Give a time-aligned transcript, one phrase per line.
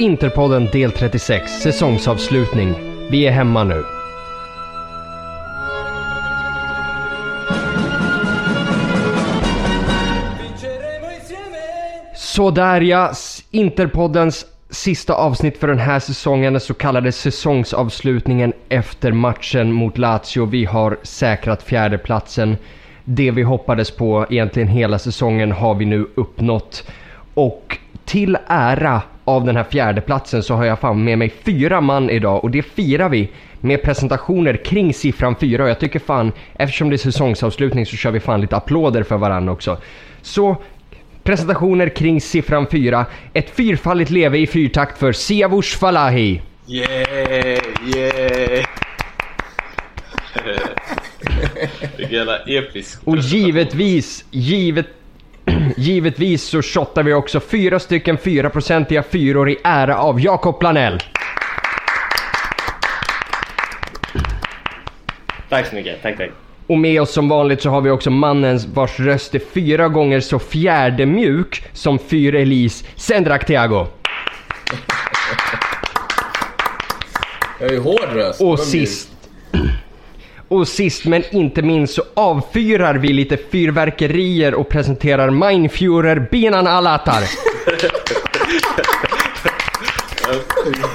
[0.00, 2.74] Interpodden del 36, säsongsavslutning.
[3.10, 3.84] Vi är hemma nu.
[12.16, 13.12] Sådär ja,
[13.50, 20.44] Interpoddens sista avsnitt för den här säsongen, den så kallade säsongsavslutningen efter matchen mot Lazio.
[20.44, 22.56] Vi har säkrat fjärdeplatsen.
[23.04, 26.90] Det vi hoppades på egentligen hela säsongen har vi nu uppnått.
[27.34, 32.10] Och till ära av den här fjärdeplatsen så har jag fan med mig fyra man
[32.10, 33.28] idag och det firar vi
[33.60, 38.10] med presentationer kring siffran fyra och jag tycker fan, eftersom det är säsongsavslutning så kör
[38.10, 39.78] vi fan lite applåder för varandra också.
[40.22, 40.56] Så
[41.22, 43.06] presentationer kring siffran fyra.
[43.32, 46.42] Ett fyrfaldigt leve i fyrtakt för Siavush Falahi.
[46.66, 47.58] Yeah,
[47.96, 48.66] yeah.
[51.96, 54.86] Vilken jävla episk Och givetvis, givet,
[55.76, 60.98] givetvis så shottar vi också fyra stycken 4-procentiga fyror i ära av Jakob Planell.
[65.48, 66.30] Tack så mycket, tack tack.
[66.66, 70.20] Och med oss som vanligt så har vi också mannen vars röst är fyra gånger
[70.20, 73.86] så fjärdemjuk som Fyr Elise, Sendrak Thiago.
[77.60, 78.40] Jag har ju hård röst.
[78.40, 79.10] Och sist...
[80.50, 87.22] Och sist men inte minst så avfyrar vi lite fyrverkerier och presenterar Mindfurer Binan Alatar.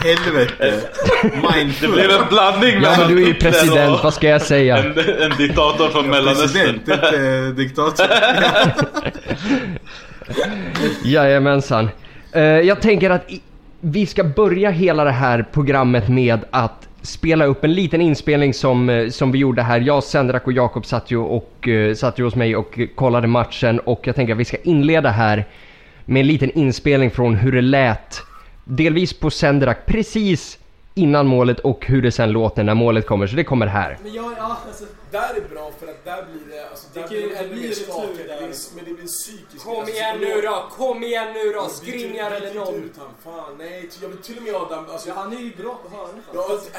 [0.04, 0.82] Helvete!
[1.82, 4.78] Det blev en blandning Ja mellan men du är ju president, vad ska jag säga?
[4.78, 6.80] en, en diktator från Mellanöstern.
[6.86, 8.06] President, inte diktator.
[11.04, 11.90] Jajamensan.
[12.32, 13.42] Eh, jag tänker att i,
[13.80, 18.90] vi ska börja hela det här programmet med att spela upp en liten inspelning som,
[18.90, 19.80] eh, som vi gjorde här.
[19.80, 23.80] Jag, Sendrak och Jakob satt ju, och, eh, satt ju hos mig och kollade matchen
[23.80, 25.46] och jag tänker att vi ska inleda här
[26.06, 28.22] med en liten inspelning från hur det lät.
[28.64, 30.60] Delvis på Sendrak precis
[30.98, 33.28] innan målet och hur det sen låter när målet kommer.
[33.28, 33.98] Så det kommer här.
[34.04, 37.10] Men jag, ja, alltså, Där är bra för att där blir det, alltså, där kan
[37.10, 37.62] blir det det ännu mer.
[37.62, 37.66] Det
[38.38, 39.64] blir- Men det blir psykiskt.
[39.66, 42.76] kom alltså, igen nu då, kom igen nu då, Ja, Skriniar eller byt någon.
[42.76, 43.90] ut han, fan nej.
[44.02, 45.10] Jag vill till och med den, alltså.
[45.10, 46.52] Ja, han är ju bra på hörnor Ja, fan.
[46.52, 46.70] alltså,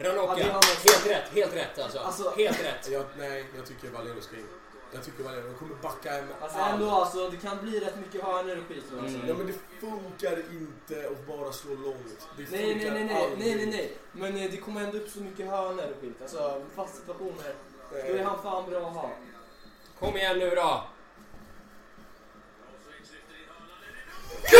[0.00, 1.98] Ranocchia, helt rätt, helt rätt alltså.
[1.98, 2.88] Alltså- Helt rätt.
[2.92, 4.46] jag, nej, jag tycker Valero ska in.
[4.94, 6.74] Jag tycker Valero, de kommer backa hem Alltså allt.
[6.74, 8.84] ändå alltså, det kan bli rätt mycket hörnor och skit.
[9.00, 9.18] Alltså.
[9.26, 12.28] Ja men det funkar inte att bara slå långt.
[12.36, 13.96] Det Nej, nej, nej, nej, nej, nej, nej.
[14.12, 16.22] Men eh, det kommer ändå upp så mycket hörnor och skit.
[16.22, 17.54] Alltså fast situationer.
[17.90, 19.10] Då är han fan bra att ha.
[19.98, 20.84] Kom igen nu då.
[24.50, 24.56] Det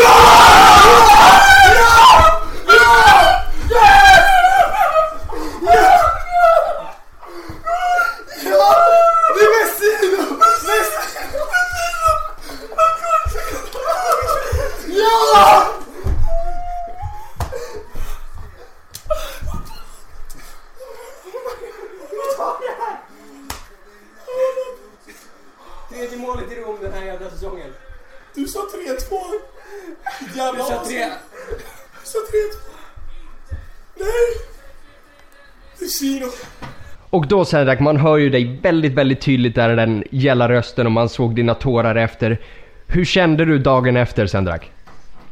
[37.13, 40.87] Och då Sendrak, man hör ju dig väldigt, väldigt tydligt där i den gälla rösten
[40.87, 42.41] och man såg dina tårar efter.
[42.87, 44.71] Hur kände du dagen efter Sendrak?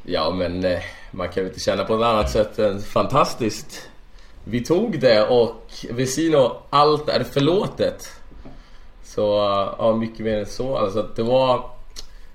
[0.03, 0.79] Ja men eh,
[1.11, 3.91] man kan ju inte känna på något annat sätt än fantastiskt.
[4.45, 8.13] Vi tog det och Vesino, allt är förlåtet.
[9.05, 9.23] Så
[9.79, 10.77] ja, mycket mer än så.
[10.77, 11.71] Alltså det var...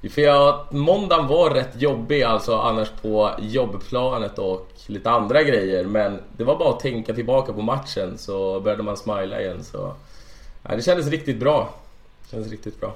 [0.10, 5.86] För jag, måndagen var rätt jobbig alltså annars på jobbplanet och lite andra grejer.
[5.86, 9.64] Men det var bara att tänka tillbaka på matchen så började man smila igen.
[9.64, 9.94] Så
[10.64, 11.74] ja, det kändes riktigt bra.
[12.24, 12.94] Det kändes riktigt bra.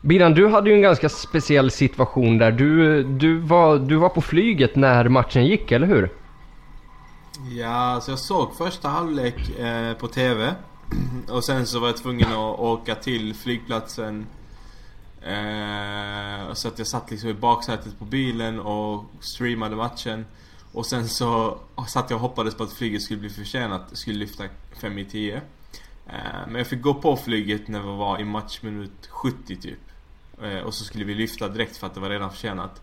[0.00, 2.52] Biran, du hade ju en ganska speciell situation där.
[2.52, 6.10] Du, du, var, du var på flyget när matchen gick, eller hur?
[7.58, 10.54] Ja, så jag såg första halvlek eh, på TV.
[11.28, 14.26] Och sen så var jag tvungen att åka till flygplatsen.
[15.26, 20.26] Eh, så att jag satt liksom i baksätet på bilen och streamade matchen.
[20.72, 21.58] Och sen så
[21.88, 23.98] satt jag och hoppades på att flyget skulle bli försenat.
[23.98, 24.44] Skulle lyfta
[24.80, 25.36] 5 i 10.
[25.36, 25.42] Eh,
[26.46, 29.78] men jag fick gå på flyget när vi var i matchminut 70 typ.
[30.42, 32.82] Eh, och så skulle vi lyfta direkt för att det var redan försenat.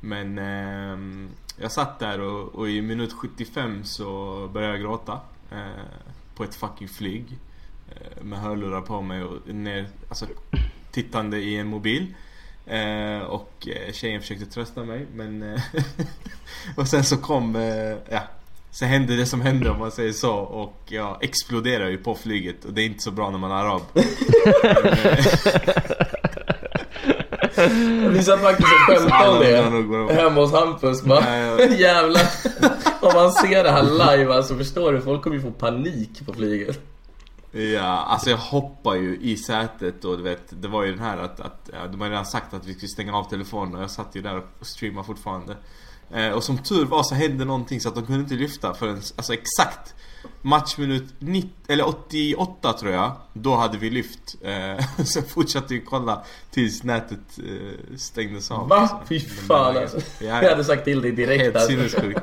[0.00, 5.20] Men ehm, jag satt där och, och i minut 75 så började jag gråta.
[5.50, 5.84] Eh,
[6.34, 7.38] på ett fucking flyg.
[7.88, 10.26] Eh, med hörlurar på mig och ner, alltså
[10.92, 12.06] tittande i en mobil.
[12.66, 15.42] Eh, och eh, tjejen försökte trösta mig men...
[15.54, 15.60] Eh,
[16.76, 18.20] och sen så kom, eh, ja.
[18.70, 22.64] Så hände det som hände om man säger så och jag exploderade ju på flyget
[22.64, 23.82] och det är inte så bra när man är arab.
[28.12, 31.02] Vi satt faktiskt och skämtade om det de- hemma hos Hampus.
[31.02, 32.22] Bara, jävlar.
[33.00, 36.32] Om man ser det här live alltså förstår du, folk kommer ju få panik på
[36.34, 36.80] flyget.
[37.52, 41.18] Ja, alltså jag hoppar ju i sätet och du vet, det var ju den här
[41.18, 44.14] att, att de har redan sagt att vi skulle stänga av telefonen och jag satt
[44.14, 45.56] ju där och streamade fortfarande.
[46.10, 48.94] Eh, och som tur var så hände någonting så att de kunde inte lyfta förrän,
[48.94, 49.94] alltså exakt
[50.42, 53.12] matchminut 90, eller 88 tror jag.
[53.32, 54.36] Då hade vi lyft.
[54.42, 58.68] Eh, så fortsatte vi kolla tills nätet eh, stängdes av.
[58.68, 59.00] Va?
[59.08, 59.96] Fy fan alltså.
[59.96, 60.50] Ja, Jag ja.
[60.50, 61.70] hade sagt till dig direkt Helt alltså.
[61.70, 62.20] sinnessjukt.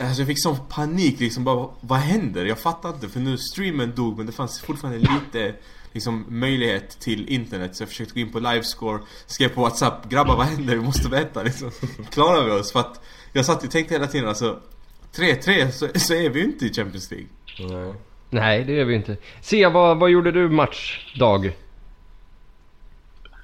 [0.00, 2.44] Alltså jag fick sån panik liksom bara, vad händer?
[2.44, 5.54] Jag fattar inte för nu streamen dog men det fanns fortfarande lite
[5.92, 10.36] liksom möjlighet till internet så jag försökte gå in på livescore, skrev på whatsapp, grabbar
[10.36, 10.74] vad händer?
[10.76, 11.70] Vi måste veta liksom.
[12.10, 12.72] Klarar vi oss?
[12.72, 13.00] För att
[13.32, 14.58] jag satt och tänkte hela tiden alltså
[15.14, 17.28] 3-3 så, så är vi ju inte i Champions League.
[17.58, 17.94] Nej.
[18.30, 19.16] Nej, det gör vi inte.
[19.40, 21.52] Sia, vad, vad gjorde du matchdag?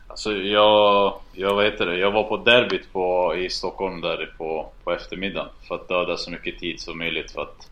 [0.06, 4.92] Alltså jag, jag vet det, jag var på derbyt på, i Stockholm där på, på
[4.92, 7.70] eftermiddagen för att döda så mycket tid som möjligt för att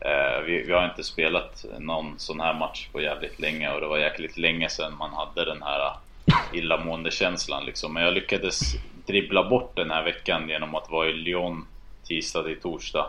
[0.00, 3.86] eh, vi, vi har inte spelat någon sån här match på jävligt länge och det
[3.86, 5.92] var jäkligt länge sedan man hade den här
[6.52, 7.92] illamående känslan liksom.
[7.92, 8.60] Men jag lyckades
[9.06, 11.66] dribbla bort den här veckan genom att vara i Lyon
[12.04, 13.06] tisdag till torsdag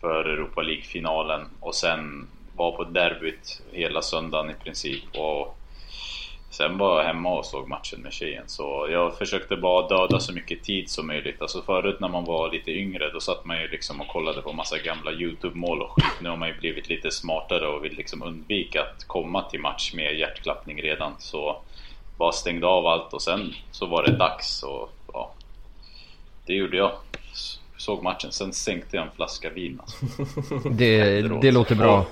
[0.00, 5.57] för Europa League-finalen och sen var på derbyt hela söndagen i princip och
[6.50, 10.32] Sen var jag hemma och såg matchen med tjejen så jag försökte bara döda så
[10.32, 11.42] mycket tid som möjligt.
[11.42, 14.52] Alltså förut när man var lite yngre då satt man ju liksom och kollade på
[14.52, 16.20] massa gamla YouTube-mål och skit.
[16.20, 19.92] Nu har man ju blivit lite smartare och vill liksom undvika att komma till match
[19.94, 21.12] med hjärtklappning redan.
[21.18, 21.56] Så
[22.16, 25.32] bara stängde av allt och sen så var det dags och ja.
[26.46, 26.92] Det gjorde jag.
[27.76, 30.06] Såg matchen, sen sänkte jag en flaska vin alltså.
[30.70, 32.06] Det, det låter bra.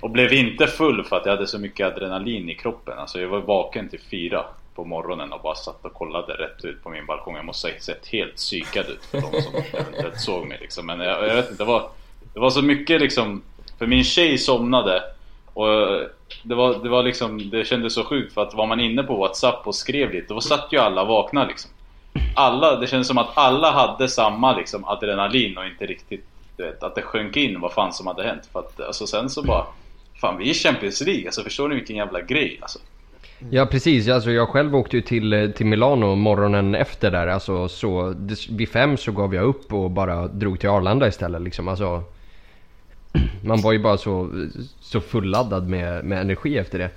[0.00, 2.98] Och blev inte full för att jag hade så mycket adrenalin i kroppen.
[2.98, 6.82] Alltså jag var vaken till fyra på morgonen och bara satt och kollade rätt ut
[6.82, 7.36] på min balkong.
[7.36, 10.86] Jag måste ha sett helt psykad ut för de som eventuellt såg mig liksom.
[10.86, 11.90] Men jag, jag vet inte, det var,
[12.34, 13.42] det var så mycket liksom.
[13.78, 15.02] För min tjej somnade.
[15.54, 15.66] Och
[16.42, 19.16] det var, det var liksom, det kändes så sjukt för att var man inne på
[19.16, 21.70] WhatsApp och skrev lite, då satt ju alla vakna liksom.
[22.36, 26.24] Alla, det kändes som att alla hade samma liksom adrenalin och inte riktigt
[26.56, 28.48] du vet, att det sjönk in vad fan som hade hänt.
[28.52, 29.64] För att alltså sen så bara
[30.20, 32.78] Fan vi är i Champions League, alltså förstår ni vilken jävla grej alltså?
[33.50, 37.26] Ja precis, alltså jag själv åkte ju till, eh, till Milano morgonen efter där.
[37.26, 38.14] Alltså så,
[38.50, 41.68] vid fem så gav jag upp och bara drog till Arlanda istället liksom.
[41.68, 42.02] Alltså,
[43.44, 44.30] man var ju bara så,
[44.80, 46.90] så fulladdad med, med energi efter det.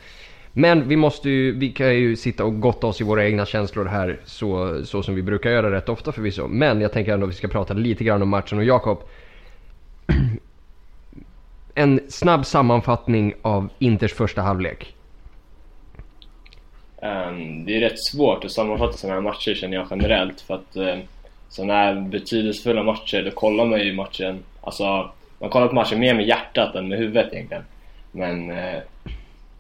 [0.54, 3.86] Men vi måste ju, vi kan ju sitta och gotta oss i våra egna känslor
[3.86, 6.48] här så, så som vi brukar göra rätt ofta förvisso.
[6.48, 9.04] Men jag tänker ändå att vi ska prata lite grann om matchen och Jakob.
[11.82, 14.96] En snabb sammanfattning av Inters första halvlek.
[17.02, 20.76] Um, det är rätt svårt att sammanfatta sådana här matcher känner jag generellt för att
[20.76, 21.06] ehm, uh,
[21.50, 26.14] sådana här betydelsefulla matcher, då kollar man ju matchen, alltså man kollar på matchen mer
[26.14, 27.64] med hjärtat än med huvudet egentligen.
[28.12, 28.80] Men uh,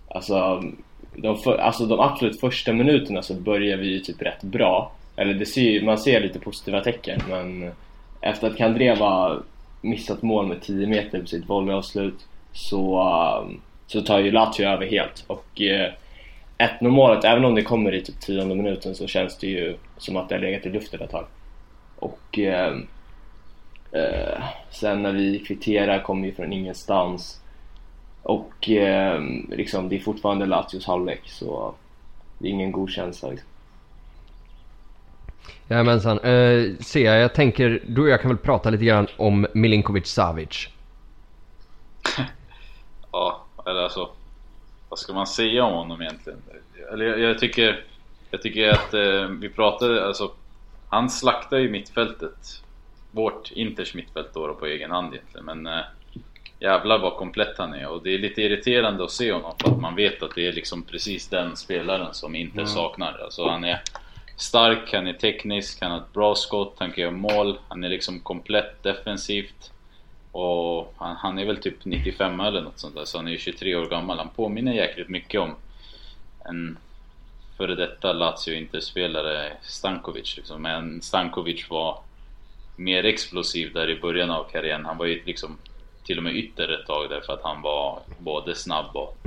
[0.07, 0.63] alltså,
[1.15, 4.91] de för, alltså de absolut första minuterna så börjar vi ju typ rätt bra.
[5.15, 7.71] Eller det ser, man ser lite positiva tecken men
[8.21, 9.41] efter att Kandreva
[9.81, 13.09] missat mål med 10 meter på sitt volleyavslut så,
[13.43, 15.23] um, så tar ju Lazio över helt.
[15.27, 15.91] Och eh,
[16.57, 20.17] 1-0 målet, även om det kommer i typ tionde minuten så känns det ju som
[20.17, 21.25] att det har legat i luften ett tag.
[21.95, 22.77] Och eh,
[23.91, 27.41] eh, sen när vi kvitterar kommer ju från ingenstans.
[28.23, 31.73] Och eh, liksom, det är fortfarande Lazios halvlek så
[32.37, 33.49] det är ingen god känsla liksom.
[35.67, 36.19] Jajamensan.
[36.19, 40.69] Uh, Sia, jag tänker du och jag kan väl prata lite grann om Milinkovic Savic.
[43.11, 44.09] Ja, eller alltså
[44.89, 46.39] Vad ska man säga om honom egentligen?
[46.93, 47.83] Eller jag, jag tycker
[48.31, 50.31] Jag tycker att eh, vi pratade, alltså
[50.89, 52.63] Han slaktar ju mittfältet
[53.11, 55.83] Vårt Inters mittfält då på egen hand egentligen men eh,
[56.59, 59.81] Jävlar vad komplett han är och det är lite irriterande att se honom för att
[59.81, 63.19] man vet att det är liksom precis den spelaren som Inter saknar.
[63.23, 63.81] Alltså han är
[64.41, 67.89] stark, han är teknisk, han har ett bra skott, han kan göra mål, han är
[67.89, 69.71] liksom komplett defensivt.
[70.31, 73.37] Och han, han är väl typ 95 eller något sånt där, så han är ju
[73.37, 74.17] 23 år gammal.
[74.17, 75.55] Han påminner jäkligt mycket om
[76.45, 76.77] en
[77.57, 80.61] före detta Lazio-interspelare Stankovic liksom.
[80.61, 81.99] Men Stankovic var
[82.75, 84.85] mer explosiv där i början av karriären.
[84.85, 85.57] Han var ju liksom
[86.03, 89.17] till och med ytter ett tag där för att han var både snabb och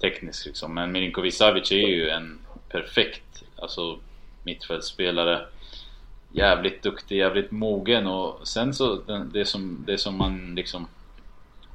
[0.00, 0.74] teknisk liksom.
[0.74, 3.98] Men Milinkovic Savic är ju en perfekt alltså,
[4.48, 5.46] mittfältsspelare.
[6.32, 9.00] Jävligt duktig, jävligt mogen och sen så
[9.32, 10.86] det som, det som man liksom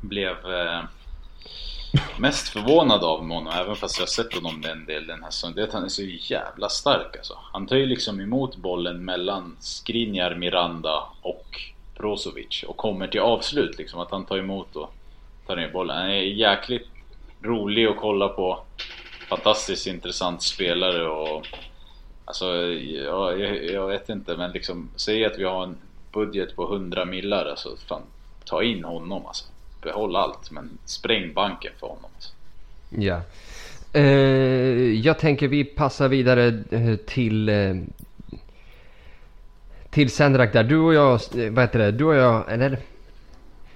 [0.02, 0.84] blev eh,
[2.18, 5.56] mest förvånad av med honom, även fast jag sett honom en del den här säsongen,
[5.56, 7.38] det är att han är så jävla stark alltså.
[7.54, 11.62] Han tar ju liksom emot bollen mellan Skriniar, Miranda och
[11.98, 14.00] Brozovic och kommer till avslut liksom.
[14.00, 14.94] Att han tar emot och
[15.48, 15.98] tar ner bollen.
[15.98, 16.88] Han är jäkligt
[17.42, 18.60] rolig att kolla på.
[19.30, 21.48] Fantastiskt intressant spelare och...
[22.26, 25.76] Alltså, jag, jag, jag vet inte men liksom, säg att vi har en
[26.14, 28.02] budget på 100 millar alltså, fan,
[28.46, 29.46] ta in honom alltså.
[29.82, 32.10] Behåll allt men spräng banken för honom.
[32.16, 32.34] Alltså.
[32.90, 33.22] Ja.
[33.94, 34.04] Eh,
[34.92, 37.76] jag tänker vi passar vidare eh, till eh,
[39.94, 40.64] till Sendrak där.
[40.64, 42.78] Du och jag, eh, vad heter det, du och jag, eller?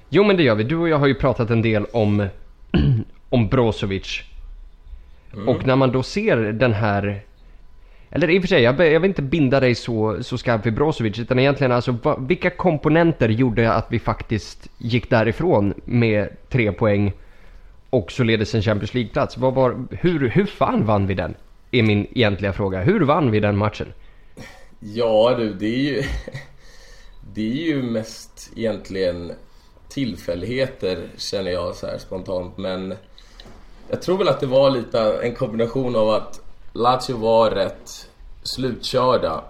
[0.09, 0.63] Jo men det gör vi.
[0.63, 2.27] Du och jag har ju pratat en del om,
[3.29, 4.23] om Brozovic.
[5.47, 7.21] Och när man då ser den här
[8.09, 10.73] eller i och för sig, jag, jag vill inte binda dig så, så skarpt vid
[10.73, 16.71] Brozovic utan egentligen alltså va, vilka komponenter gjorde att vi faktiskt gick därifrån med tre
[16.71, 17.13] poäng
[17.89, 19.37] och således en Champions League-plats?
[19.37, 21.35] Vad var, hur, hur fan vann vi den?
[21.71, 22.81] Är min egentliga fråga.
[22.81, 23.87] Hur vann vi den matchen?
[24.79, 26.03] Ja du, det är ju...
[27.33, 29.31] Det är ju mest egentligen
[29.89, 32.93] tillfälligheter känner jag så här spontant men
[33.89, 36.46] jag tror väl att det var lite en kombination av att
[36.77, 38.09] Lazio var rätt
[38.43, 39.43] slutkörda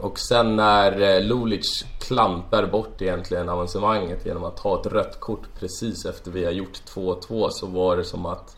[0.00, 5.48] och sen när eh, Lulic klampar bort egentligen avancemanget genom att ta ett rött kort
[5.60, 8.56] precis efter vi har gjort 2-2 så var det som att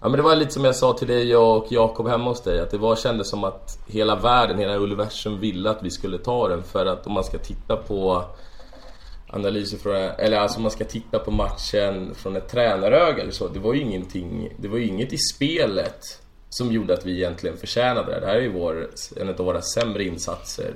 [0.00, 2.60] Ja men det var lite som jag sa till dig och Jakob hemma hos dig
[2.60, 6.48] att det var, kändes som att hela världen, hela universum ville att vi skulle ta
[6.48, 8.24] den för att om man ska titta på
[9.30, 13.48] analyser från, eller alltså om man ska titta på matchen från ett tränaröga eller så.
[13.48, 16.00] Det var ju ingenting, det var ju inget i spelet
[16.54, 18.20] som gjorde att vi egentligen förtjänade det.
[18.20, 20.74] Det här är ju vår, en av våra sämre insatser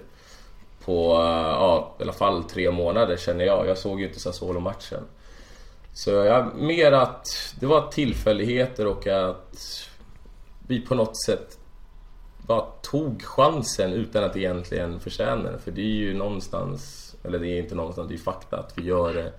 [0.85, 1.13] på,
[1.53, 3.67] ja i alla fall tre månader känner jag.
[3.67, 5.03] Jag såg ju inte Sassuolo-matchen.
[5.93, 7.27] Så jag, mer att
[7.61, 9.89] det var tillfälligheter och att
[10.67, 11.59] vi på något sätt
[12.47, 15.61] bara tog chansen utan att egentligen förtjäna den.
[15.61, 18.73] För det är ju någonstans, eller det är inte någonstans, det är ju fakta att
[18.79, 19.33] vi gör det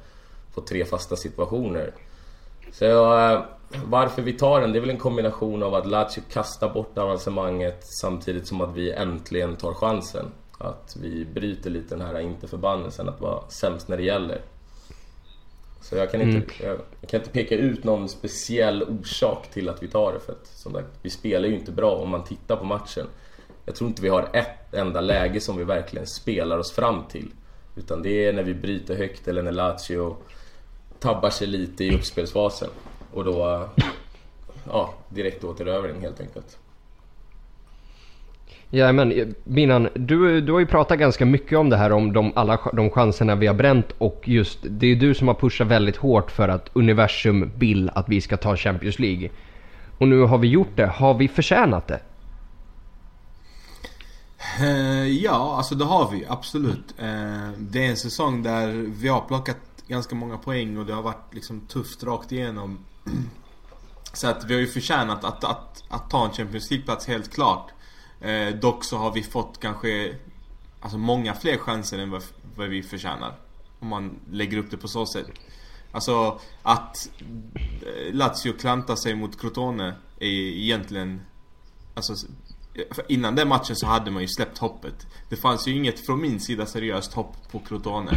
[0.54, 1.94] på tre fasta situationer.
[2.72, 2.86] Så
[3.18, 3.42] eh,
[3.86, 7.84] varför vi tar den, det är väl en kombination av att Lazio kastar bort avancemanget
[8.02, 10.26] samtidigt som att vi äntligen tar chansen.
[10.58, 14.42] Att vi bryter lite den här inte-förbannelsen att vara sämst när det gäller.
[15.82, 19.84] Så jag kan, inte, jag, jag kan inte peka ut någon speciell orsak till att
[19.84, 22.56] vi tar det för att som sagt, vi spelar ju inte bra om man tittar
[22.56, 23.08] på matchen.
[23.66, 27.32] Jag tror inte vi har ett enda läge som vi verkligen spelar oss fram till.
[27.76, 30.18] Utan det är när vi bryter högt eller när Lazio
[31.00, 32.70] tabbar sig lite i uppspelsfasen.
[33.14, 33.70] Och då,
[34.68, 36.58] ja, direkt återövring helt enkelt.
[38.72, 42.32] Ja men Binan, du, du har ju pratat ganska mycket om det här om de,
[42.36, 45.98] alla de chanserna vi har bränt och just det är du som har pushat väldigt
[45.98, 49.30] hårt för att universum vill att vi ska ta Champions League.
[49.98, 50.88] Och nu har vi gjort det.
[50.88, 52.00] Har vi förtjänat det?
[54.60, 56.94] Eh, ja, alltså det har vi absolut.
[56.98, 61.02] Eh, det är en säsong där vi har plockat ganska många poäng och det har
[61.02, 62.86] varit liksom tufft rakt igenom.
[64.14, 67.72] Så att vi har ju förtjänat att, att, att ta en Champions League-plats helt klart.
[68.22, 70.16] Eh, dock så har vi fått kanske
[70.80, 72.24] alltså många fler chanser än vad,
[72.56, 73.36] vad vi förtjänar.
[73.80, 75.28] Om man lägger upp det på så sätt.
[75.92, 77.10] Alltså att
[77.56, 81.22] eh, Lazio klantar sig mot Crotone är egentligen
[81.94, 82.28] Alltså
[83.08, 85.08] innan den matchen så hade man ju släppt hoppet.
[85.30, 88.12] Det fanns ju inget från min sida seriöst hopp på Crotone.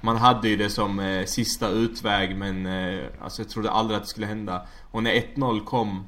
[0.00, 4.02] Man hade ju det som eh, sista utväg men eh, alltså jag trodde aldrig att
[4.02, 4.66] det skulle hända.
[4.90, 6.06] Och när 1-0 kom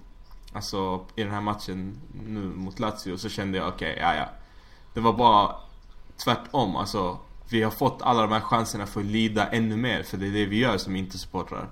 [0.52, 4.28] Alltså i den här matchen nu mot Lazio så kände jag okej, okay, ja ja.
[4.94, 5.54] Det var bara
[6.24, 7.18] tvärtom alltså.
[7.48, 10.32] Vi har fått alla de här chanserna för att lida ännu mer för det är
[10.32, 11.68] det vi gör som inte supportrar.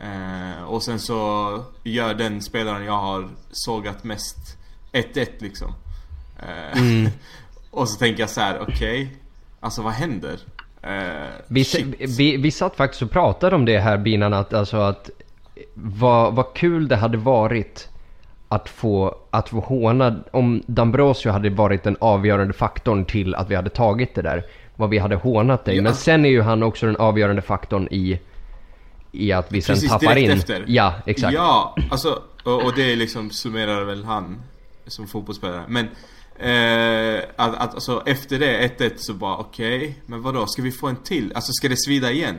[0.00, 4.58] Eh, och sen så gör den spelaren jag har sågat mest
[4.92, 5.74] 1-1 liksom.
[6.38, 6.82] Eh,
[7.70, 9.02] och så tänker jag så här: okej.
[9.02, 9.16] Okay,
[9.60, 10.40] alltså vad händer?
[10.86, 11.64] Eh, Vi,
[12.18, 15.10] vi, vi satt faktiskt och pratade om det här Binan att, alltså att
[15.74, 17.88] vad, vad kul det hade varit
[18.48, 23.54] att få, att få håna om Dambrosio hade varit den avgörande faktorn till att vi
[23.54, 24.44] hade tagit det där.
[24.76, 25.76] Vad vi hade hånat dig.
[25.76, 25.82] Ja.
[25.82, 28.20] Men sen är ju han också den avgörande faktorn i,
[29.12, 30.30] i att vi sen Precis tappar in.
[30.30, 30.64] efter.
[30.66, 31.34] Ja, exakt.
[31.34, 34.42] Ja, alltså och, och det liksom summerar väl han
[34.86, 35.62] som fotbollsspelare.
[35.68, 35.88] Men
[36.38, 40.46] eh, att, att alltså efter det 1-1 så bara okej, men vadå?
[40.46, 41.32] Ska vi få en till?
[41.34, 42.36] Alltså ska det svida igen?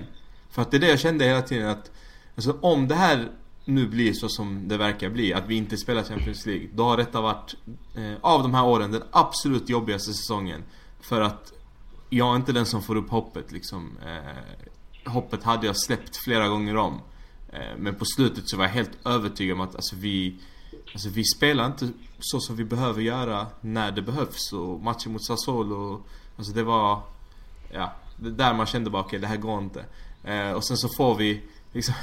[0.49, 1.91] För att det är det jag kände hela tiden att
[2.37, 3.31] Alltså om det här
[3.65, 6.67] nu blir så som det verkar bli, att vi inte spelar Champions League.
[6.73, 7.55] Då har detta varit,
[7.95, 10.63] eh, av de här åren, den absolut jobbigaste säsongen.
[11.01, 11.53] För att
[12.09, 13.97] jag är inte den som får upp hoppet liksom.
[14.05, 17.01] Eh, hoppet hade jag släppt flera gånger om.
[17.53, 20.35] Eh, men på slutet så var jag helt övertygad om att alltså, vi
[20.93, 21.89] Alltså vi spelar inte
[22.19, 26.03] så som vi behöver göra när det behövs och matchen mot Sassuolo
[26.37, 27.01] Alltså det var
[27.71, 29.85] Ja, det där man kände bara okej okay, det här går inte
[30.23, 31.41] eh, Och sen så får vi
[31.71, 31.95] liksom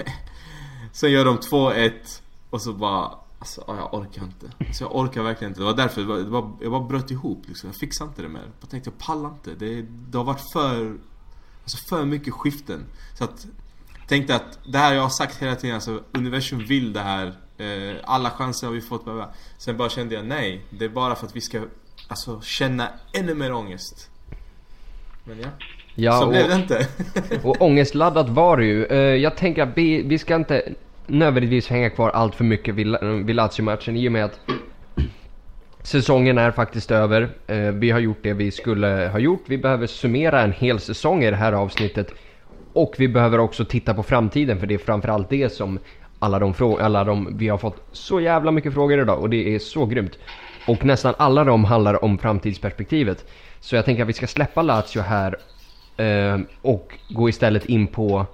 [0.92, 1.92] Sen gör de 2-1
[2.50, 4.50] och så bara Alltså ah, jag orkar inte.
[4.58, 5.60] Alltså, jag orkar verkligen inte.
[5.60, 7.68] Det var därför det var, det var, jag bara bröt ihop liksom.
[7.68, 8.50] Jag fixar inte det mer.
[8.60, 9.54] Jag tänkte jag pallar inte.
[9.54, 10.98] Det, det har varit för
[11.62, 12.84] Alltså för mycket skiften.
[13.18, 13.46] Så att
[14.06, 17.38] Tänkte att det här jag har sagt hela tiden, alltså universum vill det här.
[17.64, 19.04] Eh, alla chanser har vi fått.
[19.04, 19.28] Bla
[19.58, 20.60] Sen bara kände jag nej.
[20.70, 21.62] Det är bara för att vi ska
[22.08, 24.10] alltså, känna ännu mer ångest.
[25.24, 25.48] Men ja.
[25.94, 26.88] Ja, Så och, blev det inte.
[27.42, 28.84] och ångestladdat var det ju.
[28.84, 30.72] Eh, jag tänker att vi, vi ska inte
[31.06, 34.40] nödvändigtvis hänga kvar allt för mycket vid, vid Lazio-matchen i och med att
[35.82, 37.28] säsongen är faktiskt över.
[37.46, 39.42] Eh, vi har gjort det vi skulle ha gjort.
[39.46, 42.14] Vi behöver summera en hel säsong i det här avsnittet.
[42.72, 45.78] Och vi behöver också titta på framtiden för det är framförallt det som
[46.24, 49.54] alla de frågor, alla de, vi har fått så jävla mycket frågor idag och det
[49.54, 50.18] är så grymt.
[50.66, 53.24] Och nästan alla de handlar om framtidsperspektivet.
[53.60, 55.36] Så jag tänker att vi ska släppa Lazio här
[55.96, 58.26] eh, och gå istället in på,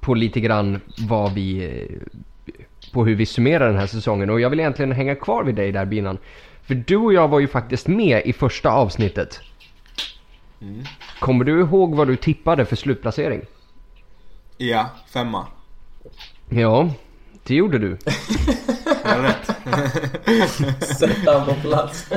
[0.00, 2.52] på lite grann vad vi, eh,
[2.92, 4.30] på hur vi summerar den här säsongen.
[4.30, 6.18] Och jag vill egentligen hänga kvar vid dig där Binan.
[6.62, 9.40] För du och jag var ju faktiskt med i första avsnittet.
[11.18, 13.42] Kommer du ihåg vad du tippade för slutplacering?
[14.56, 15.46] Ja, femma.
[16.48, 16.90] Ja,
[17.42, 17.96] det gjorde du.
[19.04, 19.34] Jag.
[20.80, 22.10] Sätt han på plats.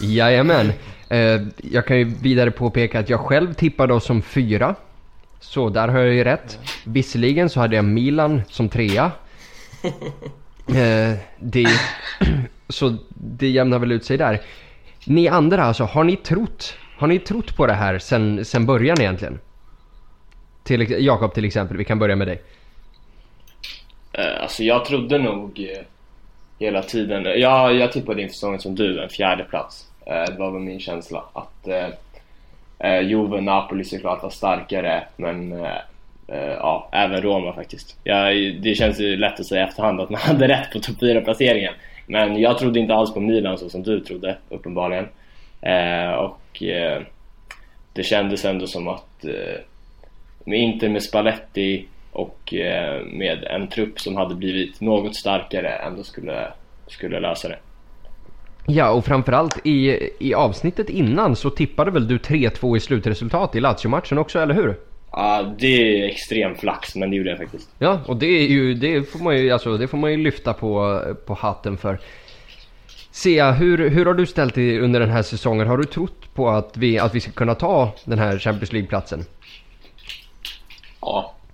[0.00, 0.72] Jajamän.
[1.08, 4.74] Eh, jag kan ju vidare påpeka att jag själv tippade oss som fyra.
[5.40, 6.58] Så där har jag ju rätt.
[6.84, 9.10] Visserligen så hade jag Milan som trea.
[10.68, 11.66] Eh, det,
[12.68, 14.40] så det jämnar väl ut sig där.
[15.06, 19.00] Ni andra alltså, har ni trott, har ni trott på det här sen, sen början
[19.00, 19.40] egentligen?
[20.62, 22.42] Till, Jakob till exempel, vi kan börja med dig.
[24.18, 25.84] Eh, alltså jag trodde nog eh,
[26.58, 29.86] hela tiden, jag, jag tippade inför säsongen som du, en fjärde plats.
[30.06, 31.68] Eh, det var väl min känsla att
[32.78, 35.52] eh, Juve och Napoli såklart var starkare men
[36.28, 37.96] eh, ja, även Roma faktiskt.
[38.04, 40.96] Jag, det känns ju lätt att säga i efterhand att man hade rätt på topp
[41.00, 41.74] 4 placeringen.
[42.06, 45.08] Men jag trodde inte alls på Milan så som du trodde uppenbarligen.
[45.60, 47.02] Eh, och eh,
[47.92, 49.60] det kändes ändå som att eh,
[50.44, 56.02] med Inter med Spalletti och eh, med en trupp som hade blivit något starkare ändå
[56.02, 56.52] skulle,
[56.86, 57.58] skulle lösa det.
[58.66, 63.60] Ja, och framförallt i, i avsnittet innan så tippade väl du 3-2 i slutresultat i
[63.60, 64.76] Lazio-matchen också, eller hur?
[65.10, 67.68] Ja, det är extrem flax, men det gjorde jag faktiskt.
[67.78, 70.52] Ja, och det är ju, det får man ju, alltså, det får man ju lyfta
[70.52, 71.98] på, på hatten för.
[73.10, 75.66] Sea, hur, hur har du ställt dig under den här säsongen?
[75.66, 79.24] Har du trott på att vi, att vi ska kunna ta den här Champions League-platsen?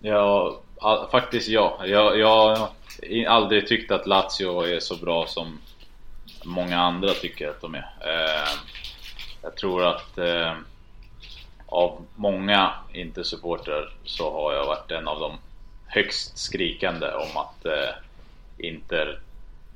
[0.07, 1.81] Ja, all, faktiskt ja.
[1.87, 2.69] Jag, jag har
[3.27, 5.59] aldrig tyckt att Lazio är så bra som
[6.45, 7.89] många andra tycker att de är.
[8.01, 8.59] Eh,
[9.43, 10.53] jag tror att eh,
[11.67, 15.39] av många Inter-supportrar så har jag varit en av de
[15.87, 17.95] högst skrikande om att eh,
[18.59, 19.21] Inter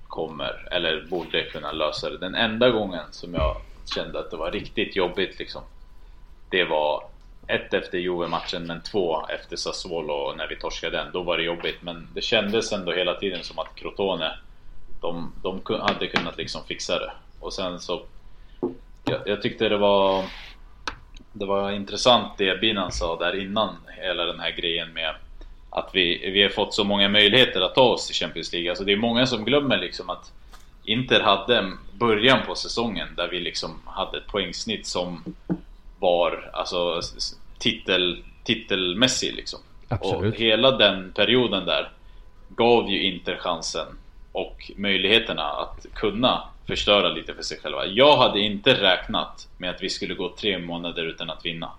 [0.07, 2.19] kommer, eller borde kunna lösa det.
[2.19, 3.57] Den enda gången som jag
[3.95, 5.63] kände att det var riktigt jobbigt liksom.
[6.51, 7.05] Det var
[7.49, 11.13] ett efter Juve-matchen men två efter Sassuolo när vi torskade den.
[11.13, 14.33] Då var det jobbigt men det kändes ändå hela tiden som att Crotone
[15.01, 17.13] de, de hade kunnat liksom fixa det.
[17.41, 18.03] Och sen så
[19.05, 20.25] jag, jag tyckte det var
[21.33, 25.15] Det var intressant det Binan sa där innan hela den här grejen med
[25.71, 28.71] att vi, vi har fått så många möjligheter att ta oss till Champions League.
[28.71, 30.33] Alltså det är många som glömmer liksom att
[30.85, 35.25] Inter hade en början på säsongen där vi liksom hade ett poängsnitt som
[35.99, 37.01] var alltså
[37.59, 39.61] titel, titelmässig liksom.
[39.89, 40.35] Absolut.
[40.35, 41.91] Och hela den perioden där
[42.49, 43.87] gav ju Inter chansen
[44.33, 47.87] och möjligheterna att kunna förstöra lite för sig själva.
[47.87, 51.71] Jag hade inte räknat med att vi skulle gå tre månader utan att vinna.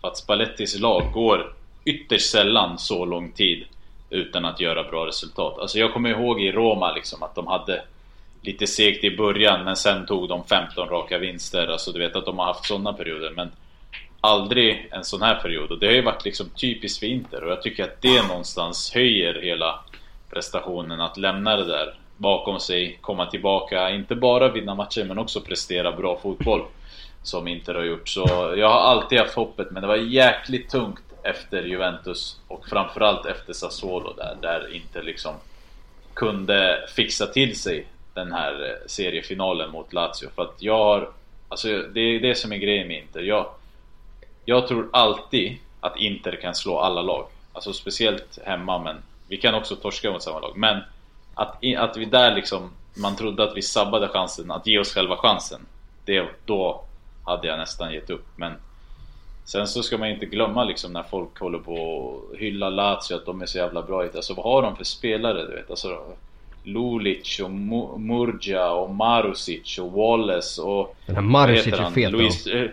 [0.00, 1.54] För att Spallettis lag går
[1.84, 3.64] ytterst sällan så lång tid
[4.10, 5.58] utan att göra bra resultat.
[5.58, 7.82] Alltså jag kommer ihåg i Roma liksom att de hade
[8.42, 11.66] lite segt i början men sen tog de 15 raka vinster.
[11.66, 13.50] Alltså du vet att de har haft sådana perioder men
[14.22, 15.70] aldrig en sån här period.
[15.70, 18.92] Och det har ju varit liksom typiskt för Inter och jag tycker att det någonstans
[18.94, 19.80] höjer hela
[20.30, 25.40] prestationen att lämna det där bakom sig, komma tillbaka, inte bara vinna matcher men också
[25.40, 26.62] prestera bra fotboll
[27.22, 28.08] som Inter har gjort.
[28.08, 33.26] Så jag har alltid haft hoppet men det var jäkligt tungt efter Juventus och framförallt
[33.26, 35.34] efter Sassuolo där, där Inter liksom
[36.14, 40.28] kunde fixa till sig den här eh, seriefinalen mot Lazio.
[40.34, 41.10] För att jag har,
[41.48, 43.22] alltså det är det som är grejen med Inter.
[43.22, 43.46] Jag,
[44.44, 47.26] jag tror alltid att Inter kan slå alla lag.
[47.52, 48.96] Alltså speciellt hemma men
[49.28, 50.52] Vi kan också torska mot samma lag.
[50.56, 50.80] Men
[51.34, 55.16] att, att vi där liksom, man trodde att vi sabbade chansen, att ge oss själva
[55.16, 55.60] chansen.
[56.04, 56.84] Det, då
[57.24, 58.26] hade jag nästan gett upp.
[58.36, 58.52] Men
[59.44, 63.26] sen så ska man inte glömma liksom när folk håller på och hylla Lazio att
[63.26, 64.02] de är så jävla bra.
[64.02, 65.46] Alltså vad har de för spelare?
[65.46, 65.70] Du vet?
[65.70, 66.02] Alltså,
[66.64, 70.96] Lulic och Mu- Murgia och Marusic och Wallace och...
[71.06, 72.12] Den här Marusic är fet.
[72.12, 72.70] Luis, eh,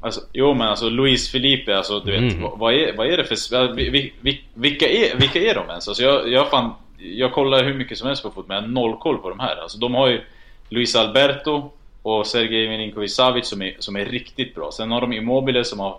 [0.00, 2.50] alltså, Jo men alltså Luis Felipe, alltså du vet Mm.
[2.58, 3.34] vad, är, vad är det för...
[3.34, 5.88] sp- vi- vi- vi- Vilka är, vilka är de ens?
[5.88, 6.70] Alltså jag, jag fan...
[7.02, 9.40] Jag kollar hur mycket som helst på fotboll men jag har noll koll på de
[9.40, 9.56] här.
[9.56, 10.20] Alltså de har ju
[10.68, 11.70] Luis Alberto
[12.02, 14.70] och Sergej Milinkovic Savic som är, som är riktigt bra.
[14.72, 15.98] Sen har de Immobile som har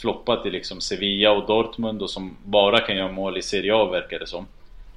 [0.00, 3.84] floppat i liksom Sevilla och Dortmund och som bara kan göra mål i Serie A
[3.84, 4.46] verkar det som.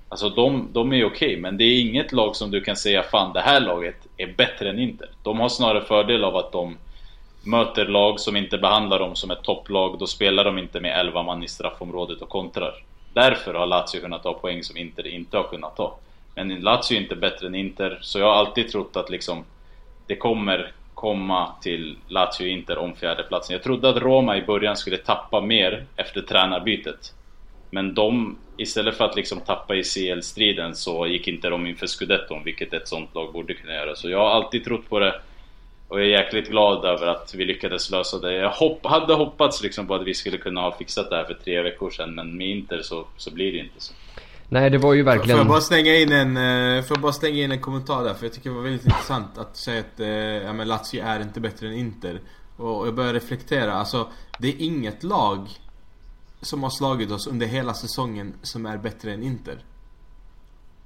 [0.09, 3.33] Alltså de, de är okej, men det är inget lag som du kan säga fan
[3.33, 5.09] det här laget är bättre än Inter.
[5.23, 6.77] De har snarare fördel av att de
[7.43, 9.99] möter lag som inte behandlar dem som ett topplag.
[9.99, 12.83] Då spelar de inte med 11 man i straffområdet och kontrar.
[13.13, 15.97] Därför har Lazio kunnat ta poäng som Inter inte har kunnat ta.
[16.35, 19.43] Men Lazio är inte bättre än Inter, så jag har alltid trott att liksom
[20.07, 23.53] det kommer komma till Lazio Inter om fjärdeplatsen.
[23.53, 27.13] Jag trodde att Roma i början skulle tappa mer efter tränarbytet.
[27.69, 32.43] Men de, istället för att liksom tappa i CL-striden så gick inte de inför scudetton,
[32.43, 33.95] vilket ett sånt lag borde kunna göra.
[33.95, 35.21] Så jag har alltid trott på det.
[35.91, 38.33] Och jag är jäkligt glad över att vi lyckades lösa det.
[38.33, 41.33] Jag hopp, hade hoppats liksom på att vi skulle kunna ha fixat det här för
[41.33, 43.93] tre veckor sedan, men med Inter så, så blir det inte så.
[44.49, 45.37] Nej det var ju Får verkligen...
[45.37, 48.13] jag bara slänga in en, eh, får jag bara slänga in en kommentar där?
[48.13, 51.21] För jag tycker det var väldigt intressant att säga att eh, ja, men Lazio är
[51.21, 52.19] inte bättre än Inter.
[52.57, 55.47] Och jag börjar reflektera, alltså det är inget lag
[56.41, 59.57] som har slagit oss under hela säsongen som är bättre än Inter.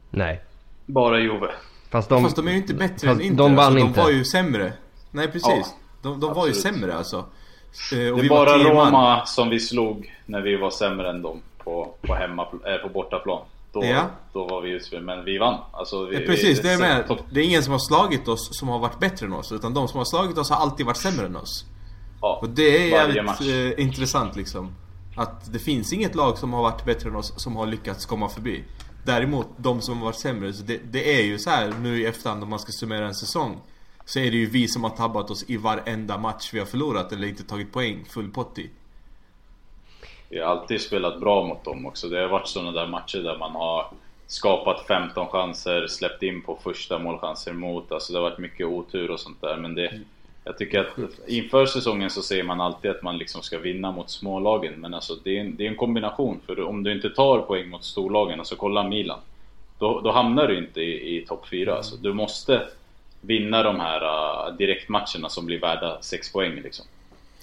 [0.09, 0.41] Nej.
[0.85, 1.51] Bara Juve.
[1.89, 2.23] Fast de...
[2.23, 3.37] Fast de är ju inte bättre än Inter.
[3.37, 3.99] de vann alltså, inte.
[3.99, 4.73] De var ju sämre.
[5.15, 5.43] Nej precis.
[5.43, 5.65] Ja,
[6.01, 7.15] de de var ju sämre alltså.
[7.17, 8.57] Eh, Och Det är bara.
[8.57, 12.89] Roma som vi slog när vi var sämre än dem på, på, hemma, äh, på
[12.93, 13.45] bortaplan.
[13.73, 14.05] Då, Ja.
[14.33, 15.59] då var vi utspel, men vi vann.
[15.71, 17.17] Alltså, vi, Ja, precis, vi, det är med.
[17.31, 19.51] Det är ingen som har slagit oss som har varit bättre än oss.
[19.51, 21.65] Utan de som har slagit oss har alltid varit sämre än oss.
[22.21, 23.41] Ja, Och det är jävligt
[23.77, 24.75] eh, intressant liksom.
[25.17, 28.29] Att det finns inget lag som har varit bättre än oss som har lyckats komma
[28.29, 28.63] förbi.
[29.05, 32.05] Däremot de som har varit sämre, så det, det är ju så här nu i
[32.05, 33.57] efterhand om man ska summera en säsong.
[34.05, 37.11] Så är det ju vi som har tabbat oss i varenda match vi har förlorat
[37.11, 38.69] eller inte tagit poäng full pott i.
[40.29, 42.09] Vi har alltid spelat bra mot dem också.
[42.09, 43.87] Det har varit sådana där matcher där man har
[44.27, 47.91] skapat 15 chanser, släppt in på första målchanser mot.
[47.91, 49.57] Alltså det har varit mycket otur och sånt där.
[49.57, 49.99] Men det,
[50.43, 54.09] jag tycker att inför säsongen så säger man alltid att man liksom ska vinna mot
[54.09, 54.73] smålagen.
[54.73, 56.39] Men alltså det är en, det är en kombination.
[56.45, 59.19] För om du inte tar poäng mot storlagen, alltså kolla Milan.
[59.79, 61.75] Då, då hamnar du inte i, i topp 4.
[61.75, 62.67] Alltså, du måste
[63.25, 66.85] vinna de här uh, direktmatcherna som blir värda 6 poäng liksom.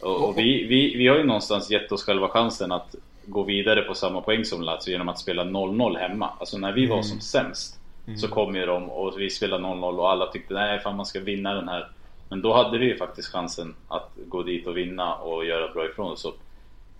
[0.02, 2.94] Och, och vi, vi, vi har ju någonstans gett oss själva chansen att
[3.26, 6.30] gå vidare på samma poäng som Lazio genom att spela 0-0 hemma.
[6.40, 7.78] Alltså när vi var som sämst
[8.16, 11.20] så kom ju de och vi spelade 0-0 och alla tyckte nej fan man ska
[11.20, 11.88] vinna den här.
[12.28, 15.86] Men då hade vi ju faktiskt chansen att gå dit och vinna och göra bra
[15.86, 16.26] ifrån oss.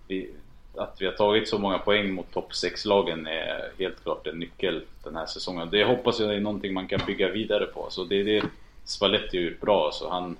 [0.07, 0.29] Vi,
[0.75, 4.81] att vi har tagit så många poäng mot topp 6-lagen är helt klart en nyckel
[5.03, 5.69] den här säsongen.
[5.71, 7.87] Det hoppas jag är någonting man kan bygga vidare på.
[7.89, 8.43] Så det är det
[8.85, 9.85] Spalletti har gjort bra.
[9.85, 10.37] alltså, han,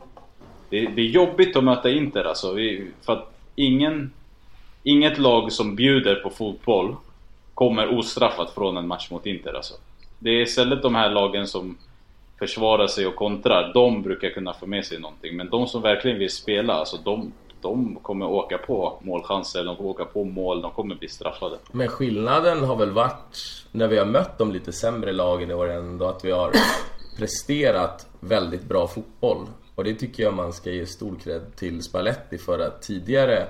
[0.70, 2.54] det, det är jobbigt att möta Inter alltså.
[2.54, 4.12] Vi, för att ingen,
[4.84, 6.96] inget lag som bjuder på fotboll
[7.54, 9.74] kommer ostraffat från en match mot Inter alltså.
[10.20, 11.78] Det är istället de här lagen som
[12.40, 13.72] försvarar sig och kontrar.
[13.74, 15.38] De brukar kunna få med sig någonting.
[15.38, 19.90] Men de som verkligen vill spela, alltså de, de kommer åka på målchanser, de kommer
[19.90, 21.58] åka på mål, de kommer bli straffade.
[21.72, 25.70] Men skillnaden har väl varit när vi har mött de lite sämre lagen i år
[25.70, 26.52] ändå att vi har
[27.18, 29.48] presterat väldigt bra fotboll.
[29.76, 33.48] Och det tycker jag man ska ge stor cred till Spalletti för att tidigare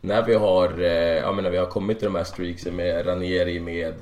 [0.00, 3.06] när vi har, eh, ja, men när vi har kommit till de här streaksen med
[3.06, 3.94] Ranieri, med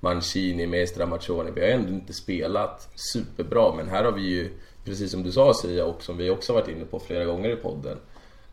[0.00, 1.50] Mancini, med Stramaccioni.
[1.50, 4.50] Vi har ändå inte spelat superbra men här har vi ju,
[4.84, 7.56] precis som du sa Sia och som vi också varit inne på flera gånger i
[7.56, 7.98] podden.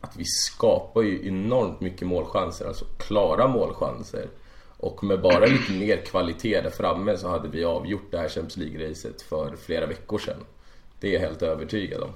[0.00, 4.26] Att vi skapar ju enormt mycket målchanser, alltså klara målchanser.
[4.82, 8.56] Och med bara lite mer kvalitet där framme så hade vi avgjort det här Champions
[8.56, 10.44] League-racet för flera veckor sedan.
[11.00, 12.10] Det är jag helt övertygad om.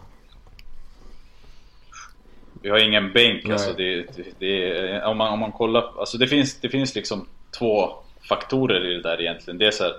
[2.63, 3.53] Vi har ingen bänk Nej.
[3.53, 3.73] alltså.
[3.73, 7.93] Det, det, det, om, man, om man kollar, alltså det finns, det finns liksom två
[8.29, 9.59] faktorer i det där egentligen.
[9.59, 9.95] Det är så här,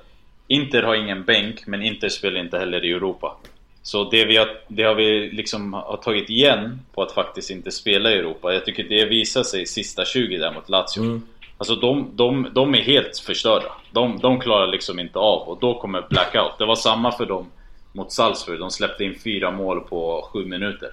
[0.47, 3.37] Inter har ingen bänk, men Inter spelar inte heller i Europa.
[3.81, 7.71] Så det, vi har, det har vi liksom har tagit igen på att faktiskt inte
[7.71, 8.53] spela i Europa.
[8.53, 11.21] Jag tycker det visar sig sista 20 där mot Lazio.
[11.57, 13.71] Alltså de, de, de är helt förstörda.
[13.91, 16.57] De, de klarar liksom inte av och då kommer blackout.
[16.57, 17.45] Det var samma för dem
[17.91, 18.59] mot Salzburg.
[18.59, 20.91] De släppte in fyra mål på sju minuter.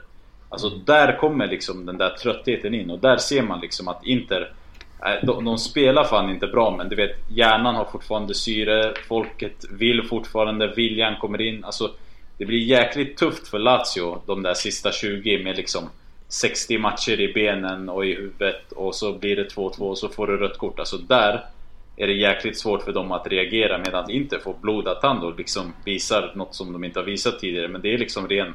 [0.49, 4.53] Alltså där kommer liksom den där tröttheten in och där ser man liksom att Inter
[5.05, 9.65] Nej, de, de spelar fan inte bra men du vet hjärnan har fortfarande syre, folket
[9.71, 11.65] vill fortfarande, viljan kommer in.
[11.65, 11.91] Alltså
[12.39, 15.91] det blir jäkligt tufft för Lazio de där sista 20 med liksom
[16.29, 20.27] 60 matcher i benen och i huvudet och så blir det 2-2 och så får
[20.27, 20.79] du rött kort.
[20.79, 21.45] Alltså där
[21.97, 25.73] är det jäkligt svårt för dem att reagera medan inte får blodad tand och liksom
[25.85, 27.69] visar något som de inte har visat tidigare.
[27.69, 28.55] Men det är liksom ren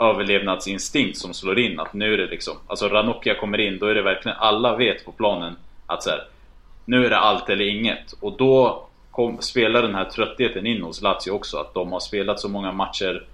[0.00, 3.94] överlevnadsinstinkt som slår in att nu är det liksom Alltså Ranocchia kommer in, då är
[3.94, 6.24] det verkligen alla vet på planen att så här,
[6.84, 11.02] Nu är det allt eller inget och då kom, spelar den här tröttheten in hos
[11.02, 13.24] Lazio också att de har spelat så många matcher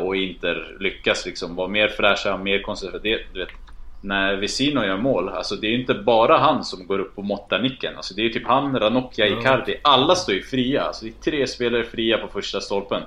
[0.00, 2.62] och inte lyckas liksom vara mer fräscha, mer.
[3.32, 3.50] Du vet,
[4.00, 7.58] när Vesino gör mål, alltså det är inte bara han som går upp och måttar
[7.58, 7.96] nicken.
[7.96, 9.76] Alltså det är typ han, Ranocchia, Icardi.
[9.82, 10.82] Alla står ju fria.
[10.82, 13.02] Alltså det är tre spelare fria på första stolpen.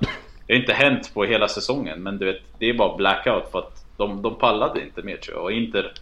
[0.48, 3.60] Det har inte hänt på hela säsongen, men du vet, det är bara blackout för
[3.60, 5.44] att de, de pallade inte mer tror jag.
[5.44, 5.94] Och Inter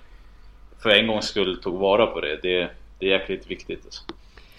[0.79, 2.39] för en gångs skull tog vara på det.
[2.41, 3.85] Det, det är jäkligt viktigt.
[3.85, 4.03] Alltså.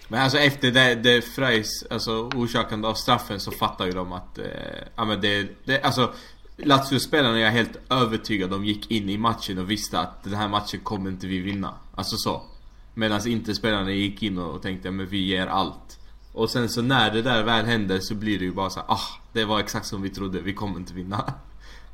[0.08, 4.38] Men alltså efter det, det Freis, alltså orsakande av straffen så fattar ju de att,
[4.38, 4.44] eh,
[4.96, 6.12] ja men det, det alltså
[6.56, 10.48] Lazio-spelarna är jag helt övertygad de gick in i matchen och visste att den här
[10.48, 11.74] matchen kommer inte vi vinna.
[11.94, 12.42] Alltså så.
[12.94, 15.98] Medan inte spelarna gick in och tänkte men vi ger allt.
[16.32, 18.86] Och sen så när det där väl händer så blir det ju bara så här,
[18.88, 21.32] ah, det var exakt som vi trodde, vi kommer inte vinna.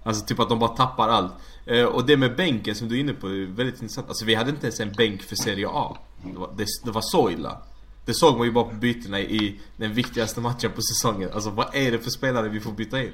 [0.03, 1.33] Alltså typ att de bara tappar allt.
[1.67, 4.09] Eh, och det med bänken som du är inne på är väldigt intressant.
[4.09, 5.97] Alltså vi hade inte ens en bänk för Serie A.
[6.23, 7.63] Det var, det, det var så illa.
[8.05, 11.31] Det såg man ju bara på bytena i den viktigaste matchen på säsongen.
[11.35, 13.13] Alltså vad är det för spelare vi får byta in?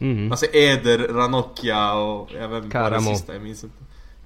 [0.00, 0.30] Mm.
[0.32, 3.10] Alltså Eder, Ranocchia och jag vet inte vad det Karamo.
[3.14, 3.76] sista, jag minns inte.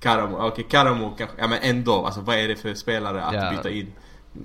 [0.00, 1.37] Karamo, okej Karamo kanske.
[1.40, 3.50] Ja men ändå, alltså vad är det för spelare att Ja.
[3.50, 3.92] byta in?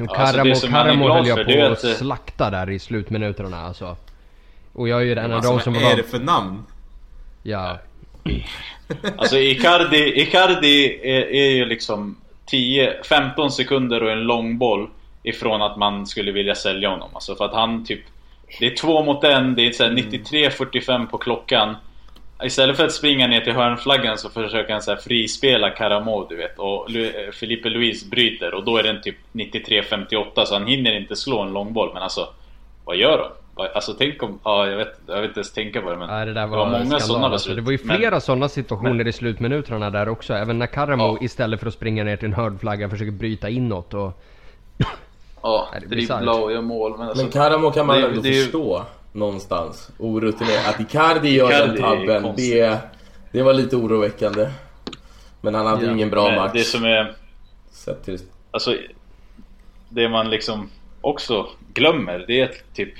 [0.00, 3.60] Alltså, Karamo, det som man är Karamo höll jag på att slakta där i slutminuterna
[3.60, 3.96] alltså.
[4.72, 6.62] Och jag är ju en av Alltså de som vad är det för namn?
[7.42, 7.78] Ja.
[9.16, 12.16] Alltså Icardi, Icardi är, är ju liksom
[12.52, 14.88] 10-15 sekunder och en lång boll
[15.22, 17.10] ifrån att man skulle vilja sälja honom.
[17.14, 18.00] Alltså för att han typ...
[18.60, 21.76] Det är två mot en, det är så här 93-45 på klockan.
[22.44, 26.36] Istället för att springa ner till hörnflaggan så försöker han så här frispela Karamo du
[26.36, 26.58] vet.
[26.58, 31.16] Och eh, Felipe Luis bryter och då är den typ 93-58 så han hinner inte
[31.16, 31.90] slå en lång boll.
[31.94, 32.28] Men alltså,
[32.84, 33.41] vad gör de?
[33.74, 34.38] Alltså tänk om...
[34.44, 36.08] Ja, jag vet, jag vet inte ens tänka på det men...
[36.08, 37.48] Nej, det där var, det var många skandal, sådana alltså.
[37.48, 37.56] beslut.
[37.56, 40.34] Det var ju Men- flera sådana situationer i slutminuterna där också.
[40.34, 41.18] Även när Karamo Ja.
[41.24, 44.22] istället för att springa ner till en hörnflagga försöker bryta inåt och...
[45.42, 47.22] Ja, Nej, det är dribbla och göra mål men alltså...
[47.24, 49.90] Men Karamo kan man det- ändå det förstå någonstans.
[49.98, 50.66] Orutinerad.
[50.68, 52.78] Att Icardi gör Icardi den tabben, det,
[53.32, 54.48] det var lite oroväckande.
[55.40, 55.92] Men han hade ju Ja.
[55.92, 56.50] ingen bra Men match.
[56.54, 57.14] Det som är...
[57.70, 58.18] Sett till...
[58.50, 58.76] Alltså,
[59.88, 60.68] det man liksom
[61.00, 62.92] också glömmer, det är typ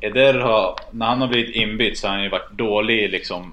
[0.00, 3.52] Eder har, när han har blivit inbytt så har han ju varit dålig liksom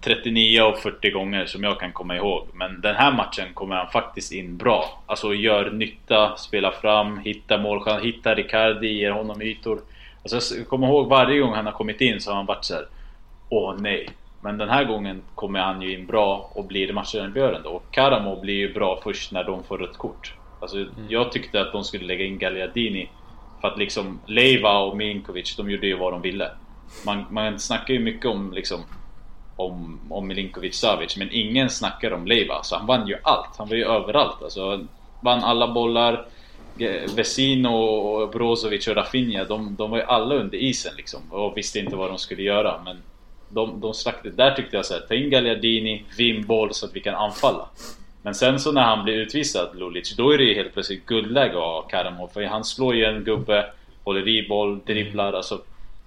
[0.00, 2.46] 39 av 40 gånger som jag kan komma ihåg.
[2.52, 5.02] Men den här matchen kommer han faktiskt in bra.
[5.06, 9.80] Alltså gör nytta, spelar fram, hittar målchans, hittar Ricardi, ger honom ytor.
[10.22, 12.74] Alltså jag kommer ihåg varje gång han har kommit in så har han varit så
[12.74, 12.86] här.
[13.48, 14.08] Åh nej.
[14.40, 17.68] Men den här gången kommer han ju in bra och blir matchavgörande.
[17.68, 20.34] Och Karamo blir ju bra först när de får rött kort.
[20.60, 23.08] Alltså jag tyckte att de skulle lägga in Gagliardini.
[23.64, 26.50] För att liksom Leiva och Milinkovic, de gjorde ju vad de ville.
[27.06, 28.84] Man, man snackar ju mycket om liksom
[29.56, 32.62] om, om Milinkovic Savic men ingen snackar om Leiva.
[32.62, 33.56] Så han vann ju allt.
[33.58, 34.42] Han var ju överallt.
[34.42, 34.88] Alltså, han
[35.20, 36.26] vann alla bollar.
[37.16, 41.20] Vesino, Brozovic och Rafinha, de, de var ju alla under isen liksom.
[41.30, 42.80] Och visste inte vad de skulle göra.
[42.84, 43.02] Men
[43.48, 44.34] de, de slaktade.
[44.34, 47.68] Där tyckte jag såhär, ta in Gagliardini, vinn boll så att vi kan anfalla.
[48.24, 51.50] Men sen så när han blir utvisad, Lulic, då är det ju helt plötsligt guldläge
[51.50, 52.28] att ha Karamo.
[52.28, 53.66] För han slår ju en gubbe,
[54.04, 55.32] håller i boll, dribblar.
[55.32, 55.60] Alltså,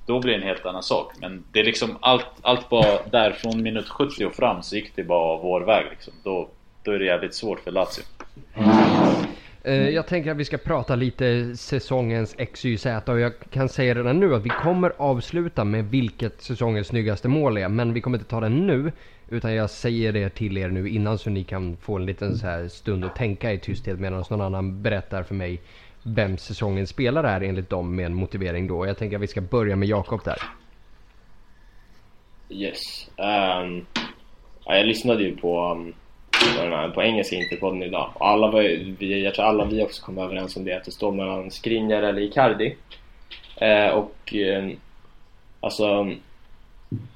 [0.06, 1.14] då blir det en helt annan sak.
[1.22, 4.96] Men det är liksom allt, allt bara där från minut 70 och fram så gick
[4.96, 6.14] det bara vår väg liksom.
[6.24, 6.50] Då,
[6.84, 8.04] då är det jävligt svårt för Lazio.
[9.68, 14.20] Eh, jag tänker att vi ska prata lite säsongens XYZ och jag kan säga redan
[14.20, 17.70] nu att vi kommer avsluta med vilket säsongens snyggaste mål är.
[17.70, 18.92] Men vi kommer inte ta det nu.
[19.30, 22.48] Utan jag säger det till er nu innan så ni kan få en liten så
[22.48, 25.62] här stund att tänka i tysthet medan någon annan berättar för mig
[26.04, 28.88] vem säsongens spelare är enligt dem med en motivering då.
[28.88, 30.38] Jag tänker att vi ska börja med Jakob där.
[32.50, 33.10] Yes.
[33.16, 33.66] Ja,
[34.66, 35.94] jag lyssnade ju på, um,
[36.94, 38.10] på, engelska Interpodden idag.
[38.14, 40.84] Och alla var, ju- vi, jag tror alla vi också kom överens om det, att
[40.86, 42.76] det står mellan Skriniar eller Icardi.
[43.56, 44.70] Eh, och eh,
[45.60, 46.12] alltså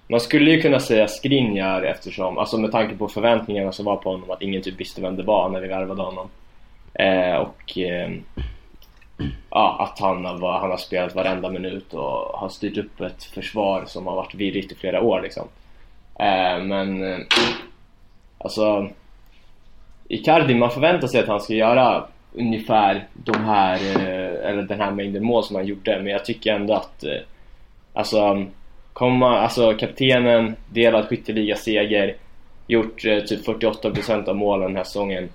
[0.07, 4.11] man skulle ju kunna säga Skriniar eftersom, alltså med tanke på förväntningarna som var på
[4.11, 6.29] honom att ingen typ visste vem det var när vi värvade honom.
[6.93, 8.11] Eh, och eh,
[9.49, 13.83] ja, att han har, han har spelat varenda minut och har styrt upp ett försvar
[13.87, 15.47] som har varit virrigt i flera år liksom.
[16.19, 17.19] Eh, men eh,
[18.37, 18.89] alltså
[20.11, 24.91] Icardi, man förväntar sig att han ska göra ungefär de här, eh, eller den här
[24.91, 27.19] mängden mål som han gjorde, men jag tycker ändå att eh,
[27.93, 28.45] alltså,
[28.93, 32.15] komma, alltså kaptenen, delad skytteligaseger,
[32.67, 35.29] gjort eh, typ 48% av målen den här säsongen.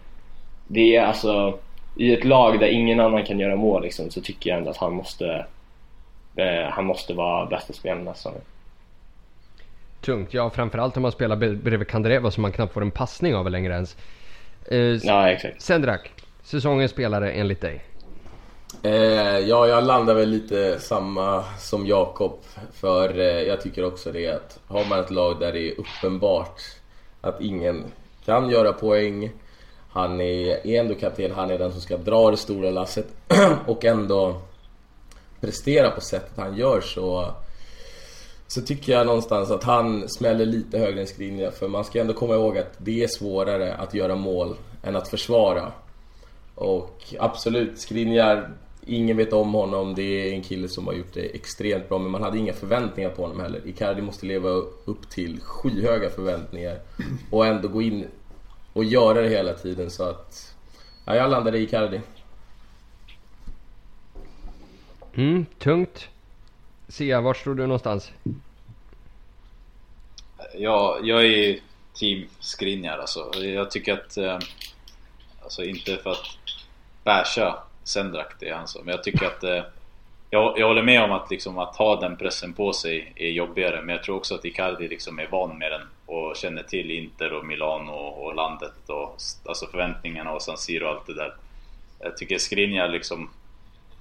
[0.68, 1.58] Det är alltså,
[1.96, 4.76] i ett lag där ingen annan kan göra mål liksom, så tycker jag ändå att
[4.76, 5.46] han måste,
[6.36, 8.40] eh, han måste vara bästa spelaren den här säsongen.
[10.00, 13.50] Tungt, ja framförallt om man spelar bredvid Kandreva som man knappt får en passning av
[13.50, 13.96] längre ens.
[14.68, 15.62] Eh, Ja, exakt.
[15.62, 16.11] Sendrak,
[16.42, 17.85] säsongens spelare enligt dig?
[18.83, 22.38] Eh, ja, jag landar väl lite samma som Jakob.
[22.72, 26.61] För eh, jag tycker också det att har man ett lag där det är uppenbart
[27.20, 27.85] att ingen
[28.24, 29.31] kan göra poäng.
[29.90, 33.07] Han är, är ändå kapten, han är den som ska dra det stora lasset
[33.66, 34.40] och ändå
[35.40, 37.35] prestera på sättet han gör så
[38.48, 42.12] så tycker jag någonstans att han smäller lite högre än Skriniar för man ska ändå
[42.14, 45.72] komma ihåg att det är svårare att göra mål än att försvara.
[46.54, 48.50] Och absolut, Skriniar,
[48.87, 49.94] ingen vet om honom.
[49.94, 53.11] Det är en kille som har gjort det extremt bra men man hade inga förväntningar
[53.11, 53.66] på honom heller.
[53.66, 54.48] Icardi måste leva
[54.85, 56.78] upp till skyhöga förväntningar
[57.30, 58.04] och ändå gå in
[58.72, 60.54] och göra det hela tiden så att...
[61.04, 62.00] Ja, jag landade i Icardi.
[65.14, 66.09] Mm, tungt.
[66.88, 68.12] Sia, var står du någonstans?
[70.55, 71.59] Ja, jag är
[71.94, 73.31] team Skriniar alltså.
[73.35, 74.16] Jag tycker att...
[74.16, 74.38] Eh,
[75.42, 76.27] alltså inte för att
[77.05, 78.79] basha Sendrak, det är han så.
[78.79, 79.44] Men jag tycker att...
[79.44, 79.62] Eh,
[80.31, 83.83] jag, jag håller med om att, liksom, att ha den pressen på sig är jobbigare.
[83.83, 85.83] Men jag tror också att Icardi liksom är van med den.
[86.07, 88.72] Och känner till Inter och Milano och, och landet.
[88.87, 91.35] Och, alltså förväntningarna och San Siro och allt det där.
[91.99, 93.31] Jag tycker Skriniar liksom...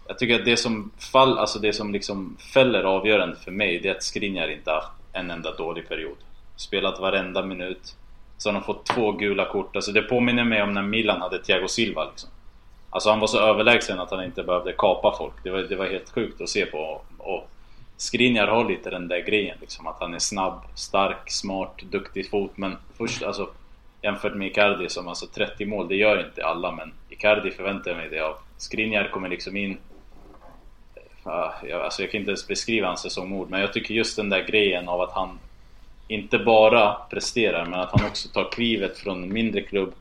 [0.07, 3.89] Jag tycker att det som, fall, alltså det som liksom fäller avgörande för mig, det
[3.89, 6.17] är att Skriniar inte haft en enda dålig period.
[6.55, 7.95] Spelat varenda minut.
[8.37, 9.75] Så har de fått två gula kort.
[9.75, 12.29] Alltså det påminner mig om när Milan hade Thiago Silva liksom.
[12.89, 15.33] Alltså han var så överlägsen att han inte behövde kapa folk.
[15.43, 17.01] Det var, det var helt sjukt att se på.
[17.17, 17.49] Och
[17.97, 19.87] Skriniar har lite den där grejen liksom.
[19.87, 22.51] Att han är snabb, stark, smart, duktig fot.
[22.55, 23.49] Men först alltså
[24.01, 26.71] jämfört med Icardi som alltså 30 mål, det gör inte alla.
[26.71, 28.35] Men Icardi förväntar jag mig det av.
[28.57, 29.77] Skriniar kommer liksom in
[31.27, 34.29] Ah, jag, alltså jag kan inte ens beskriva hans säsongord, men jag tycker just den
[34.29, 35.39] där grejen av att han
[36.07, 39.93] inte bara presterar, men att han också tar klivet från en mindre klubb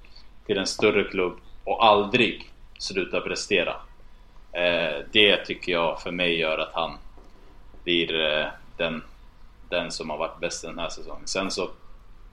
[0.46, 1.32] till en större klubb
[1.64, 3.76] och aldrig slutar prestera.
[4.52, 6.98] Eh, det tycker jag för mig gör att han
[7.84, 9.02] blir eh, den,
[9.68, 11.26] den som har varit bäst den här säsongen.
[11.26, 11.70] Sen så,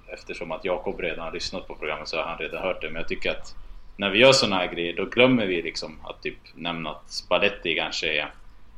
[0.08, 3.00] eftersom att Jakob redan har lyssnat på programmet så har han redan hört det, men
[3.02, 3.56] jag tycker att
[3.98, 7.76] när vi gör såna här grejer, då glömmer vi liksom att typ nämna att Spalletti
[7.76, 8.32] kanske är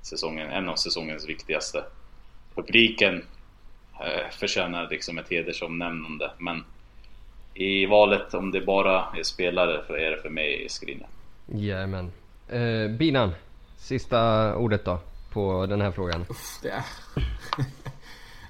[0.04, 1.84] säsongen, en av säsongens viktigaste.
[2.56, 3.26] Publiken
[4.00, 6.64] eh, förtjänar liksom ett hedersomnämnande men
[7.54, 11.08] i valet om det bara är spelare så är det för mig Skriniar.
[11.46, 12.12] Jajamän.
[12.48, 13.32] Eh, Binan,
[13.78, 16.26] sista ordet då på den här frågan.
[16.62, 16.84] Det är...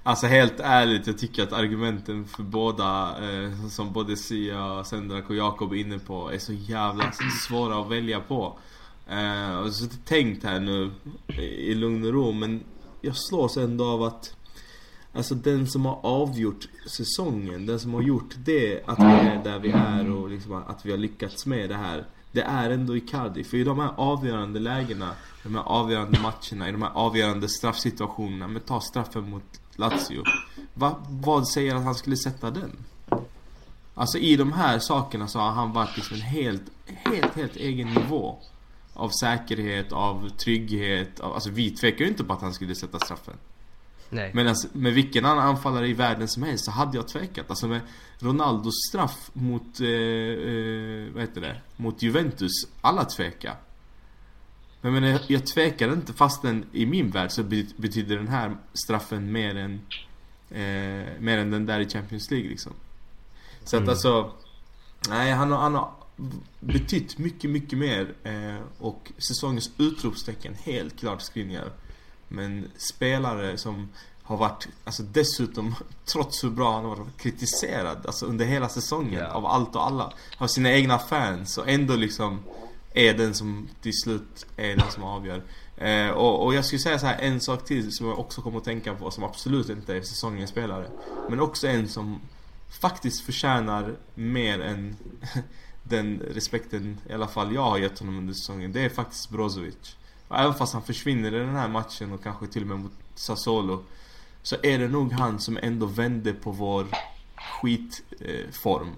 [0.05, 5.35] Alltså helt ärligt, jag tycker att argumenten för båda, eh, som både Sia, Sendrak och
[5.35, 7.11] Jakob är inne på, är så jävla
[7.47, 8.57] svåra att välja på.
[9.13, 10.91] Eh, och så tänkt här nu
[11.37, 12.63] i lugn och ro, men
[13.01, 14.35] jag slås ändå av att
[15.15, 19.59] Alltså den som har avgjort säsongen, den som har gjort det att vi är där
[19.59, 23.43] vi är och liksom att vi har lyckats med det här Det är ändå Icardi,
[23.43, 25.11] för i de här avgörande lägena,
[25.43, 30.23] de här avgörande matcherna, i de här avgörande straffsituationerna Men ta straffen mot Lazio.
[30.73, 32.71] Va, Vad säger att han skulle sätta den?
[33.93, 37.87] Alltså i de här sakerna så har han varit liksom en helt, helt, helt egen
[37.87, 38.37] nivå.
[38.93, 42.99] Av säkerhet, av trygghet, av, alltså vi tvekar ju inte på att han skulle sätta
[42.99, 43.37] straffen
[44.13, 44.31] Nej.
[44.33, 47.49] men alltså, med vilken annan anfallare i världen som helst så hade jag tvekat.
[47.49, 47.81] Alltså med
[48.19, 51.61] Ronaldos straff mot, eh, eh, vad heter det?
[51.75, 52.51] Mot Juventus.
[52.81, 53.55] Alla tvekar.
[54.81, 59.31] Men, jag, jag tvekar inte fastän i min värld så be, betyder den här straffen
[59.31, 59.81] mer än,
[60.49, 62.73] eh, mer än den där i Champions League liksom.
[63.63, 64.31] Så att alltså,
[65.09, 65.91] nej han har, han har
[66.59, 68.13] betytt mycket, mycket mer.
[68.23, 71.71] Eh, och säsongens utropstecken helt klart Skriniar.
[72.27, 73.89] Men spelare som
[74.23, 79.19] har varit, alltså dessutom, trots hur bra han har varit kritiserad alltså under hela säsongen
[79.19, 79.27] Ja.
[79.27, 80.13] av allt och alla.
[80.37, 82.39] Av sina egna fans och ändå liksom
[82.93, 85.43] är den som till slut är den som avgör.
[85.77, 88.57] Eh, och, och jag skulle säga så här en sak till som jag också kommer
[88.57, 90.87] att tänka på som absolut inte är säsongens spelare.
[91.29, 92.19] Men också en som
[92.81, 94.95] faktiskt förtjänar mer än
[95.83, 98.71] den respekten i alla fall jag har gett honom under säsongen.
[98.71, 99.95] Det är faktiskt Brozovic.
[100.27, 102.91] Och även fast han försvinner i den här matchen och kanske till och med mot
[103.15, 103.83] Sassuolo
[104.41, 106.87] Så är det nog han som ändå vände på vår
[107.35, 108.91] skitform.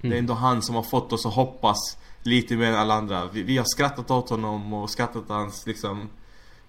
[0.00, 3.26] Det är ändå han som har fått oss att hoppas lite mer än alla andra.
[3.26, 6.08] Vi, vi har skrattat åt honom och skrattat åt hans liksom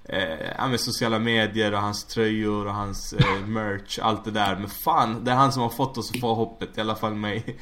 [0.03, 4.55] eh, med sociala medier och hans tröjor och hans eh, merch, allt det där.
[4.55, 7.13] Men fan, det är han som har fått oss att få hoppet, i alla fall
[7.13, 7.59] mig.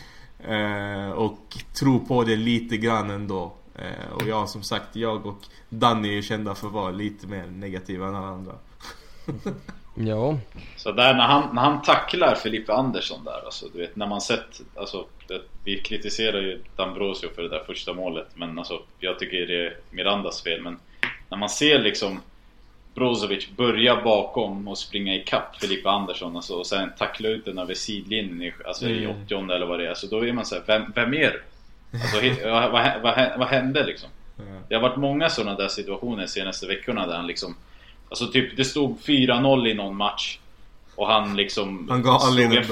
[0.47, 3.53] Eh, och tro på det lite grann ändå.
[3.75, 7.45] Eh, och jag som sagt, jag och Danny är kända för att vara lite mer
[7.45, 8.53] negativa än alla andra.
[9.95, 10.37] Ja.
[10.75, 14.21] Så där när han, när han tacklar Filippe Andersson där, alltså du vet när man
[14.21, 19.19] sett, alltså det, vi kritiserar ju Dambrosio för det där första målet men alltså jag
[19.19, 20.79] tycker det är Mirandas fel men
[21.29, 22.19] när man ser liksom
[22.95, 27.73] Brozovic börja bakom och springa ikapp Filippe Andersson alltså, och sen tackla ut den över
[27.73, 29.15] sidlinjen i, alltså, i Mm.
[29.25, 31.41] 80 eller vad det är, så då är man såhär, vem, vem är det?
[31.93, 34.09] Alltså, vad, vad, vad, vad hände liksom?
[34.69, 37.55] Det har varit många sådana där situationer de senaste veckorna där han liksom
[38.09, 40.39] Alltså typ det stod 4-0 i någon match
[40.95, 42.63] Och han liksom Han gav slog en,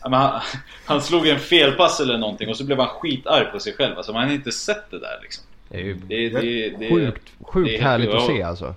[0.00, 0.40] han,
[0.86, 4.12] han slog en felpass eller någonting och så blev han skitarg på sig själv Alltså
[4.12, 7.68] man har inte sett det där liksom Det är ju Det, det, det, sjukt, sjukt
[7.70, 8.74] det är- härligt att se alltså.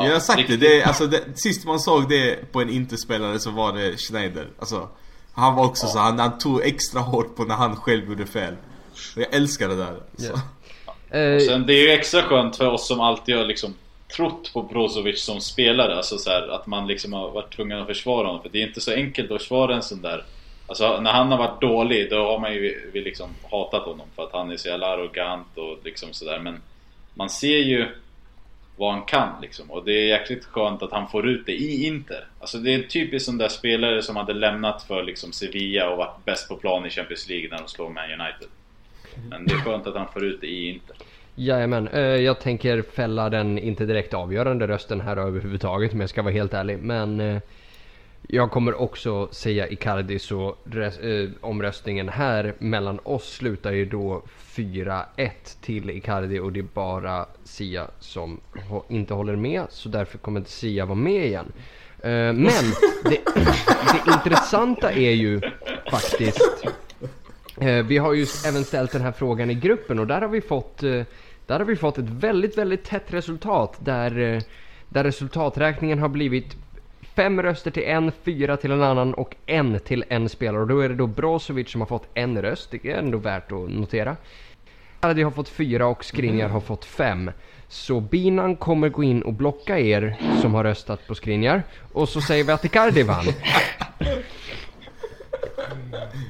[0.00, 2.60] Ja, jag har sagt det, riktigt- det är, alltså det, sist man såg det på
[2.60, 4.46] en inte-spelare så var det Schneider.
[4.58, 4.88] Alltså,
[5.32, 8.54] han var också så, han, han tog extra hårt på när han själv gjorde fel.
[9.16, 9.94] Jag älskar det där.
[10.16, 10.32] Så.
[11.16, 13.74] Eh, Och sen det är ju extra skönt för oss som alltid har liksom
[14.16, 17.86] trott på Brozovic som spelare, alltså så här, att man liksom har varit tvungen att
[17.86, 18.42] försvara honom.
[18.42, 20.24] För det är inte så enkelt att försvara en sån där
[20.66, 24.22] Alltså när han har varit dålig, då har man ju vi liksom hatat honom för
[24.22, 26.60] att han är så jävla arrogant och liksom sådär men
[27.14, 27.88] Man ser ju
[28.78, 29.70] vad han kan liksom.
[29.70, 32.24] Och det är jäkligt skönt att han får ut det i Inter.
[32.40, 35.98] Alltså det är en typisk sån där spelare som hade lämnat för liksom Sevilla och
[35.98, 38.48] varit bäst på plan i Champions League när de slår Man United.
[39.30, 40.96] Men det är skönt att han får ut det i Inter.
[41.34, 46.22] Jajamän, eh, jag tänker fälla den inte direkt avgörande rösten här överhuvudtaget om jag ska
[46.22, 46.78] vara helt ärlig.
[46.78, 47.40] Men eh,
[48.26, 54.22] jag kommer också säga Icardi så res- eh, omröstningen här mellan oss slutar ju då
[54.54, 58.40] 4-1 till Icardi och det är bara Sia som
[58.88, 61.52] inte håller med så därför kommer inte Sia vara med igen.
[62.02, 62.44] Eh, men
[63.04, 63.18] det,
[64.04, 65.40] det intressanta är ju
[65.90, 66.64] faktiskt
[67.60, 70.40] Eh, Vi har ju även ställt den här frågan i gruppen och där har vi
[70.40, 71.02] fått, eh,
[71.46, 74.40] där har vi fått ett väldigt, väldigt tätt resultat där, eh,
[74.88, 76.56] där resultaträkningen har blivit
[77.18, 80.62] fem röster till en, fyra till en annan och en till en spelare.
[80.62, 83.52] Och då är det då Brozovic som har fått en röst, det är ändå värt
[83.52, 84.16] att notera.
[84.98, 87.30] Icardi har fått fyra och Skriniar har fått fem.
[87.68, 91.62] Så Binan kommer gå in och blocka er som har röstat på Skriniar.
[91.92, 93.24] Och så säger vi att Icardi vann.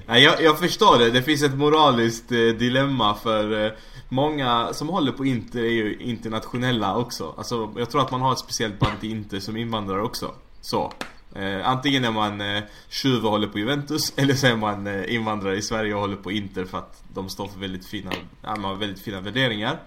[0.07, 1.11] Nej, jag, jag förstår det.
[1.11, 3.73] Det finns ett moraliskt eh, dilemma för eh,
[4.09, 7.35] många som håller på Inter är ju internationella också.
[7.37, 10.35] Alltså, jag tror att man har ett speciellt band till Inter som invandrare också.
[10.61, 10.93] Så.
[11.35, 15.15] Eh, antingen är man eh, tjuv och håller på Juventus eller så är man eh,
[15.15, 18.57] invandrare i Sverige och håller på Inter för att de står för väldigt fina, ja,
[18.57, 19.81] man har väldigt fina värderingar.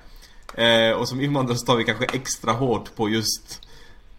[0.53, 3.61] Eh, och som invandrare så tar vi kanske extra hårt på just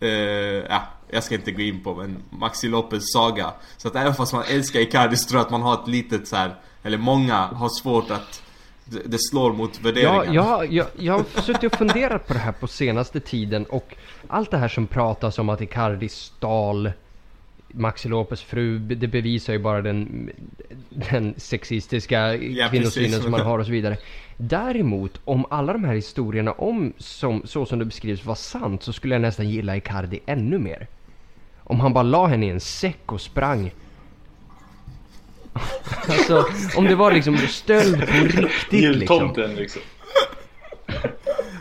[0.03, 3.53] Eh, ja, jag ska inte gå in på men Maxi Lopez saga.
[3.76, 6.28] Så att även fast man älskar Icardi så tror jag att man har ett litet
[6.28, 8.42] så här eller många har svårt att
[8.85, 10.24] det, det slår mot värderingar.
[10.24, 13.95] Ja, jag, jag, jag har suttit och funderat på det här på senaste tiden och
[14.28, 16.93] allt det här som pratas om att Icardi stal
[17.74, 20.30] Maxi Lopez fru, det bevisar ju bara den,
[20.89, 23.22] den sexistiska Ja, kvinnosynen precis.
[23.22, 23.97] som man har och så vidare.
[24.37, 28.93] Däremot, om alla de här historierna om som, så som det beskrivs var sant så
[28.93, 30.87] skulle jag nästan gilla Icardi ännu mer.
[31.64, 33.70] Om han bara la henne i en säck och sprang.
[36.09, 36.44] Alltså,
[36.76, 38.80] om det var liksom stöld på riktigt liksom.
[38.80, 39.82] Jultomten liksom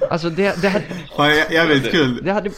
[0.09, 0.85] Alltså det, det, hade,
[1.15, 2.19] Fan, jag, jävligt kul.
[2.23, 2.51] det hade...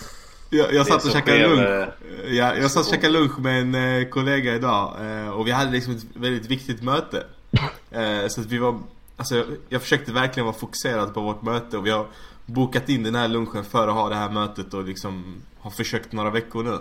[0.50, 1.62] Jag, jag satt och käkade lunch.
[1.62, 1.88] eh,
[2.36, 5.72] Ja, jag satt och käkade lunch med en eh, kollega idag eh, och vi hade
[5.72, 7.24] liksom ett väldigt viktigt möte.
[7.92, 8.80] Eh, så att vi var,
[9.18, 12.06] alltså jag, jag försökte verkligen vara fokuserad på vårt möte och vi har
[12.46, 16.12] bokat in den här lunchen för att ha det här mötet och liksom har försökt
[16.12, 16.78] några veckor nu.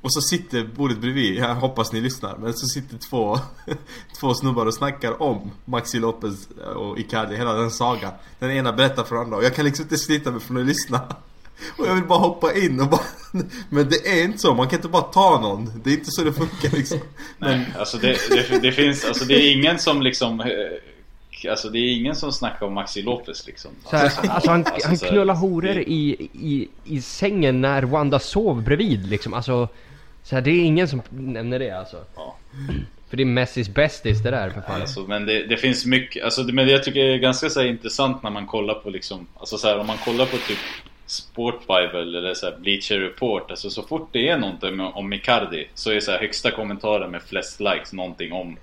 [0.00, 3.38] Och så sitter bordet bredvid, jag hoppas ni lyssnar, men så sitter två,
[4.20, 8.12] två snubbar och snackar om Maxi Lopez och Icardi, hela den sagan.
[8.38, 10.66] Den ena berättar för den andra och jag kan liksom inte slita mig från att
[10.66, 11.00] lyssna.
[11.78, 13.00] Och jag vill bara hoppa in och bara...
[13.68, 15.72] Men det är inte så, man kan inte bara ta någon.
[15.84, 16.98] Det är inte så det funkar liksom.
[17.38, 20.46] Men, Nej, alltså det, det, det finns, alltså det är ingen som liksom eh,
[21.50, 24.88] Alltså det är ingen som snackar om Maxi Lopez liksom Så här, alltså han, Alltså,
[24.88, 29.34] han knullar horor i, i, i sängen när Wanda sov bredvid liksom.
[29.34, 29.68] Alltså,
[30.28, 31.96] så här, det är ingen som nämner det alltså.
[32.16, 32.36] Ja.
[33.10, 34.80] För det är Messis bästis det där för fan.
[34.80, 37.66] Alltså, men det, det finns mycket, alltså, men det jag tycker är ganska så här,
[37.66, 40.58] intressant när man kollar på liksom Alltså så här, om man kollar på typ
[41.06, 45.68] Sport Bible eller så här, Bleacher Report Alltså så fort det är någonting om, Icardi
[45.74, 48.56] Så är så här, högsta kommentaren med flest likes någonting om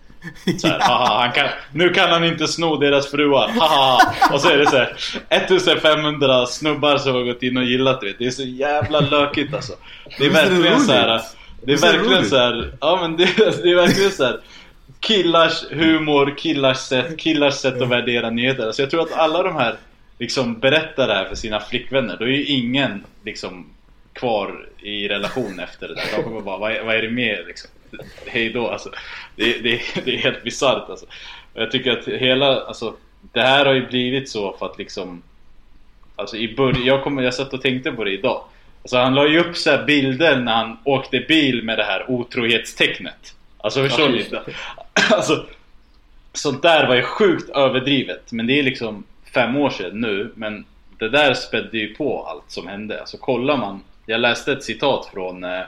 [0.57, 4.13] Så här, haha, han kan, nu kan han inte sno deras fruar, haha.
[4.33, 4.95] Och så är det så här,
[5.29, 8.15] 1500 snubbar som har gått in och gillat det.
[8.19, 9.73] Det är så jävla lökigt alltså.
[10.17, 11.21] Det är verkligen så här.
[11.61, 12.29] Det är verkligen roligt?
[12.29, 13.23] så här, ja men det,
[13.63, 14.39] det är verkligen så här.
[14.99, 18.65] Killars humor, killars sätt, killars sätt att värdera nyheter.
[18.65, 19.75] Alltså jag tror att alla de här
[20.19, 22.17] liksom berättar det här för sina flickvänner.
[22.17, 23.65] Då är ju ingen liksom
[24.13, 26.03] kvar i relation efter det där.
[26.17, 27.69] De kommer bara, vad är, vad är det med liksom?
[28.25, 28.89] Hej då alltså.
[29.35, 31.05] Det, det, det är helt bisarrt alltså.
[31.53, 32.95] Och jag tycker att hela, alltså
[33.33, 35.21] det här har ju blivit så för att liksom
[36.15, 38.43] Alltså i början, jag, jag satt och tänkte på det idag.
[38.85, 42.11] Alltså han la ju upp så här bilder när han åkte bil med det här
[42.11, 43.35] otrohetstecknet.
[43.57, 44.25] Alltså förstår ni?
[45.11, 45.45] Alltså
[46.33, 48.31] Sånt där var ju sjukt överdrivet.
[48.31, 50.31] Men det är liksom fem år sedan nu.
[50.35, 50.65] Men
[50.99, 52.99] det där spädde ju på allt som hände.
[52.99, 53.81] Alltså kollar man.
[54.05, 55.61] Jag läste ett citat från eh,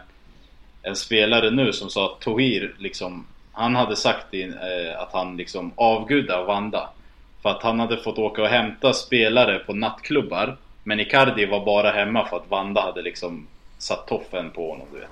[0.81, 5.71] en spelare nu som sa att Tohir liksom Han hade sagt eh, att han liksom
[5.75, 6.89] avgudar Vanda.
[7.41, 10.57] För att han hade fått åka och hämta spelare på nattklubbar.
[10.87, 14.99] Men Icardi var bara hemma för att Vanda hade liksom satt toffen på honom du
[14.99, 15.09] vet.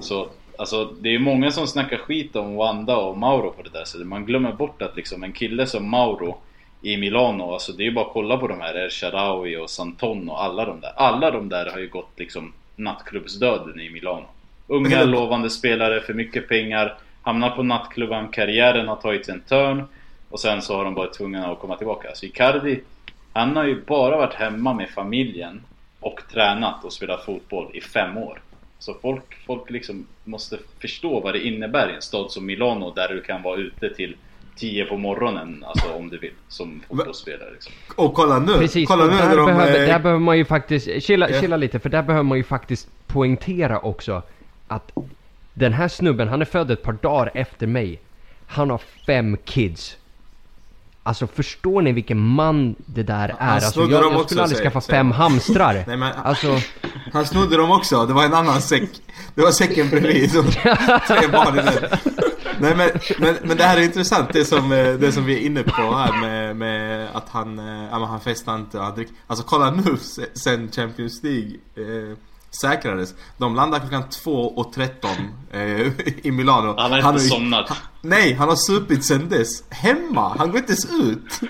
[0.00, 3.84] Så alltså det är många som snackar skit om Wanda och Mauro på det där
[3.84, 4.06] sättet.
[4.06, 6.38] Man glömmer bort att liksom en kille som Mauro
[6.82, 9.70] i Milano, alltså det är ju bara att kolla på de här El Shaarawy och
[9.70, 10.92] Santon och alla de där.
[10.96, 14.26] Alla de där har ju gått liksom nattklubbsdöden i Milano.
[14.66, 19.82] Unga lovande spelare för mycket pengar, hamnar på nattklubban, karriären har tagit en törn
[20.30, 22.08] och sen så har de varit tvungna att komma tillbaka.
[22.08, 22.80] Alltså Icardi,
[23.32, 25.60] han har ju bara varit hemma med familjen
[26.00, 28.42] och tränat och spelat fotboll i fem år.
[28.78, 33.08] Så folk, folk liksom måste förstå vad det innebär i en stad som Milano där
[33.08, 34.16] du kan vara ute till
[34.56, 37.50] 10 på morgonen, alltså om du vill, som fotbollsspelare.
[37.52, 37.72] Liksom.
[37.96, 38.58] Och kolla nu!
[38.58, 39.46] Precis, kolla nu där, de...
[39.46, 41.40] behöver, eh, där behöver man ju faktiskt, chilla, Ja.
[41.40, 44.22] chilla lite, för där behöver man ju faktiskt poängtera också
[44.68, 44.92] att
[45.54, 48.00] den här snubben, han är född ett par dagar efter mig.
[48.46, 49.96] Han har fem kids.
[51.10, 53.48] Alltså förstår ni vilken man det där är?
[53.48, 55.74] Alltså jag, jag skulle aldrig skaffa fem hamstrar.
[55.86, 56.58] Nej, men- Alltså,
[57.12, 58.90] Han snodde dem också, det var en annan säck.
[59.34, 60.30] Det var säcken bredvid.
[60.32, 60.44] som-
[61.08, 61.98] Tre barn i den.
[62.60, 65.46] Nej men, men, men det här är intressant det som, eh, det som vi är
[65.46, 69.14] inne på här med, med att han, eh, ja, han festar inte och han dricker.
[69.26, 72.16] Alltså kolla nu se- sen Champions League eh,
[72.62, 73.14] säkrades.
[73.38, 75.06] De landar klockan 2.13
[75.52, 75.92] eh,
[76.26, 76.74] i Milano.
[76.78, 77.68] Han har inte har ju- somnat.
[77.68, 79.64] Han, nej, han har supit sen dess.
[79.70, 80.34] Hemma!
[80.38, 81.40] Han går inte ens ut.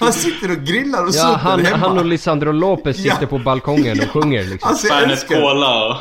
[0.00, 1.76] Han sitter och grillar och ja, super han, hemma.
[1.88, 3.26] han och Lisandro Lopez sitter Ja.
[3.26, 4.68] på balkongen och sjunger liksom.
[4.70, 5.96] Alltså älskar Cola och,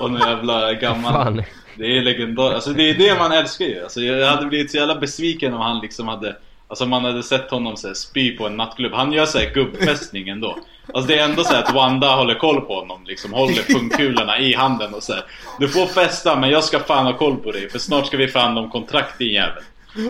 [0.00, 1.12] och någon jävla gammal...
[1.12, 1.42] Fan.
[1.78, 2.54] Det är legendariskt.
[2.54, 3.82] Alltså det är det man älskar ju.
[3.82, 6.36] Alltså jag hade blivit så jävla besviken om han liksom hade...
[6.72, 8.92] Alltså man hade sett honom så här, spy på en nattklubb.
[8.92, 10.58] Han gör såhär gubbfästning ändå.
[10.94, 13.04] Alltså det är ändå så här att Wanda håller koll på honom.
[13.06, 15.24] Liksom håller pungkulorna i handen och så här.
[15.58, 17.70] Du får festa men jag ska fan ha koll på dig.
[17.70, 19.62] För snart ska vi förhandla om kontrakt din jävel.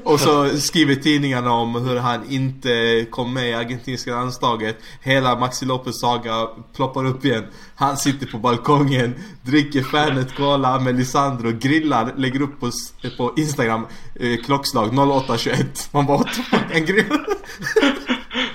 [0.04, 4.76] Och så skriver tidningarna om hur han inte kom med i argentinska landslaget.
[5.00, 7.44] Hela Maxi Lopez saga ploppar upp igen.
[7.74, 12.70] Han sitter på balkongen, dricker Fernet Cola med Lisandro, grillar, lägger upp på,
[13.16, 15.88] på Instagram eh, klockslag 08.21.
[15.90, 16.24] Man bara
[16.70, 17.04] en grill?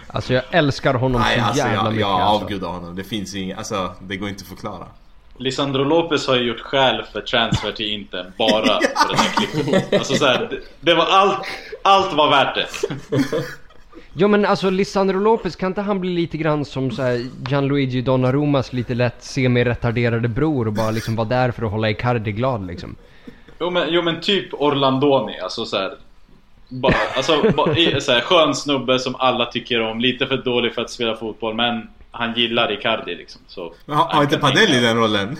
[0.07, 2.45] Alltså jag älskar honom Nej så alltså jävla jag, mycket jag alltså.
[2.45, 2.95] avgudar honom.
[2.95, 4.87] Det finns inget, alltså det går inte att förklara.
[5.37, 9.93] Lisandro Lopez har ju gjort skäl för transfer till Inter bara för den här klippet.
[9.93, 11.39] Alltså så här, det, det var allt,
[11.81, 12.67] allt var värt det.
[14.13, 18.01] Ja men alltså Lisandro Lopez, kan inte han bli lite grann som så här Gianluigi
[18.01, 22.67] Donnarummas lite lätt semi-retarderade bror och bara liksom vara där för att hålla Icardi glad
[22.67, 22.95] liksom?
[23.59, 25.93] Jo men, jo, men typ Orlandoni, alltså så här,
[26.69, 30.81] bara, alltså, bara, så här, skön snubbe som alla tycker om, lite för dålig för
[30.81, 33.41] att spela fotboll men han gillar Icardi liksom.
[33.47, 35.37] Så, Men har, har inte Padelli den rollen?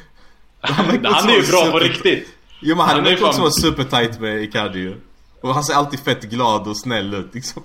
[0.60, 2.28] Han, han är ju bra på riktigt.
[2.60, 4.94] Jo men han, Han är också fan- supertight med Icardi ju.
[5.40, 7.62] Och han ser alltid fett glad och snäll ut liksom.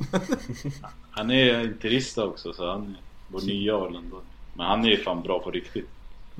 [1.11, 2.95] Han är interista också så han är
[3.27, 4.23] vår nya Orlandoni.
[4.53, 5.89] Men han är ju fan bra på riktigt.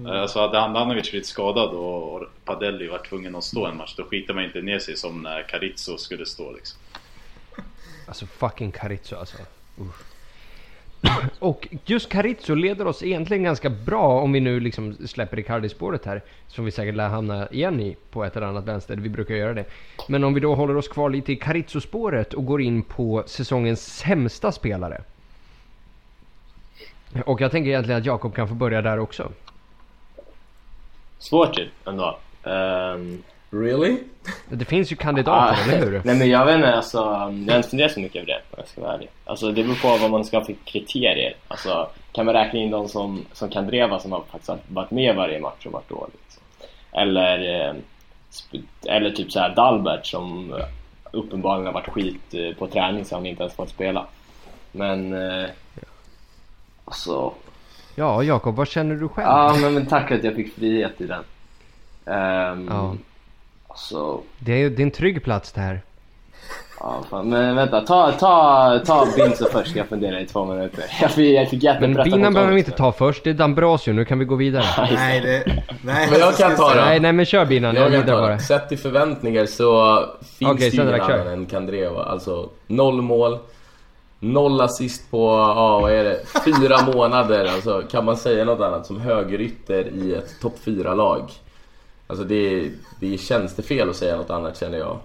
[0.07, 4.03] Alltså hade Handanovic blivit skadad och och Padelli var tvungen att stå en match då
[4.03, 6.79] skiter man inte ner sig som när Carizzo skulle stå liksom.
[8.07, 9.37] Alltså fucking Carizzo alltså.
[9.81, 10.04] Usch.
[11.39, 16.21] Och just Carizzo leder oss egentligen ganska bra om vi nu liksom släpper Icardi-spåret här.
[16.47, 19.53] Som vi säkert lär hamna igen i på ett eller annat vänster, vi brukar göra
[19.53, 19.65] det.
[20.07, 23.97] Men om vi då håller oss kvar lite i Carizzo-spåret och går in på säsongens
[23.97, 25.01] sämsta spelare.
[27.25, 29.31] Och jag tänker egentligen att Jakob kan få börja där också.
[31.19, 32.17] Svårt ju ändå.
[32.43, 33.97] Um, Really?
[34.49, 35.91] Det finns ju kandidater, ah, eller hur?
[36.05, 38.57] Nej men jag vet inte, alltså, jag har inte funderat så mycket över det om
[38.57, 39.09] jag ska vara ärlig.
[39.25, 41.35] Alltså det beror på vad man ska ha för kriterier.
[41.47, 45.15] Alltså kan man räkna in de som, som kan dreva som har faktiskt varit med
[45.15, 46.15] varje match och varit dåligt.
[46.25, 46.43] Liksom.
[46.91, 47.75] Eller eh,
[48.85, 50.65] eller typ så här Dalbert som eh,
[51.11, 54.05] uppenbarligen har varit skit eh, på träning så han inte ens fått spela.
[54.71, 55.15] Men
[56.85, 57.33] alltså,
[57.95, 59.27] Ja, Jakob, vad känner du själv?
[59.27, 61.23] ja men, men tack att jag fick frihet i den.
[62.05, 62.95] Um, Ja.
[63.75, 65.81] Alltså, Det är ju det är en trygg plats det här.
[66.79, 70.83] ja, fan, men vänta, ta, ta, ta Binzo först ska jag fundera i två minuter.
[71.01, 74.05] Jag fick, jag fick Men binan behöver vi inte ta först, det är Dambrosio, nu
[74.05, 74.65] kan vi gå vidare.
[74.91, 75.63] Nej, det...
[75.81, 76.81] Nej, Men jag kan ta det.
[76.81, 78.39] Nej, nej men kör binan, jag Jag vidare ta bara.
[78.39, 79.99] Sett i förväntningar så
[80.39, 82.03] finns Okej, det ingen annan än Kandreva.
[82.03, 83.37] Alltså noll mål,
[84.19, 85.17] noll assist på,
[85.55, 87.45] ja vad är det, fyra månader.
[87.45, 91.31] Alltså kan man säga något annat som högerytter i ett topp 4-lag?
[92.07, 94.99] Alltså det, det är tjänstefel att säga något annat känner jag.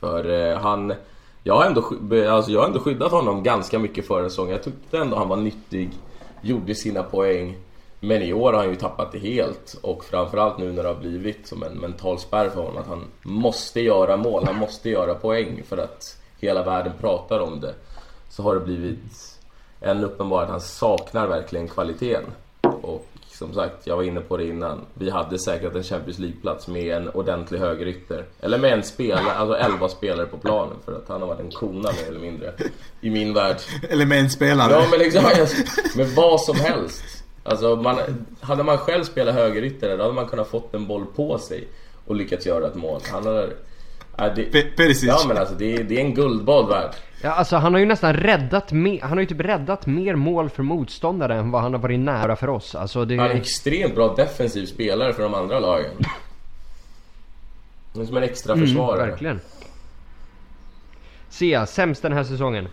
[0.00, 0.94] För eh, han,
[1.42, 1.80] jag har, ändå,
[2.30, 4.52] alltså jag har ändå skyddat honom ganska mycket förra säsongen.
[4.52, 5.90] Jag tyckte ändå han var nyttig,
[6.42, 7.56] gjorde sina poäng.
[8.00, 10.96] Men i år har han ju tappat det helt och framförallt nu när det har
[10.96, 15.14] blivit som en mental spärr för honom att han måste göra mål, han måste göra
[15.14, 17.74] poäng för att hela världen pratar om det.
[18.28, 19.38] Så har det blivit
[19.80, 22.24] än uppenbart att han saknar verkligen kvaliteten.
[22.60, 23.06] Och
[23.38, 24.80] som sagt, jag var inne på det innan.
[24.94, 28.24] Vi hade säkert en Champions League-plats med en ordentlig högerytter.
[28.40, 31.50] Eller med en spelare, alltså 11 spelare på planen för att han har varit en
[31.50, 32.52] kona mer eller mindre.
[33.00, 33.56] I min värld.
[33.88, 34.72] Eller med en spelare.
[34.72, 35.24] Ja men liksom,
[35.96, 37.24] med vad som helst.
[37.42, 37.98] Alltså man,
[38.40, 41.68] hade man själv spelat högerytter då hade man kunnat fått en boll på sig
[42.06, 43.00] och lyckats göra ett mål.
[43.12, 43.54] Han har...
[44.18, 45.08] Äh, det, Pe- Perisic.
[45.08, 46.90] ja men alltså det är, det är en guldboll värd.
[47.22, 50.50] Ja, alltså han har ju nästan räddat mer, han har ju typ räddat mer mål
[50.50, 52.74] för motståndare än vad han har varit nära för oss.
[52.74, 53.16] Alltså det...
[53.16, 55.90] Han är en extremt bra defensiv spelare för de andra lagen.
[57.92, 58.98] Han är som en extra försvarare.
[59.02, 59.40] Mm, verkligen.
[61.28, 62.68] Sia, sämst den här säsongen?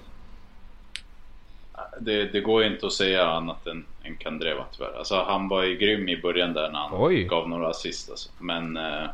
[1.99, 4.97] Det, det går ju inte att säga annat än, än Kandreva tyvärr.
[4.97, 7.23] Alltså han var ju grym i början där när han Oj.
[7.23, 8.29] gav några assist alltså.
[8.39, 9.09] Men eh,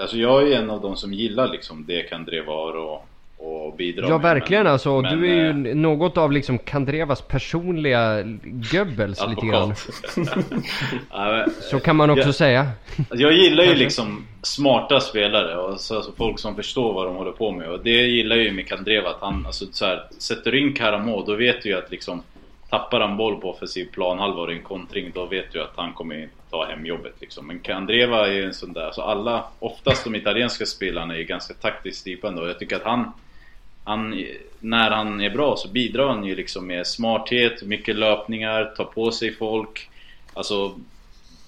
[0.00, 3.04] alltså jag är en av de som gillar liksom det Kandreva har och,
[3.38, 4.20] och bidrar Ja med.
[4.20, 9.46] verkligen men, alltså, men, du är ju eh, något av liksom Kandrevas personliga Goebbels lite
[9.46, 9.62] grann.
[9.62, 10.46] advokat.
[11.10, 12.32] ja, men, Så kan man också Ja.
[12.32, 12.68] säga.
[12.98, 17.16] Alltså, Jag gillar ju liksom smarta spelare och så, alltså folk som förstår vad de
[17.16, 20.02] håller på med och det gillar jag ju med Kandreva att han, alltså så här,
[20.18, 22.22] sätter du in Karamo då vet du ju att liksom
[22.70, 25.76] Tappar han boll på offensiv planhalva och det är en kontring då vet du att
[25.76, 27.46] han kommer ta hem jobbet liksom.
[27.46, 31.24] Men Kandreva är ju en sån där, så alla, oftast de italienska spelarna är ju
[31.24, 33.12] ganska taktiskt stipande och jag tycker att han
[33.84, 34.24] han,
[34.60, 39.10] när han är bra så bidrar han ju liksom med smarthet, mycket löpningar, tar på
[39.10, 39.88] sig folk
[40.38, 40.74] Alltså,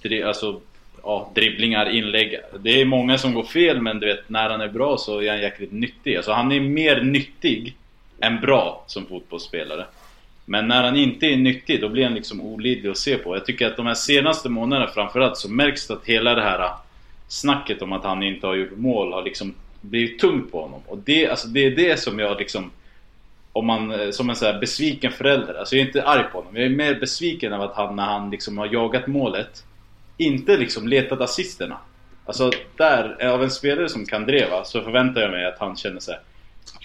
[0.02, 0.60] dri, alltså
[1.02, 2.38] ja, dribblingar, inlägg.
[2.60, 5.30] Det är många som går fel men du vet när han är bra så är
[5.30, 6.16] han jäkligt nyttig.
[6.16, 7.76] Alltså han är mer nyttig
[8.20, 9.86] än bra som fotbollsspelare.
[10.50, 13.36] Men när han inte är nyttig då blir han liksom olidlig att se på.
[13.36, 16.58] Jag tycker att de här senaste månaderna framförallt så märks det att hela det här
[16.58, 16.72] äh,
[17.28, 20.80] snacket om att han inte har gjort mål har liksom blivit tungt på honom.
[20.86, 22.70] Och det, alltså det är det som jag liksom
[23.52, 26.38] om man, äh, som en så här besviken förälder, alltså jag är inte arg på
[26.38, 26.56] honom.
[26.56, 29.64] Jag är mer besviken av att han när han liksom har jagat målet
[30.16, 31.78] Inte liksom letat assisterna.
[32.24, 36.00] Alltså där, av en spelare som kan dreva så förväntar jag mig att han känner
[36.00, 36.18] sig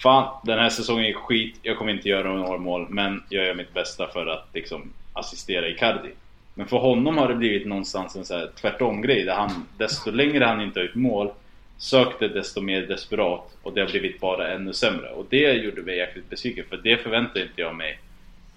[0.02, 3.54] Fan, den här säsongen är skit, jag kommer inte göra några mål men jag gör
[3.54, 6.10] mitt bästa för att liksom assistera Icardi.
[6.54, 10.10] Men för honom har det blivit någonstans en så här tvärtom grej där han, desto
[10.10, 11.30] längre han inte har gjort mål
[11.78, 15.10] sökte desto mer desperat och det har blivit bara ännu sämre.
[15.10, 17.98] Och det gjorde mig jäkligt besviken för det förväntade inte jag mig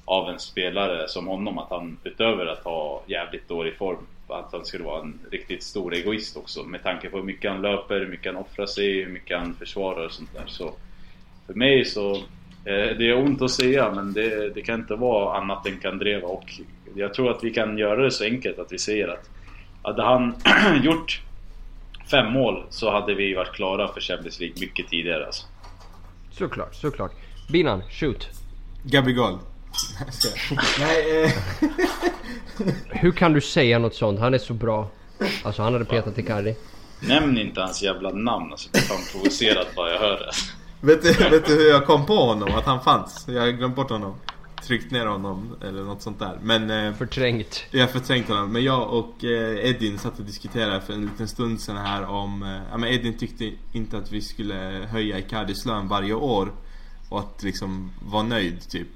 [0.05, 4.65] av en spelare som honom att han utöver att ha jävligt dålig form att han
[4.65, 8.07] skulle vara en riktigt stor egoist också med tanke på hur mycket han löper, hur
[8.07, 10.43] mycket han offrar sig, hur mycket han försvarar och sånt där.
[10.47, 10.73] Så
[11.49, 12.15] för mig så
[12.65, 16.27] eh, det är ont att säga men det, det kan inte vara annat än Kandreva
[16.27, 16.53] och
[16.95, 19.29] jag tror att vi kan göra det så enkelt att vi säger att
[19.81, 20.35] hade han
[20.83, 21.21] gjort
[22.11, 25.45] fem mål så hade vi varit klara för Champions League mycket tidigare alltså.
[26.31, 27.11] Såklart, såklart.
[27.51, 28.27] Binan, shoot.
[28.83, 29.37] Gabigol.
[30.79, 31.31] Nej, eh,
[32.89, 34.19] Hur kan du säga något sånt?
[34.19, 34.87] Han är så bra.
[35.43, 36.55] Alltså han hade petat Icardi.
[36.99, 40.31] Nämn inte hans jävla namn alltså, jag blir fan provocerad bara jag hör det.
[40.81, 42.49] Vet, du, vet du hur jag kom på honom?
[42.55, 43.25] Att han fanns?
[43.27, 44.15] Jag har glömt bort honom.
[44.63, 46.39] Tryckt ner honom eller något sånt där.
[46.43, 47.63] Men eh, Förträngt.
[47.71, 48.51] jag har förträngt honom.
[48.51, 52.43] Men jag och eh, Edin satt och diskuterade för en liten stund sedan här om...
[52.43, 56.51] Eh, ja, men Edin tyckte inte att vi skulle höja Icardis lön varje år.
[57.09, 58.87] Och att liksom vara nöjd typ.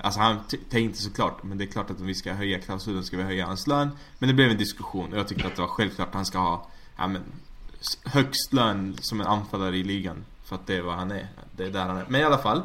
[0.00, 0.36] Alltså han
[0.70, 3.46] tänkte såklart, men det är klart att om vi ska höja klausulen ska vi höja
[3.46, 3.90] hans lön.
[4.18, 6.38] Men det blev en diskussion och jag tyckte att det var självklart att han ska
[6.38, 7.22] ha ja, men,
[8.04, 10.24] högst lön som en anfallare i ligan.
[10.44, 11.28] För att det är vad han är.
[11.56, 12.04] Det är där han är.
[12.08, 12.62] Men i alla fall.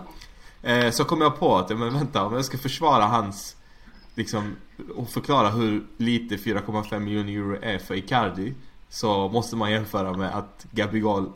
[0.61, 3.55] Eh, så kom jag på att, men vänta, om jag ska försvara hans
[4.15, 4.55] liksom
[4.95, 8.53] och förklara hur lite 4,5 miljoner euro är för Icardi
[8.89, 11.31] Så måste man jämföra med att Gabigol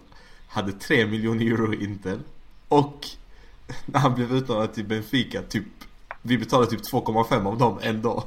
[0.48, 2.20] hade 3 miljoner euro i Inter.
[2.68, 3.08] Och
[3.86, 5.66] när han blev utlånad till Benfica, typ
[6.22, 8.24] vi betalade typ 2,5 av dem ändå.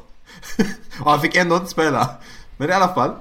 [1.01, 2.11] och han fick ändå inte spela.
[2.57, 3.14] Men i alla fall.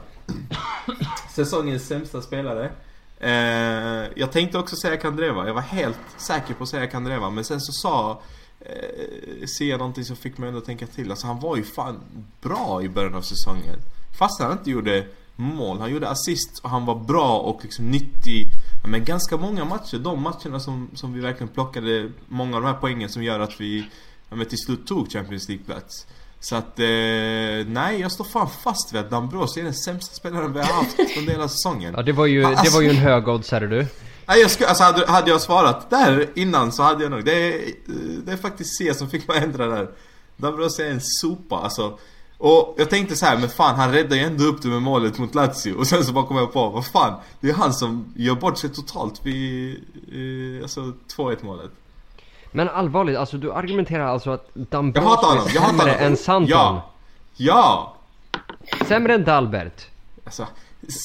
[1.35, 2.71] Säsongens sämsta spelare.
[3.19, 5.47] Eh, jag tänkte också säga Kandreva.
[5.47, 7.29] Jag var helt säker på att säga Kandreva.
[7.29, 8.21] Men sen så sa
[8.59, 11.11] eh, Sia någonting som fick mig ändå att tänka till.
[11.11, 11.99] Alltså han var ju fan
[12.41, 13.79] bra i början av säsongen.
[14.17, 15.79] Fast han inte gjorde mål.
[15.79, 18.51] Han gjorde assist och han var bra och liksom nyttig.
[18.83, 19.97] Ja, Men ganska många matcher.
[19.97, 23.61] De matcherna som, som vi verkligen plockade många av de här poängen som gör att
[23.61, 23.89] vi
[24.29, 26.07] ja, men till slut tog Champions League-plats.
[26.49, 26.85] Så att, eh,
[27.67, 30.99] nej jag står fan fast vid att Dambros är den sämsta spelaren vi har haft
[31.17, 31.93] under hela säsongen.
[31.97, 33.87] Ja, det var ju, det var ju en högoddsare du.
[34.25, 37.25] Nej, jag skulle, alltså hade, hade jag svarat där innan så hade jag nog...
[37.25, 37.61] Det är,
[38.25, 39.89] det är faktiskt C som fick mig ändra där.
[40.37, 41.99] Dambros är en sopa alltså.
[42.37, 45.17] Och jag tänkte så här, men fan han räddade ju ändå upp det med målet
[45.17, 45.73] mot Lazio.
[45.73, 47.19] Och sen så bara kom jag på, vad fan.
[47.41, 49.75] Det är han som gör bort sig totalt vid,
[50.11, 51.71] eh, alltså 2-1 målet.
[52.55, 55.91] Men allvarligt, alltså du argumenterar alltså att Jag Dambrosio hatar honom, är jag hatar sämre
[55.91, 56.05] honom.
[56.07, 56.49] än Santon?
[56.49, 56.91] Ja!
[57.37, 57.95] Ja!
[58.87, 59.85] Sämre än Dalbert?
[60.25, 60.47] Alltså,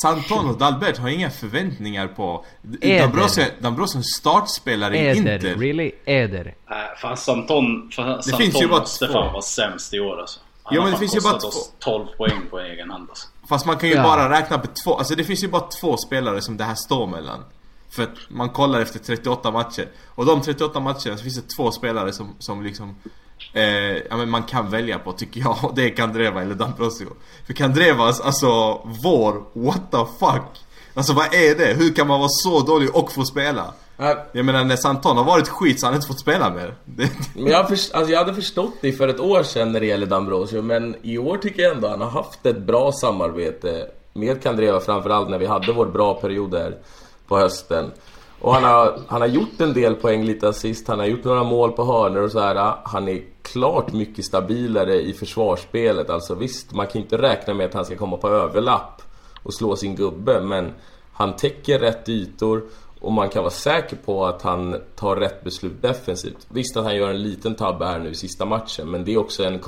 [0.02, 2.44] Santon och Dalbert har inga förväntningar på...
[2.80, 3.00] Eder.
[3.02, 5.54] Dambrosio Dambrosio är en startspelare i Eder, Inter.
[5.54, 5.92] really?
[6.04, 6.54] Eder?
[6.70, 9.12] Nej, fan Santon, fan, Santon finns ju bara måste två.
[9.12, 10.40] fan vara sämst i år alltså.
[10.62, 13.28] Han Ja, men det finns ju bara oss 12 poäng på egen hand alltså.
[13.48, 14.02] Fast man kan ju Ja.
[14.02, 17.06] bara räkna på två, alltså det finns ju bara två spelare som det här står
[17.06, 17.44] mellan.
[17.90, 19.88] För att man kollar efter 38 matcher.
[20.06, 22.96] Och de 38 matcherna så finns det två spelare som, som liksom
[23.52, 23.64] eh,
[24.10, 25.56] ja, men man kan välja på tycker jag.
[25.62, 27.08] Och det är Kandreva eller Dambrosio.
[27.46, 28.48] För Kandrevas, alltså
[29.04, 30.64] vår, what the fuck?
[30.94, 31.74] Alltså vad är det?
[31.74, 33.74] Hur kan man vara så dålig och få spela?
[34.32, 36.74] Jag menar när Santon har varit skit så har han inte fått spela mer.
[37.34, 40.06] Men jag, först, alltså jag hade förstått det för ett år sedan när det gäller
[40.06, 44.80] Dambrosio Men i år tycker jag ändå han har haft ett bra samarbete Med Kandreva
[44.80, 46.78] framförallt när vi hade vår bra period där
[47.30, 47.92] på hösten
[48.40, 51.44] Och han har, han har gjort en del poäng lite assist Han har gjort några
[51.44, 52.76] mål på hörnor och så här.
[52.84, 57.74] Han är klart mycket stabilare i försvarsspelet Alltså visst, man kan inte räkna med att
[57.74, 59.02] han ska komma på överlapp
[59.42, 60.72] och slå sin gubbe men
[61.12, 62.62] han täcker rätt ytor
[63.00, 66.46] och man kan vara säker på att han tar rätt beslut defensivt.
[66.48, 69.18] Visst att han gör en liten tabbe här nu i sista matchen, men det är
[69.18, 69.60] också en...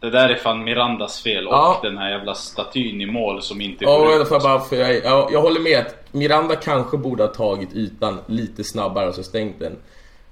[0.00, 1.78] Det där är fan Mirandas fel och Ja.
[1.82, 4.28] den här jävla statyn i mål som inte Ja, går men ut.
[4.28, 8.64] bara, för jag, jag, jag håller med att Miranda kanske borde ha tagit ytan lite
[8.64, 9.76] snabbare, alltså stängt den.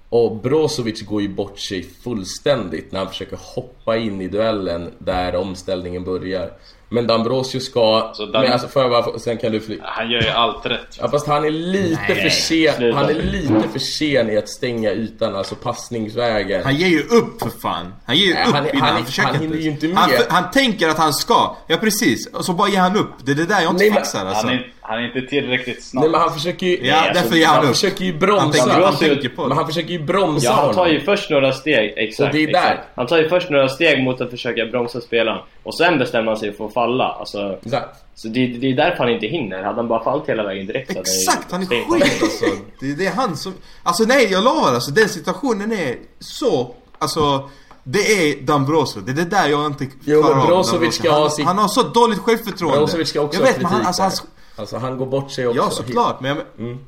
[0.09, 5.37] Och Brozovic går ju bort sig fullständigt när han försöker hoppa in i duellen där
[5.37, 6.51] omställningen börjar.
[6.95, 8.11] Men Dambrosio ska...
[8.15, 9.79] Så Dan- men alltså, får jag bara, sen kan du fly...
[9.83, 10.99] Han gör ju allt rätt.
[11.01, 12.97] Ja fast han är lite för sen, sluta.
[12.99, 16.65] han är lite för sen i att stänga ytan, alltså passningsvägen.
[16.65, 17.95] Han ger ju upp för fan.
[18.07, 20.11] Han ger ju Nej, upp han- innan han- han, försöker han hinner ju inte Han,
[20.11, 20.21] med.
[20.29, 21.57] han tänker att han ska.
[21.67, 22.27] Ja precis.
[22.27, 23.11] Och så bara ger han upp.
[23.25, 24.47] Det är det där jag inte Nej, men- fixar alltså.
[24.47, 26.03] Han är, han är inte tillräckligt snabb.
[26.05, 26.87] Nej men han försöker ju...
[26.87, 27.71] Ja, alltså, därför ger han, han upp.
[27.75, 28.65] försöker ju Han bromsa.
[28.65, 29.55] tänker, han tänker på Men det.
[29.55, 32.27] han försöker ju bromsa Ja, han tar ju först några steg, exakt.
[32.29, 32.59] Och det är där.
[32.73, 32.89] Exakt.
[32.97, 35.39] Han tar ju först några steg mot att försöka bromsa spelaren.
[35.63, 37.05] Och sen bestämmer han sig för att falla.
[37.05, 38.05] Alltså, Exakt.
[38.15, 39.63] så det, det är därför han inte hinner.
[39.63, 42.45] Hade han bara fallit hela vägen direkt så Exakt, han är skit alltså.
[42.81, 43.53] Det, det är han som...
[43.83, 44.91] Alltså nej, jag lovar alltså.
[44.91, 46.75] Den situationen är så...
[46.99, 47.51] Alltså...
[47.87, 49.01] Det är Dambrosio.
[49.01, 51.45] Det är det där jag inte Jo, men klarar av Brozovic ska ha han, sitt-
[51.47, 52.79] han har så dåligt självförtroende.
[52.79, 54.09] Brozovic ska också Jag ha vet, men han, kritik alltså, där.
[54.09, 54.23] hans,
[54.57, 55.61] Alltså han går bort sig också.
[55.61, 56.21] Ja, såklart.
[56.21, 56.79] Men jag, Mm.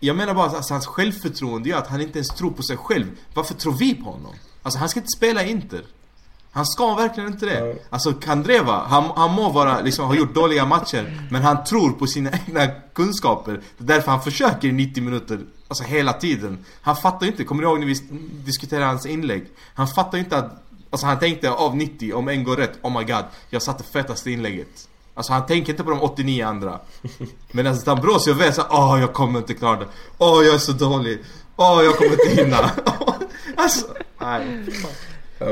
[0.00, 2.76] jag menar bara att alltså, hans självförtroende gör att han inte ens tror på sig
[2.76, 3.06] själv.
[3.34, 4.32] Varför tror vi på honom?
[4.62, 5.82] Alltså han ska inte spela Inter.
[6.54, 7.60] Han ska verkligen inte det.
[7.60, 7.82] Nej.
[7.90, 11.28] Alltså Kandreva, han, han må vara, liksom, ha gjort dåliga matcher.
[11.30, 13.60] Men han tror på sina egna kunskaper.
[13.78, 15.40] Det är därför han försöker i 90 minuter.
[15.68, 16.64] Alltså hela tiden.
[16.82, 17.94] Han fattar ju inte, kommer du ihåg när vi
[18.44, 19.46] diskuterade hans inlägg?
[19.74, 22.98] Han fattar ju inte att Alltså han tänkte av 90, om en går rätt, oh
[22.98, 24.88] my god, jag satte fetaste inlägget.
[25.14, 26.80] Alltså han tänker inte på de 89 andra.
[27.52, 29.86] Medan Dambrosio vet såhär, åh jag kommer inte klara det.
[30.18, 31.18] Åh jag är så dålig.
[31.56, 32.56] Åh jag kommer inte hinna.
[33.56, 33.86] alltså,
[34.18, 34.66] nej.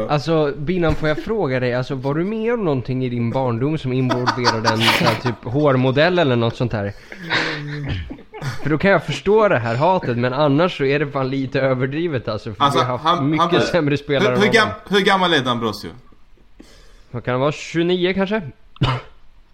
[0.09, 3.78] Alltså Binan får jag fråga dig, alltså var du med om någonting i din barndom
[3.78, 6.93] som involverade en här, typ hårmodell eller något sånt här?
[8.62, 11.61] För då kan jag förstå det här hatet men annars så är det fan lite
[11.61, 12.55] överdrivet alltså.
[12.55, 15.01] För Alltså, vi har haft han- mycket han- sämre spelare Hur, hur, än gam, hur
[15.01, 15.91] gammal är Dambrosio?
[17.11, 17.53] Vad kan han vara?
[17.53, 18.43] 29 kanske?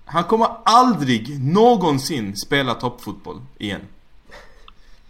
[0.04, 3.80] Han kommer aldrig någonsin spela toppfotboll igen.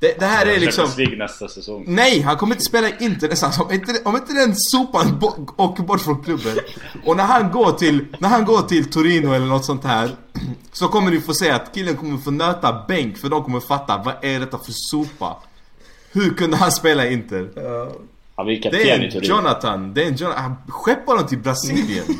[0.00, 0.86] Det, det här är liksom...
[0.86, 1.84] Champions nästa säsong.
[1.86, 3.60] Nej, han kommer inte spela i Inter någonstans.
[3.60, 5.20] Om inte, om inte den sopan
[5.56, 6.58] åker bort från klubben.
[7.04, 10.10] Och när han går till, när han går till Torino eller något sånt här.
[10.72, 14.02] Så kommer ni få se att killen kommer få nöta bänk för de kommer fatta
[14.04, 15.36] vad är detta för sopa?
[16.12, 17.48] Hur kunde han spela i Inter?
[18.44, 19.24] Blir Det är en.
[19.24, 20.42] Jonathan, det är en Jonathan.
[20.42, 22.04] Han skeppar honom till Brasilien.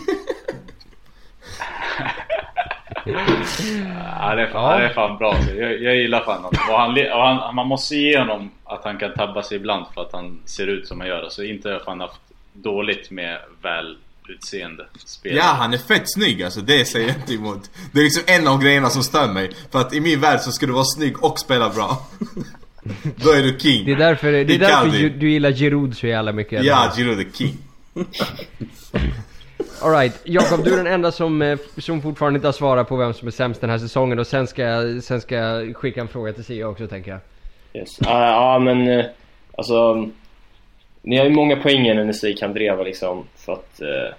[3.09, 4.79] Ja, det är fan, Ja.
[4.79, 5.37] det är fan bra.
[5.57, 6.61] Jag, jag gillar fan honom.
[6.71, 10.01] Och han, och han, man måste ge honom att han kan tabba sig ibland för
[10.03, 11.23] att han ser ut som han gör.
[11.23, 12.21] Alltså inte har han haft
[12.53, 15.39] dåligt med välutseende spelare.
[15.39, 16.61] Ja, han är fett snygg alltså.
[16.61, 17.71] Det säger jag inte emot.
[17.93, 19.51] Det är liksom en av grejerna som stör mig.
[19.73, 22.07] För att i min värld så ska du vara snygg och spela bra.
[23.17, 23.85] Då är du king.
[23.85, 26.65] Det är därför, det är därför du, du gillar Giroud så jävla mycket.
[26.65, 27.57] Ja, Giroud är king.
[29.83, 33.15] Alright, Jakob du är den enda som, eh, som fortfarande inte har svarat på vem
[33.15, 36.09] som är sämst den här säsongen och sen ska jag, sen ska jag skicka en
[36.09, 37.21] fråga till Sia också tänker jag.
[37.75, 37.89] Yes.
[38.01, 39.05] Ja, ja, men uh,
[39.57, 40.09] alltså...
[41.03, 43.25] Ni har ju många poänger när ni säger Kandreva liksom.
[43.37, 43.81] För att...
[43.83, 44.15] uh,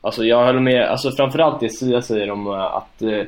[0.00, 3.22] alltså jag håller med, alltså framförallt det Sia säger om uh, att uh,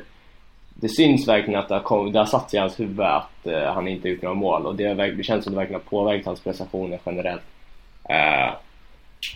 [0.75, 3.47] det syns verkligen att det har, kom, det har satt sig i hans huvud att
[3.47, 5.91] uh, han inte gjort några mål och det, har, det känns som det verkligen har
[5.91, 7.43] påverkat hans prestationer generellt.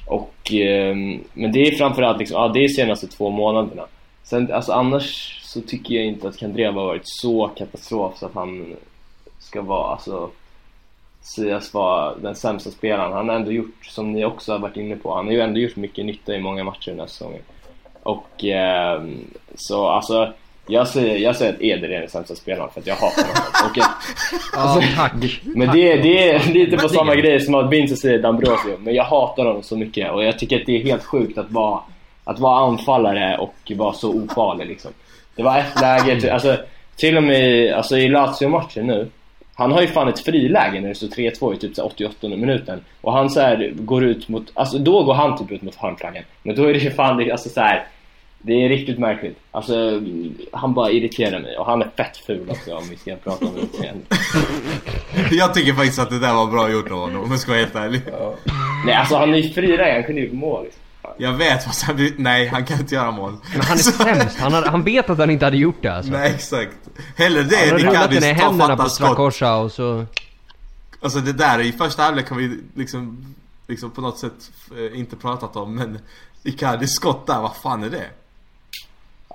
[0.07, 0.97] Och, eh,
[1.33, 3.87] men det är framförallt liksom, ja det är senaste två månaderna.
[4.23, 8.35] Sen alltså annars så tycker jag inte att Kandreva har varit så katastrof så att
[8.35, 8.77] han
[9.39, 10.31] ska vara alltså
[11.35, 13.13] sägas vara den sämsta spelaren.
[13.13, 15.61] Han har ändå gjort, som ni också har varit inne på, han har ju ändå
[15.61, 17.43] gjort mycket nytta i många matcher den här säsongen.
[18.03, 19.05] Och eh,
[19.55, 20.33] så alltså,
[20.69, 23.71] jag säger, jag säger att Eder är den sämsta spelaren för att jag hatar honom.
[23.71, 23.79] Och,
[24.53, 25.41] Ja, tack.
[25.43, 29.05] men det, det är lite på samma grej som att Vince säger D'Ambrosio, men jag
[29.05, 31.81] hatar honom så mycket och jag tycker att det är helt sjukt att vara,
[32.25, 34.91] att vara anfallare och vara så ofarlig liksom.
[35.37, 36.57] Det var ett läge, alltså
[36.97, 39.09] till och med alltså, i Lazio-matchen nu,
[39.55, 42.29] han har ju fan ett friläge när det står 3-2 i typ så här 88
[42.29, 45.75] minuten och han så här går ut mot, alltså då går han typ ut mot
[45.75, 47.87] hörnflaggan men då är det ju fan, alltså så här.
[48.39, 49.39] Det är riktigt märkligt.
[49.51, 50.03] Alltså,
[50.53, 53.57] han bara irriterar mig och han är fett ful också om vi ska prata om
[53.57, 54.05] utseende.
[55.31, 57.61] Jag tycker faktiskt att det där var bra gjort av honom om jag ska vara
[57.61, 58.03] helt ärlig.
[58.87, 60.67] Nej alltså han är ju friläge, han kunde ju gjort mål.
[61.19, 63.37] Jag vet fast han, nej han kan inte göra mål.
[63.53, 66.13] Men han är sämst, han, har, han vet att han inte hade gjort det alltså.
[66.13, 66.77] Nej exakt.
[67.17, 68.89] Hellre det han än har den i händerna på.
[68.89, 70.07] Strakosha och så...
[71.01, 73.35] Alltså det där i första halvlek kan vi liksom,
[73.67, 75.99] liksom på något sätt eh, inte pratat om men
[76.43, 78.07] Icardis skott där, vad fan är det?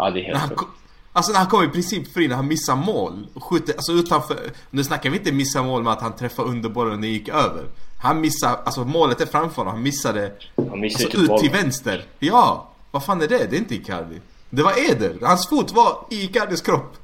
[0.04, 0.60] Ja det är helt han, sjukt.
[0.60, 0.70] kom-
[1.14, 4.40] alltså när han kommer i princip fri, när han missar mål och skjuter, alltså utanför
[4.70, 7.30] Nu snackar vi inte missa mål med att han träffar under bollen och det gick
[7.30, 7.66] över
[8.02, 10.32] Han missar, alltså målet är framför honom, han missade
[10.70, 11.42] Han missar ju alltså, typ ut bollen.
[11.44, 12.68] till vänster Ja!
[12.92, 13.48] Vad fan är det?
[13.50, 16.98] Det är inte Icardi Det var Eder, hans fot var i Icardis kropp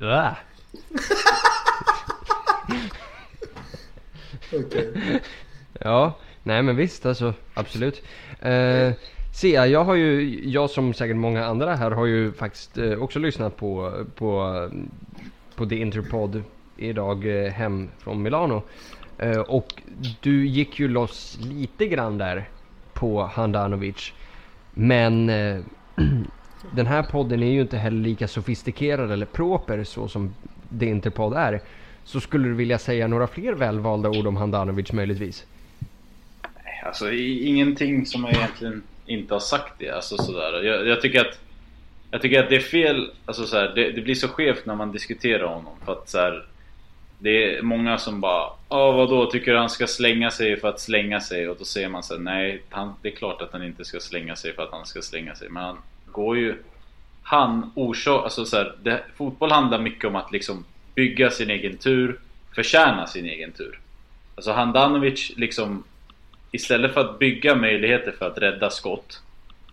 [0.00, 0.32] Äh.
[5.80, 8.02] Ja, nej men visst alltså, absolut.
[8.40, 8.92] Eh,
[9.32, 13.18] se, jag har ju, jag som säkert många andra här har ju faktiskt eh, också
[13.18, 14.68] lyssnat på, på,
[15.54, 16.42] på The Interpod
[16.76, 18.62] idag eh, hem från Milano.
[19.18, 19.82] Eh, och
[20.20, 22.48] du gick ju loss lite grann där
[22.92, 24.12] på Handanovic.
[24.74, 25.26] Men
[26.74, 30.34] den här podden är ju inte heller lika sofistikerad eller proper så som
[30.80, 31.60] The Interpod är.
[32.04, 35.46] Så skulle du vilja säga några fler välvalda ord om Handanovic möjligtvis?
[36.82, 39.90] Alltså ingenting som jag egentligen inte har sagt det.
[39.90, 40.62] Alltså sådär.
[40.62, 41.38] Jag, jag tycker att
[42.10, 43.72] jag tycker att det är fel, alltså såhär.
[43.74, 46.46] det, det blir så skevt när man diskuterar honom för att såhär..
[47.18, 50.80] Det är många som bara Ja vadå, tycker du han ska slänga sig för att
[50.80, 51.48] slänga sig?
[51.48, 54.00] Och då säger man så här, nej han, det är klart att han inte ska
[54.00, 56.62] slänga sig för att han ska slänga sig Men han går ju
[57.22, 61.76] Han orsakar, alltså så här, det, fotboll handlar mycket om att liksom bygga sin egen
[61.76, 62.20] tur
[62.54, 63.78] Förtjäna sin egen tur
[64.34, 65.84] Alltså Handanovic liksom
[66.52, 69.22] Istället för att bygga möjligheter för att rädda skott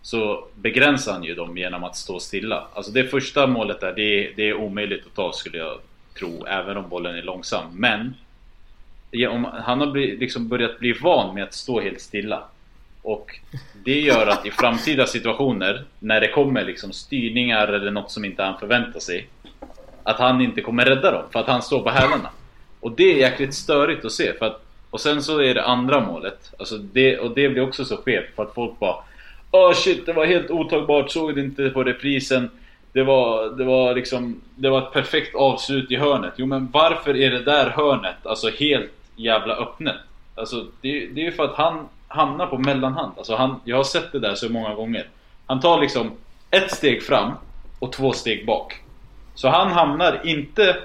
[0.02, 2.66] Så begränsar han ju dem genom att stå stilla.
[2.74, 5.78] Alltså det första målet där, det är, det är omöjligt att ta skulle jag
[6.18, 7.64] tro Även om bollen är långsam.
[7.72, 8.14] Men
[9.30, 12.42] om, Han har bli, liksom börjat bli van med att stå helt stilla
[13.02, 13.40] Och
[13.84, 18.42] det gör att i framtida situationer När det kommer liksom styrningar eller något som inte
[18.42, 19.28] han förväntar sig
[20.02, 22.30] Att han inte kommer rädda dem för att han står på hälarna.
[22.80, 26.00] Och det är jäkligt störigt att se för att och sen så är det andra
[26.00, 26.52] målet.
[26.58, 28.96] Alltså det, Och det blir också så skevt för att folk bara
[29.50, 32.50] Åh shit, det var helt otagbart, såg det inte på reprisen.
[32.92, 36.32] Det var, det var liksom Det var ett perfekt avslut i hörnet.
[36.36, 39.96] Jo men varför är det där hörnet alltså helt jävla öppnet?
[40.34, 43.12] Alltså det, det är ju för att han hamnar på mellanhand.
[43.16, 45.06] Alltså han, jag har sett det där så många gånger.
[45.46, 46.10] Han tar liksom
[46.50, 47.32] ett steg fram
[47.78, 48.80] och två steg bak.
[49.34, 50.76] Så han hamnar inte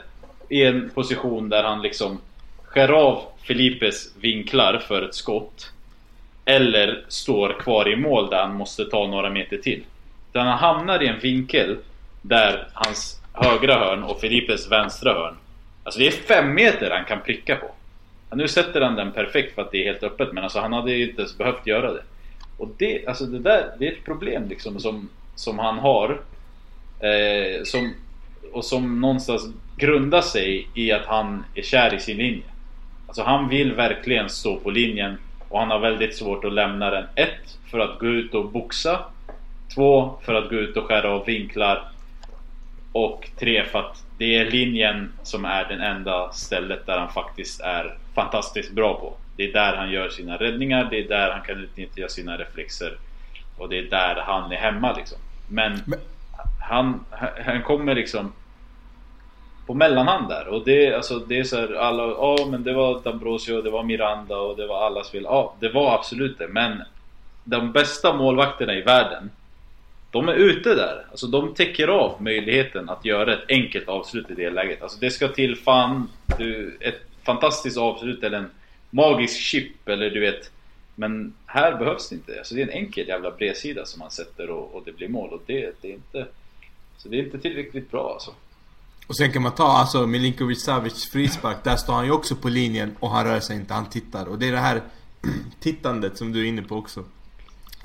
[0.49, 2.19] i en position där han liksom
[2.63, 5.71] skär av Filipes vinklar för ett skott
[6.45, 9.83] eller står kvar i mål där han måste ta några meter till.
[10.29, 11.77] Utan han hamnar i en vinkel
[12.21, 15.35] där hans högra hörn och Filipes vänstra hörn
[15.83, 17.71] Alltså det är fem meter han kan pricka på.
[18.35, 20.91] Nu sätter han den perfekt för att det är helt öppet men alltså han hade
[20.91, 22.03] ju inte ens behövt göra det.
[22.57, 26.19] Och det, alltså det där, det är ett problem liksom som, som han har
[27.03, 27.93] Eh, som,
[28.51, 32.43] och som någonstans grundar sig i att han är kär i sin linje.
[33.13, 35.17] Alltså han vill verkligen stå på linjen
[35.49, 37.05] och han har väldigt svårt att lämna den.
[37.15, 38.99] Ett, för att gå ut och boxa.
[39.75, 41.91] Två, för att gå ut och skära av vinklar.
[42.91, 47.61] Och tre, för att det är linjen som är den enda stället där han faktiskt
[47.61, 49.13] är fantastiskt bra på.
[49.37, 52.97] Det är där han gör sina räddningar, det är där han kan utnyttja sina reflexer.
[53.57, 55.17] Och det är där han är hemma liksom.
[55.47, 55.99] Men Men-
[56.61, 57.05] han,
[57.45, 58.33] han kommer liksom
[59.65, 62.99] på mellanhand där och det, alltså, det är så här, alla, ja men det var
[62.99, 65.23] D'Ambrosio, det var Miranda och det var allas fel.
[65.23, 66.81] Ja, det var absolut det men
[67.43, 69.29] de bästa målvakterna i världen
[70.13, 71.05] de är ute där.
[71.11, 74.81] Alltså de täcker av möjligheten att göra ett enkelt avslut i det läget.
[74.81, 78.49] Alltså det ska till fan du, ett fantastiskt avslut eller en
[78.89, 80.51] magisk chip eller du vet
[80.95, 82.37] Men här behövs det inte.
[82.37, 85.29] Alltså det är en enkel jävla bredsida som man sätter och, och det blir mål
[85.29, 86.25] och det, det är inte
[86.97, 88.31] Så det är inte tillräckligt bra alltså.
[89.07, 91.57] Och sen kan man ta alltså Milinkovic Savic frispark.
[91.63, 94.25] Där står han ju också på linjen och han rör sig inte, han tittar.
[94.25, 94.83] Och det är det här
[95.59, 97.03] tittandet som du är inne på också.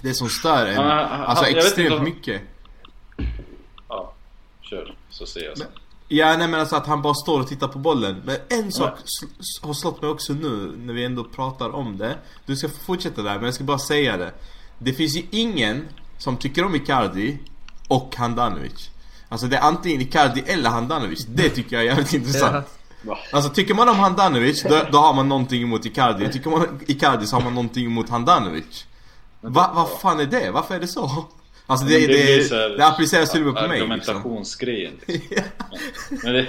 [0.03, 0.75] Det som stör en.
[0.75, 2.43] Ja, han- Alltså extremt om- mycket.
[3.89, 4.13] Ja,
[4.61, 4.95] kör.
[5.11, 5.67] Så ser jag sen.
[6.09, 8.23] Ja nej men alltså att han bara står och tittar på bollen.
[8.25, 12.19] Men en sak sl- har slått mig också nu när vi ändå pratar om det.
[12.47, 14.33] Du ska få fortsätta där men jag ska bara säga det.
[14.79, 15.89] Det finns ju ingen
[16.19, 17.39] som tycker om Icardi
[17.89, 18.91] och Handanovic.
[19.29, 21.27] Alltså det är antingen Icardi eller Handanovic.
[21.27, 22.67] Det tycker jag är jävligt intressant.
[23.33, 26.33] Alltså tycker man om Handanovic då, då har man någonting emot Icardi.
[26.33, 28.87] Tycker man om Icardi så har man någonting emot Handanovic.
[29.41, 30.51] Va, vad fan är det?
[30.51, 31.27] Varför är det så?
[31.67, 33.93] Alltså det, det, det, det appliceras till och med på mig liksom.
[33.93, 35.43] Argumentationsgrejen liksom.
[36.23, 36.47] Men det,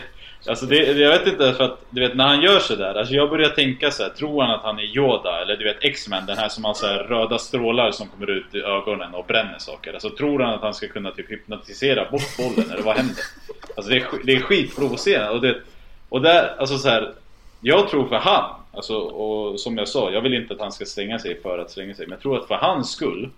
[0.48, 3.30] alltså det, jag vet inte för att du vet när han gör sådär, alltså jag
[3.30, 6.38] börjar tänka så här, tror han att han är Yoda eller du vet X-Men den
[6.38, 9.94] här som har så här röda strålar som kommer ut i ögonen och bränner saker.
[9.94, 13.24] Alltså tror han att han ska kunna typ hypnotisera bort bollen eller vad händer?
[13.78, 15.62] Alltså det är, det är skitprovocerande och det,
[16.10, 17.14] och där, alltså så här,
[17.62, 20.86] jag tror för han, alltså och som jag sa, jag vill inte att han ska
[20.86, 23.30] slänga sig för att slänga sig, men jag tror att för hans skull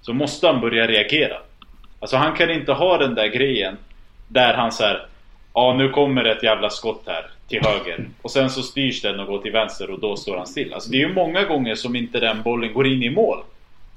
[0.00, 1.36] så måste han börja reagera.
[2.00, 3.76] Alltså han kan inte ha den där grejen
[4.28, 5.06] där han så här,
[5.54, 9.26] Ja nu kommer ett jävla skott här till höger och sen så styrs den och
[9.26, 10.74] går till vänster och då står han still.
[10.74, 13.38] Alltså det är ju många gånger som inte den bollen går in i mål.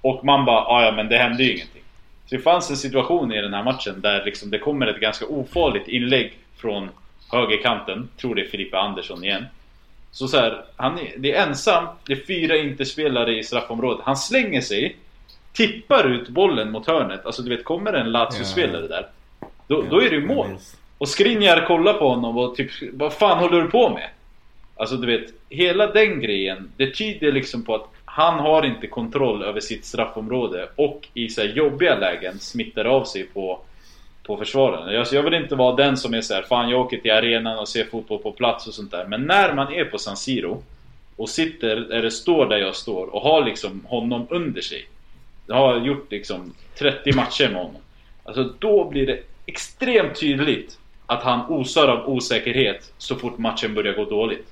[0.01, 1.81] Och man bara "Ah, ja men det hände ju ingenting.
[2.25, 5.25] Så det fanns en situation i den här matchen där liksom det kommer ett ganska
[5.25, 6.89] ofarligt inlägg från
[7.31, 8.09] högerkanten.
[8.21, 9.45] Tror det är Filippe Andersson igen.
[10.11, 14.05] Så så här, han är, det är ensam, det är fyra interspelare i straffområdet.
[14.05, 14.95] Han slänger sig,
[15.53, 17.25] tippar ut bollen mot hörnet.
[17.25, 19.07] Alltså du vet, kommer en Lazio-spelare där.
[19.67, 20.47] Då, då är det ju mål.
[21.01, 24.09] Och Skriniar kollar på honom och typ, vad fan håller du på med?
[24.75, 29.43] Alltså du vet, hela den grejen, det tyder liksom på att han har inte kontroll
[29.43, 33.59] över sitt straffområde och i så här jobbiga lägen smittar av sig på,
[34.23, 34.99] på försvararen.
[34.99, 37.59] Alltså jag vill inte vara den som är så här, fan jag åker till arenan
[37.59, 39.05] och ser fotboll på plats och sånt där.
[39.05, 40.63] Men när man är på San Siro
[41.15, 44.87] och sitter, eller står där jag står och har liksom honom under sig.
[45.47, 47.81] Jag har gjort liksom 30 matcher med honom.
[48.23, 50.77] Alltså då blir det extremt tydligt
[51.11, 54.47] att han osar av osäkerhet så fort matchen börjar gå dåligt.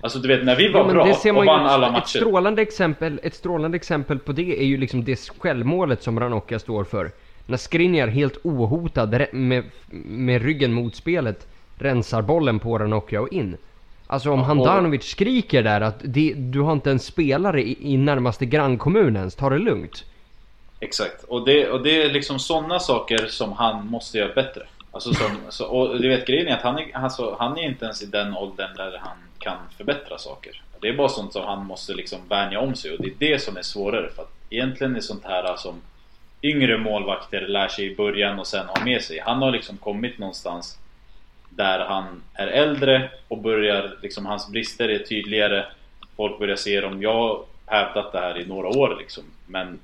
[0.00, 2.18] Alltså du vet när vi var Ja, bra och vann alla ett matcher.
[2.18, 6.84] strålande exempel, ett strålande exempel på det är ju liksom det självmålet som Ranocchia står
[6.84, 7.10] för.
[7.46, 9.64] När Skriniar helt ohotad med,
[10.06, 11.46] med ryggen mot spelet
[11.78, 13.56] rensar bollen på Ranocchia och in.
[14.06, 18.46] Alltså om Handanovic skriker där att det, du har inte en spelare i, i närmaste
[18.46, 20.04] grannkommun ens, ta det lugnt.
[20.80, 24.62] Exakt, och det, och det är liksom sådana saker som han måste göra bättre.
[24.94, 27.84] Alltså som, så, och du vet grejen är att han är, alltså, han är inte
[27.84, 30.62] ens i den åldern där han kan förbättra saker.
[30.80, 33.38] Det är bara sånt som han måste liksom vänja om sig och det är det
[33.38, 35.82] som är svårare för att egentligen är sånt här alltså, som
[36.42, 39.18] yngre målvakter lär sig i början och sen har med sig.
[39.18, 40.78] Han har liksom kommit någonstans
[41.50, 45.66] där han är äldre och börjar, liksom hans brister är tydligare.
[46.16, 47.02] Folk börjar se dem.
[47.02, 49.24] Jag har hävdat det här i några år liksom.
[49.46, 49.78] Men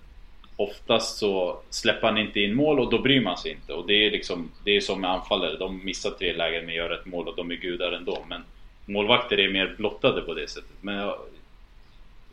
[0.61, 3.73] oftast så släpper han inte in mål och då bryr man sig inte.
[3.73, 5.57] Och det är liksom, det är som med anfallare.
[5.57, 8.25] De missar tre lägen men gör ett mål och de är gudar ändå.
[8.29, 8.45] Men
[8.87, 10.77] målvakter är mer blottade på det sättet.
[10.81, 11.19] Men jag,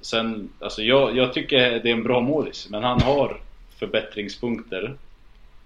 [0.02, 2.68] sen, alltså jag, jag tycker det är en bra målis.
[2.70, 3.38] Men han har
[3.80, 4.96] förbättringspunkter.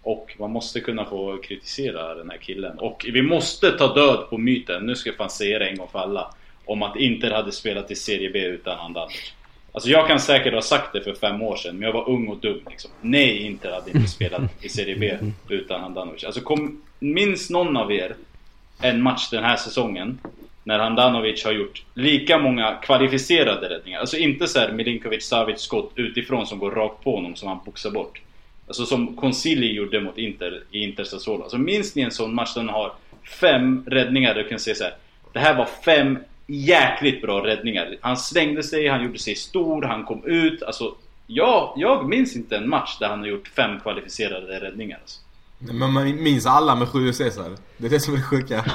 [0.03, 2.79] Och man måste kunna få kritisera den här killen.
[2.79, 5.87] Och vi måste ta död på myten, nu ska jag fan säga det en gång
[5.91, 6.33] för alla.
[6.65, 9.33] Om att Inter hade spelat i Serie B utan Handanovic.
[9.71, 12.27] Alltså jag kan säkert ha sagt det för fem år sedan, men jag var ung
[12.27, 12.91] och dum liksom.
[13.01, 15.17] Nej, Inter hade inte spelat i Serie B
[15.49, 16.23] utan Handanovic.
[16.23, 18.15] Alltså kom, minns någon av er
[18.81, 20.19] en match den här säsongen
[20.63, 23.99] när Handanovic har gjort lika många kvalificerade räddningar.
[23.99, 27.59] Alltså inte så här Milinkovic Savic skott utifrån som går rakt på honom som han
[27.65, 28.21] boxar bort.
[28.67, 31.43] Alltså som Concili gjorde mot Inter i Inter Sassuolo.
[31.43, 32.91] Alltså minns ni en sån match där han har
[33.39, 34.93] fem räddningar där du kan säga så här.
[35.33, 37.97] Det här var fem jäkligt bra räddningar.
[38.01, 40.63] Han slängde sig, han gjorde sig stor, han kom ut.
[40.63, 40.95] Alltså,
[41.27, 44.97] jag, jag minns inte en match där han har gjort fem kvalificerade räddningar.
[45.01, 45.19] Alltså.
[45.59, 47.55] Men man minns alla med Julio Cesar.
[47.77, 48.65] Det är det som är det sjuka.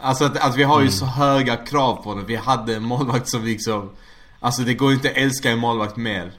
[0.00, 2.24] Alltså att, att vi har ju så höga krav på honom.
[2.26, 3.90] Vi hade en målvakt som liksom...
[4.40, 6.32] Alltså det går inte att älska en målvakt mer.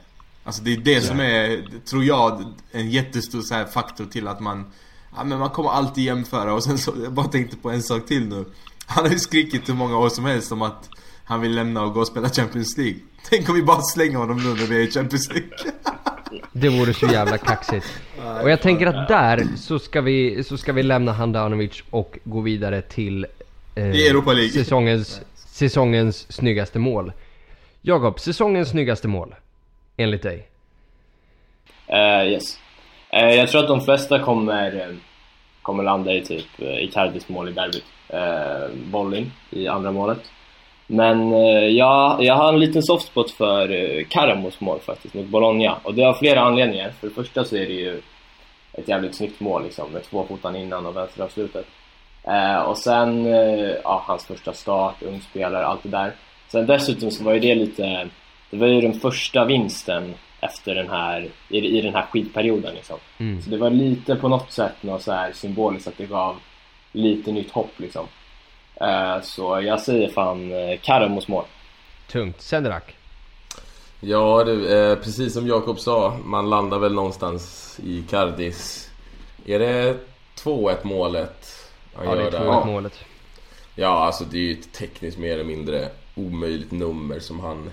[0.44, 4.72] Alltså det är det som är, tror jag, en jättestor så faktor till att man...
[5.16, 8.06] Ja men man kommer alltid jämföra och sen så, jag bara tänkte på en sak
[8.06, 8.44] till nu.
[8.86, 10.88] Han har ju skrikit hur många år som helst om att
[11.24, 12.98] han vill lämna och gå och spela Champions League.
[13.30, 15.48] Tänk om vi bara slänger honom nu när vi är i Champions League.
[16.52, 17.86] Det vore så jävla kaxigt.
[18.42, 22.40] Och jag tänker att där så ska vi, så ska vi lämna Handanovic och gå
[22.40, 23.26] vidare till
[23.74, 23.92] eh,
[24.52, 27.12] säsongens, säsongens snyggaste mål.
[27.82, 29.34] Jakob, säsongens snyggaste mål?
[29.96, 30.48] Enligt dig?
[31.86, 32.58] Eh, yes.
[33.10, 34.96] Eh, jag tror att de flesta kommer, eh,
[35.62, 37.84] kommer landa i typ uh, Icardis mål i derbyt.
[38.14, 40.30] Uh, Bolling i andra målet.
[40.86, 45.78] Men uh, jag, jag har en liten softspot för uh, Karamos mål faktiskt, mot Bologna.
[45.82, 46.90] Och det har flera anledningar.
[47.00, 48.02] För det första så är det ju
[48.72, 51.66] ett jävligt snyggt mål liksom, med två fotan innan och vänsteravslutet.
[52.28, 53.24] Uh, och sen,
[53.84, 56.12] ja, hans första start, ung spelare, allt det där.
[56.48, 58.08] Sen dessutom så var ju det lite,
[58.50, 62.96] det var ju den första vinsten efter den här, i, i den här skitperioden liksom.
[63.18, 63.42] Mm.
[63.42, 66.36] Så det var lite på något sätt något så här symboliskt att det gav
[66.94, 68.06] lite nytt hopp liksom.
[68.80, 71.44] Eh, så jag säger fan uh, Karamos mål.
[72.10, 72.40] Tungt.
[72.40, 72.96] Sedrak?
[74.00, 78.90] Ja du, eh, precis som Jakob sa, man landar väl någonstans i Cardis.
[79.46, 79.96] Är det
[80.38, 82.60] 2-1 målet han Ja, det är gör där?
[82.60, 83.04] 2 målet.
[83.74, 87.70] Ja, alltså det är ju ett tekniskt mer eller mindre omöjligt nummer som han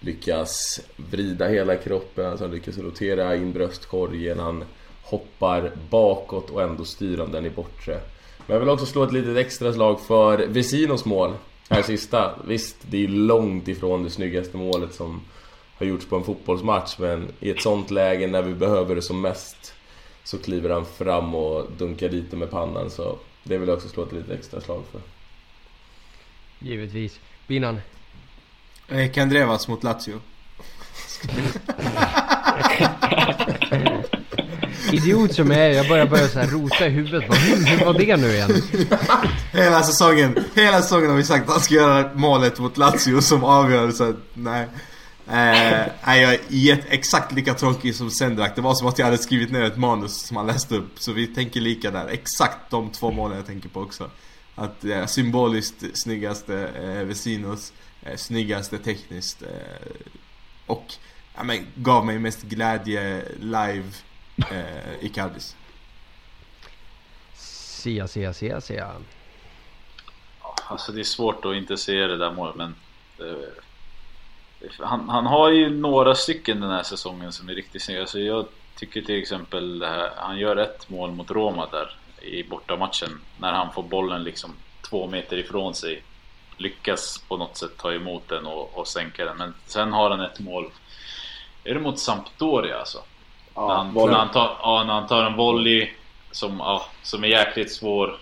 [0.00, 4.64] lyckas vrida hela kroppen, alltså han lyckas rotera in bröstkorgen, han
[5.02, 8.00] hoppar bakåt och ändå styr han den i bortre.
[8.46, 11.34] Men jag vill också slå ett litet extra slag för Vesinos mål
[11.70, 12.34] här sista.
[12.44, 15.20] Visst, det är långt ifrån det snyggaste målet som
[15.78, 19.20] har gjorts på en fotbollsmatch men i ett sånt läge när vi behöver det som
[19.20, 19.74] mest
[20.24, 23.88] så kliver han fram och dunkar dit det med pannan så det vill jag också
[23.88, 25.00] slå ett litet extra slag för.
[26.58, 27.20] Givetvis.
[27.46, 27.80] Binan?
[29.14, 30.20] Kandrevas mot Lazio.
[34.92, 37.28] Idiot som jag är, jag börjar börja så här rota i huvudet.
[37.28, 38.62] bara hur var det nu igen?
[39.52, 43.44] Hela säsongen, hela säsongen har vi sagt att han ska göra målet mot Lazio som
[43.44, 44.68] avgör så att, nej.
[45.28, 48.54] Eh, nej, jag är exakt lika tråkig som Sendrak.
[48.54, 50.92] Det var som att jag hade skrivit ner ett manus som han läste upp.
[50.98, 52.08] Så vi tänker lika där.
[52.08, 54.10] Exakt de två målen jag tänker på också.
[54.54, 57.72] Att eh, symboliskt snyggaste eh, Vesinos,
[58.02, 59.48] eh, snyggaste tekniskt eh,
[60.66, 60.94] och
[61.36, 63.84] ja, men, gav mig mest glädje live
[64.50, 65.56] eh, i Cardis.
[67.34, 68.92] Sia, sia, sia, sia.
[70.68, 72.74] Alltså det är svårt att inte se det där målet men
[73.18, 73.48] eh,
[74.80, 78.06] han, han har ju några stycken den här säsongen som är riktigt snygga.
[78.06, 82.42] Så jag tycker till exempel det här, han gör ett mål mot Roma där i
[82.42, 83.20] bortamatchen.
[83.38, 84.54] När han får bollen liksom
[84.90, 86.02] två meter ifrån sig.
[86.56, 89.36] Lyckas på något sätt ta emot den och, och sänka den.
[89.36, 90.70] Men sen har han ett mål.
[91.64, 93.02] Är det mot Sampdoria alltså?
[93.56, 95.88] När, han, när, han tar, ja, när han tar en volley
[96.30, 98.18] som, ja, som är jäkligt svår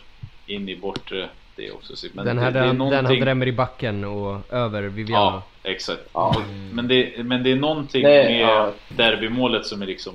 [0.47, 1.29] in i bortre.
[1.57, 2.15] Det är också synd.
[2.15, 4.83] Men Den här det, det är den, den han någonting- drämmer i backen och över
[4.83, 5.25] Viviano.
[5.25, 6.03] Ja, exakt.
[6.13, 6.43] Ja.
[6.73, 8.73] Men, det, men det är någonting Nej, med ja.
[8.89, 10.15] derbymålet som är liksom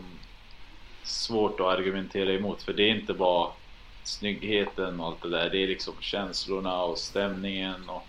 [1.04, 2.64] svårt att argumentera emot.
[2.64, 3.48] För det är inte bara
[4.04, 5.50] snyggheten och allt det där.
[5.50, 8.06] Det är liksom känslorna och stämningen och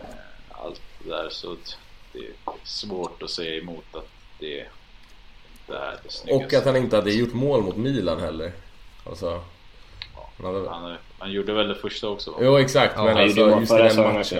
[0.00, 1.28] eh, allt det där.
[1.30, 1.78] Så att
[2.12, 2.32] det är
[2.64, 4.08] svårt att säga emot att
[4.38, 5.54] det, det är det snyggaste.
[6.30, 8.52] Och att han inte hade gjort mål mot Milan heller.
[9.06, 9.44] Alltså...
[10.36, 10.70] Han hade...
[10.70, 12.36] han, han gjorde väl det första också va?
[12.40, 14.16] Jo exakt, Ja, men han alltså gjorde just den matchen.
[14.16, 14.36] också.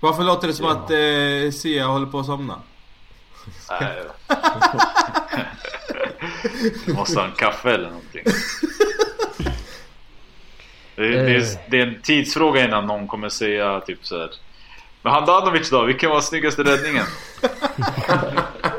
[0.00, 2.62] Varför låter det som att eh, Sia håller på att somna?
[3.80, 3.96] Nej.
[6.94, 8.22] Måste ha en kaffe eller någonting.
[10.96, 14.30] Det är, det, är, det är en tidsfråga innan någon kommer säga typ så här.
[15.02, 15.84] Men Handanovic då?
[15.84, 17.06] Vilken var snyggaste räddningen?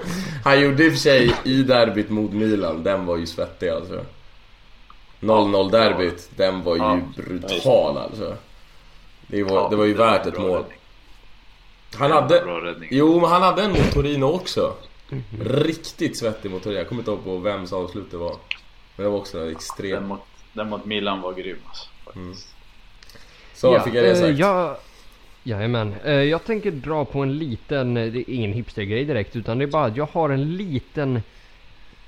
[0.48, 4.06] Han gjorde i och för sig i derbyt mot Milan, den var ju svettig alltså.
[5.20, 7.00] 0-0 derbyt, den var ju Ja.
[7.16, 8.36] brutal alltså.
[9.28, 10.52] Det var, Ja, det var ju värt ett mål.
[10.58, 10.78] räddning.
[11.96, 12.44] Han hade...
[12.90, 14.74] Jo, men han hade en mot Torino också.
[15.42, 16.78] Riktigt svettig mot Torino.
[16.80, 18.36] Jag kommer inte ihåg på vems avslut det var.
[18.96, 20.08] Men det var också en Den extrem.
[20.08, 20.20] mot,
[20.54, 22.48] den mot Milan var grym alltså, faktiskt.
[23.54, 24.40] Så fick jag det eh, sagt.
[24.40, 24.76] Jag,
[25.48, 25.96] jajamän.
[26.04, 29.66] Eh, jag tänker dra på en liten, eh, det är ingen hipstergrej direkt utan det
[29.66, 31.22] är bara att jag har en liten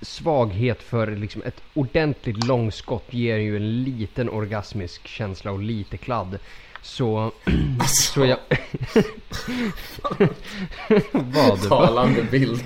[0.01, 6.39] svaghet för liksom ett ordentligt långskott ger ju en liten orgasmisk känsla och lite kladd.
[6.81, 7.31] Så...
[7.87, 8.37] så jag...
[11.11, 11.69] Vad?
[11.69, 12.63] Talande bild.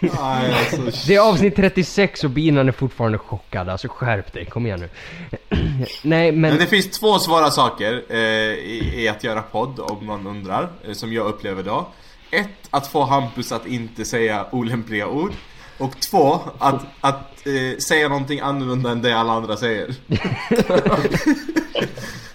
[0.00, 3.68] Nej, alltså, Det är avsnitt 36 och binan är fortfarande chockad.
[3.68, 4.88] Alltså skärp dig, kom igen nu.
[6.02, 6.40] Nej men...
[6.40, 10.68] Men det finns två svåra saker eh, i, i att göra podd om någon undrar,
[10.86, 11.88] eh, som jag upplever då.
[12.30, 15.32] Ett, att få Hampus att inte säga olämpliga ord.
[15.78, 19.94] Och två, att, att eh, säga någonting annorlunda än det alla andra säger.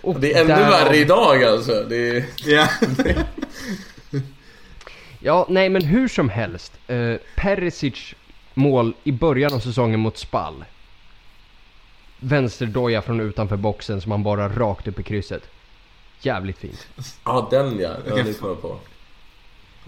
[0.08, 1.84] och Det är ännu därav- värre idag alltså.
[1.90, 2.26] Det är...
[2.46, 2.68] Ja.
[5.20, 6.74] Ja, nej men hur som helst.
[6.88, 8.14] Eh, Perisic
[8.54, 10.66] mål i början av säsongen mot Spall.
[12.20, 15.44] Vänsterdoja från utanför boxen som han bara rakt upp i krysset.
[16.22, 16.88] Jävligt fint.
[17.26, 17.90] Ja, den ja.
[18.06, 18.80] Ja, Okej, det kommer jag på.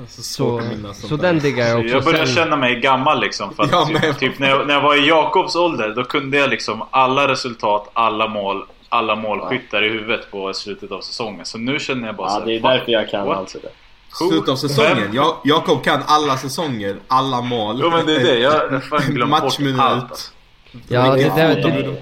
[0.07, 0.61] Så, Så,
[0.93, 1.23] så där.
[1.23, 1.93] den diggar jag också.
[1.95, 3.53] Jag börjar Sen- känna mig gammal liksom.
[3.55, 4.19] För att typ, med.
[4.19, 7.89] typ när, jag, när jag var i Jakobs ålder, då kunde jag liksom alla resultat,
[7.93, 11.45] alla mål, alla målskyttar i huvudet på slutet av säsongen.
[11.45, 13.37] Så nu känner jag bara Ja, så här, det är därför jag kan what?
[13.37, 13.69] allt det.
[14.13, 15.09] Slutet av säsongen.
[15.13, 17.79] Jag, Jakob kan alla säsonger, alla mål.
[17.83, 19.79] Jo men det är det, jag har fan glömt bort Matchminut.
[19.79, 20.11] allt.
[20.11, 20.31] Alltså.
[20.87, 21.97] Ja, det, det, det, de-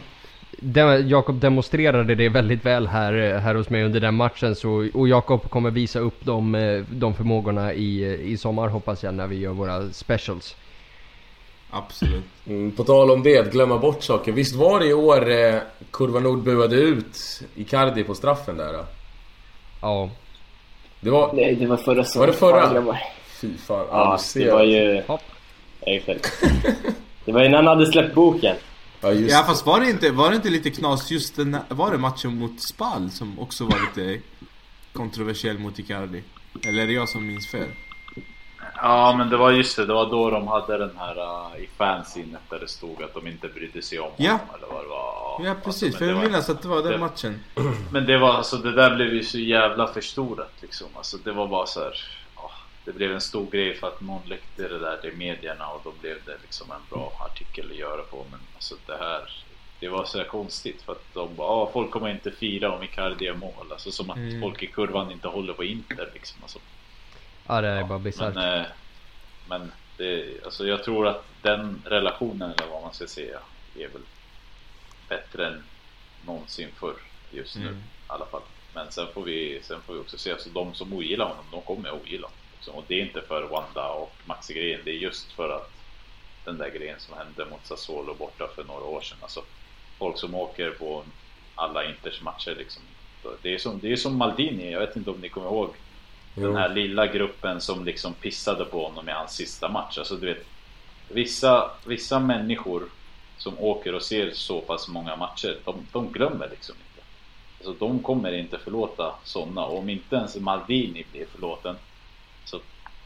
[0.59, 4.55] det, Jakob demonstrerade det väldigt väl här, här hos mig under den matchen.
[4.55, 9.13] Så, och Jakob kommer visa upp de, eh, de förmågorna i, i sommar hoppas jag
[9.13, 10.55] när vi gör våra specials.
[11.69, 12.23] Absolut.
[12.47, 14.31] Mm, på tal om det, att glömma bort saker.
[14.31, 15.55] Visst var det i år eh,
[15.91, 18.73] Kurva Nord buade ut Icardi på straffen där?
[18.73, 18.85] Då?
[19.81, 20.09] Ja.
[20.99, 21.33] Det var...
[21.33, 22.27] Nej, det var förra säsongen.
[22.27, 22.83] Var det förra?
[22.83, 22.97] Fan.
[23.41, 23.85] Fy fan.
[23.91, 25.03] Ja, det var ju...
[25.07, 25.21] Hopp.
[25.81, 26.43] Exakt.
[27.25, 28.55] Det var ju när han hade släppt boken.
[29.01, 31.91] Ja, just Ja fast var det inte, var det inte lite knas just den var
[31.91, 34.21] det matchen mot Spal som också var lite
[34.93, 36.23] kontroversiell mot Icardi?
[36.67, 37.67] Eller är det jag som minns fel?
[38.87, 41.67] Ja men det var just det, det var då de hade den här uh, i
[41.77, 44.31] fansinet där det stod att de inte brydde sig om Ja.
[44.31, 45.41] honom eller vad det var.
[45.43, 47.39] Ja Alltså, precis, men för jag minns att det var den det- matchen.
[47.91, 50.87] Men det var alltså, det där blev ju så jävla förstorat liksom.
[50.95, 51.93] Alltså det var bara så här.
[52.85, 55.91] det blev en stor grej för att någon läckte det där till medierna och då
[56.01, 58.25] blev det liksom en bra artikel att göra på.
[58.31, 59.43] Men alltså det här,
[59.79, 63.25] det var så konstigt för att de bara, ah, folk kommer inte fira om Icardi
[63.25, 63.67] gör mål.
[63.71, 64.41] Alltså som att Mm.
[64.41, 66.37] folk i kurvan inte håller på Inter liksom.
[66.41, 66.59] Alltså,
[67.47, 68.35] Ja, det är bara bisarrt.
[68.35, 68.65] men, eh,
[69.47, 73.39] men det, alltså jag tror att den relationen eller vad man ska säga
[73.75, 74.01] är väl
[75.07, 75.63] bättre än
[76.25, 76.95] någonsin förr
[77.31, 77.77] just nu Mm.
[77.77, 78.41] i alla fall.
[78.73, 81.61] Men sen får vi, sen får vi också se, alltså de som ogillar honom, de
[81.61, 82.79] kommer att ogilla honom.
[82.81, 85.71] Och det är inte för Wanda och Maxi-grejen, det är just för att
[86.45, 89.17] den där grejen som hände mot Sassuolo borta för några år sedan.
[89.21, 89.43] Alltså
[89.97, 91.05] folk som åker på
[91.55, 92.83] alla Inters matcher liksom.
[93.41, 95.75] Det är som, det är som Maldini, jag vet inte om ni kommer ihåg
[96.35, 99.97] den här lilla gruppen som liksom pissade på honom i hans sista match.
[99.97, 100.45] Alltså du vet,
[101.09, 102.83] vissa, vissa människor
[103.37, 107.05] som åker och ser så pass många matcher, de, de glömmer liksom inte.
[107.67, 109.65] Alltså de kommer inte förlåta sådana.
[109.65, 111.75] Och om inte ens Maldini blir förlåten,
[112.45, 112.59] så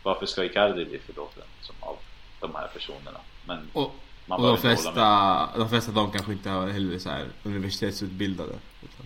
[0.04, 1.98] varför ska Icardi bli förlåten liksom, av
[2.40, 3.20] de här personerna?
[3.46, 3.96] Men Och,
[4.26, 8.54] man och de flesta, de flesta de kanske inte har heller så här universitetsutbildade.
[8.84, 9.06] Utan,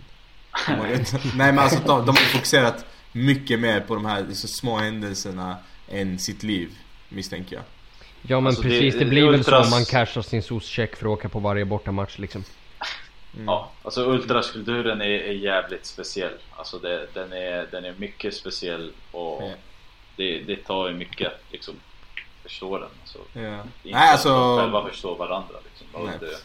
[0.77, 4.25] de har inte- Nej men alltså de, de har fokuserat mycket mer på de här
[4.33, 5.57] så små händelserna
[5.89, 6.69] än sitt liv,
[7.09, 7.63] misstänker jag.
[8.21, 11.05] Ja men Alltså, precis, det, det- blir väl så ultras- man cashar sin SOS-check för
[11.05, 12.43] att åka på varje bortamatch liksom.
[13.45, 16.33] Ja, alltså ultraskulpturen är, är jävligt speciell.
[16.55, 19.51] Alltså det, den, är, den är mycket speciell och Ja.
[20.15, 21.75] det, det tar ju mycket att liksom
[22.43, 22.89] förstå den.
[23.01, 23.53] Alltså, Ja.
[23.53, 24.57] inte Nej alltså...
[24.57, 25.55] själva förstår varandra.
[25.65, 26.05] Liksom.
[26.05, 26.17] Nej.
[26.19, 26.37] det,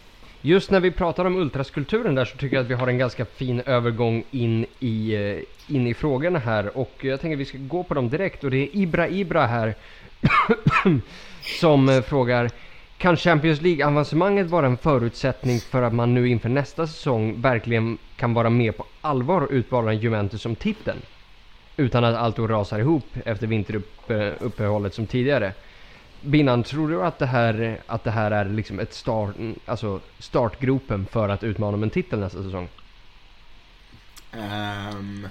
[0.42, 3.24] Just när vi pratar om ultraskulpturen där så tycker jag att vi har en ganska
[3.24, 7.58] fin övergång in i, eh, in i frågorna här och jag tänker att vi ska
[7.58, 9.74] gå på dem direkt och det är Ibra Ibra här
[11.60, 12.50] som eh, frågar
[12.98, 18.34] Kan Champions League-avancemanget vara en förutsättning för att man nu inför nästa säsong verkligen kan
[18.34, 20.98] vara med på allvar och utmana Juventus som titeln?
[21.76, 25.52] Utan att allt då rasar ihop efter vinteruppehållet eh, som tidigare.
[26.20, 29.34] Binnan, tror du att det här, att det här är liksom ett start,
[29.66, 32.68] alltså startgropen för att utmana om en titel nästa säsong?
[34.32, 35.28] Um,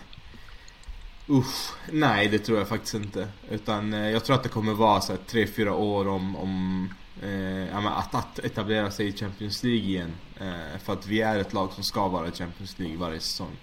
[1.29, 3.27] usch, nej det tror jag faktiskt inte.
[3.49, 6.89] Utan eh, jag tror att det kommer vara så här 3-4 år om, om
[7.23, 10.13] eh, att, att etablera sig i Champions League igen.
[10.39, 13.57] Eh, för att vi är ett lag som ska vara i Champions League varje säsong.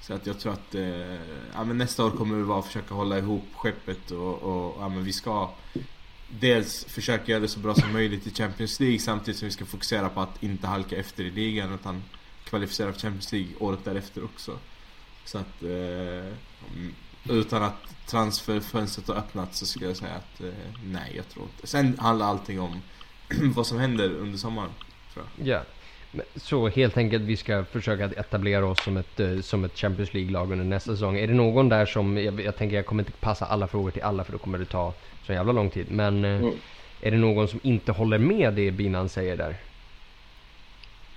[0.00, 1.14] Så att jag tror att eh,
[1.54, 4.88] ja, men nästa år kommer vi vara att försöka hålla ihop skeppet och, och ja,
[4.88, 5.50] men vi ska
[6.30, 9.64] dels försöka göra det så bra som möjligt i Champions League samtidigt som vi ska
[9.64, 12.02] fokusera på att inte halka efter i ligan utan
[12.44, 14.58] kvalificera för Champions League året därefter också.
[15.24, 16.34] Så att eh,
[17.28, 20.52] utan att transferfönstret har öppnat så skulle jag säga att eh,
[20.84, 21.66] nej, jag tror inte.
[21.66, 22.82] Sen handlar allting om
[23.54, 24.70] vad som händer under sommaren.
[25.14, 25.46] Tror jag.
[26.36, 30.14] Så helt enkelt vi ska försöka att etablera oss som ett, eh, som ett Champions
[30.14, 31.18] League-lag under nästa säsong.
[31.18, 34.02] Är det någon där som, jag, jag tänker jag kommer inte passa alla frågor till
[34.02, 35.90] alla för då kommer det ta så jävla lång tid.
[35.90, 36.60] Men eh, Mm.
[37.00, 39.56] är det någon som inte håller med det Binan säger där?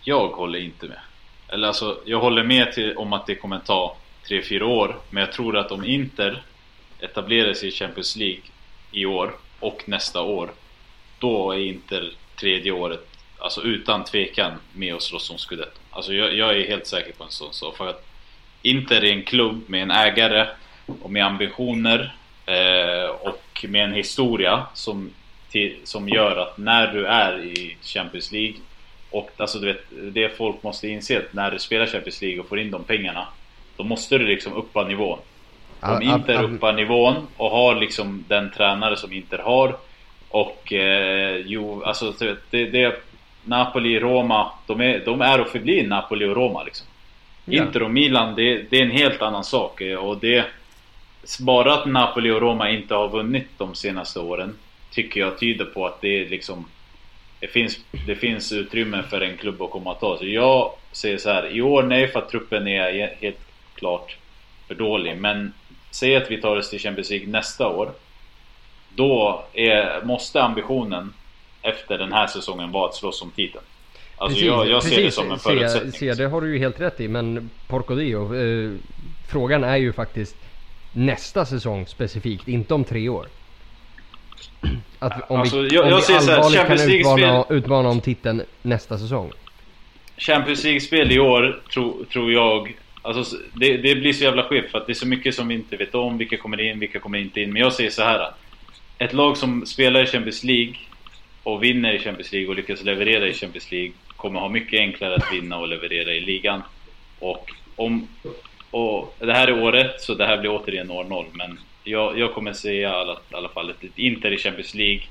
[0.04, 1.00] Jag håller inte med.
[1.48, 3.98] Eller alltså, jag håller med till, om att det kommer ta
[4.30, 5.02] 3-4 år.
[5.10, 6.46] Men jag tror att om Inter
[7.00, 8.42] etablerar sig i Champions League
[8.92, 10.52] i år och nästa år.
[11.20, 13.13] Då är Inter tredje året,
[13.44, 15.80] alltså utan tvekan, med och slåss om Scudetto.
[15.90, 17.78] Alltså jag, jag är helt säker på en sån sak.
[17.78, 18.06] För att
[18.62, 20.48] Inter är en klubb med en ägare
[21.02, 22.16] och med ambitioner
[22.46, 25.10] eh, och med en historia som,
[25.50, 28.56] till, som gör att när du är i Champions League
[29.10, 32.48] och alltså du vet, det folk måste inse att när du spelar Champions League och
[32.48, 33.28] får in de pengarna
[33.78, 35.20] Då måste du liksom uppa nivån
[35.80, 39.78] Om Inter uppar nivån och har liksom den tränare som Inter har
[40.30, 42.14] Och eh, jo, alltså
[42.50, 43.04] det, det
[43.46, 46.88] Napoli, Roma, de är, de är och förblir Napoli och Roma liksom
[47.46, 47.64] Ja.
[47.64, 50.46] Inter och Milan, det, det är en helt annan sak eh, och det
[51.40, 54.58] Bara att Napoli och Roma inte har vunnit de senaste åren
[54.92, 56.66] Tycker jag tyder på att det liksom
[57.44, 60.18] det finns, det finns utrymme för en klubb att komma och ta.
[60.18, 61.56] Så jag säger så här.
[61.56, 63.40] I år nej för att truppen är helt
[63.76, 64.18] klart
[64.68, 65.18] för dålig.
[65.18, 65.54] Men
[65.92, 67.92] säg att vi tar oss till Champions League nästa år.
[68.96, 71.14] Då är, måste ambitionen
[71.64, 73.64] efter den här säsongen vara att slåss om titeln.
[74.18, 75.92] Alltså jag, jag ser det som en förutsättning.
[75.92, 77.08] ser jag, det har du ju helt rätt i.
[77.08, 78.72] Men Porco Dio, eh,
[79.32, 80.36] frågan är ju faktiskt
[80.94, 83.28] nästa säsong specifikt, inte om tre år.
[85.00, 88.02] Att om Alltså, vi, jag- om jag vi så här, allvarligt kan utmana, utmana om
[88.02, 89.32] titeln nästa säsong.
[90.18, 92.76] Champions League-spel i år tro, tror jag
[93.06, 95.56] Alltså det, det blir så jävla skevt för att det är så mycket som vi
[95.56, 97.54] inte vet om, vilka kommer in, vilka kommer inte in.
[97.54, 98.32] Men jag säger så här.
[98.98, 100.74] Ett lag som spelar i Champions League
[101.44, 105.16] och vinner i Champions League och lyckas leverera i Champions League kommer ha mycket enklare
[105.16, 106.62] att vinna och leverera i ligan.
[107.20, 108.08] Och om...
[108.72, 111.26] Och det här är året, så det här blir återigen år 0.
[111.34, 115.04] Men jag, jag kommer säga i alla, alla fall att Inter i Champions League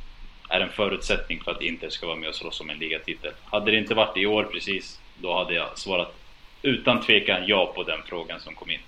[0.48, 3.32] är en förutsättning för att Inter ska vara med och slåss om en ligatitel.
[3.44, 6.14] Hade det inte varit i år precis, då hade jag svarat
[6.62, 8.80] utan tvekan ja på den frågan som kom in.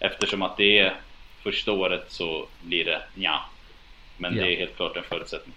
[0.00, 0.94] Eftersom att det är
[1.42, 3.44] första året så blir det ja.
[4.16, 4.44] Men Ja.
[4.44, 5.54] det är helt klart en förutsättning.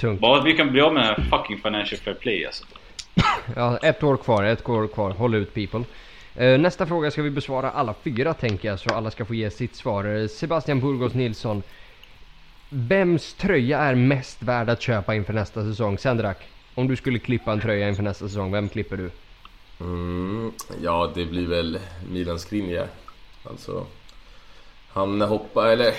[0.00, 0.20] Tungt.
[0.20, 2.64] Bara att vi kan bli av med den här fucking financial fair play alltså.
[3.56, 5.10] Ja, ett år kvar, ett år kvar.
[5.10, 5.84] Håll ut people.
[6.34, 9.50] Eh, nästa fråga ska vi besvara alla fyra tänker jag, så alla ska få ge
[9.50, 10.04] sitt svar.
[10.04, 11.62] Eh, Sebastian Burgos Nilsson.
[12.68, 15.98] Vems tröja är mest värd att köpa inför nästa säsong?
[15.98, 16.38] Sendrak,
[16.74, 19.10] om du skulle klippa en tröja inför nästa säsong, vem klipper du?
[19.80, 20.52] Mm,
[20.82, 21.78] ja, det blir väl
[22.10, 22.86] Milan Skriniar.
[23.44, 23.86] Alltså,
[24.88, 25.94] han hoppar, eller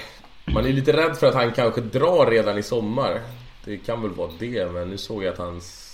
[0.53, 3.21] man är lite rädd för att han kanske drar redan i sommar.
[3.65, 5.87] Det kan väl vara det, men nu såg jag att hans...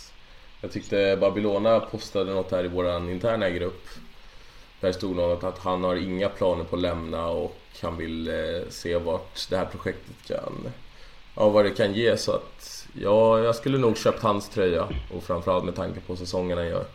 [0.61, 3.87] Jag tyckte Babylona postade något här i vår interna grupp.
[4.79, 8.69] Där stod något att han har inga planer på att lämna och han vill eh,
[8.69, 10.71] se vart det här projektet kan...
[11.35, 12.87] Ja, vad det kan ge så att...
[12.93, 16.85] Ja, jag skulle nog köpt hans tröja och framförallt med tanke på säsongen han gör.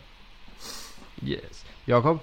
[1.25, 1.65] Yes.
[1.85, 2.19] Jakob?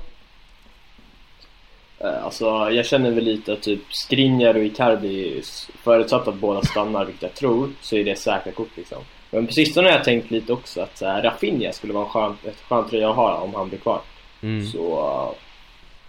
[2.01, 5.43] Eh, Alltså jag känner väl lite att typ Skriniar och Icardi,
[5.83, 8.99] förutsatt att båda stannar vilket jag tror, så är det säkra kort liksom.
[9.31, 12.37] Men på sistone har jag tänkt lite också att här, Rafinha skulle vara en skön,
[12.45, 14.01] ett skön tröja att ha om han blir kvar.
[14.43, 14.67] Mm.
[14.67, 15.37] Så...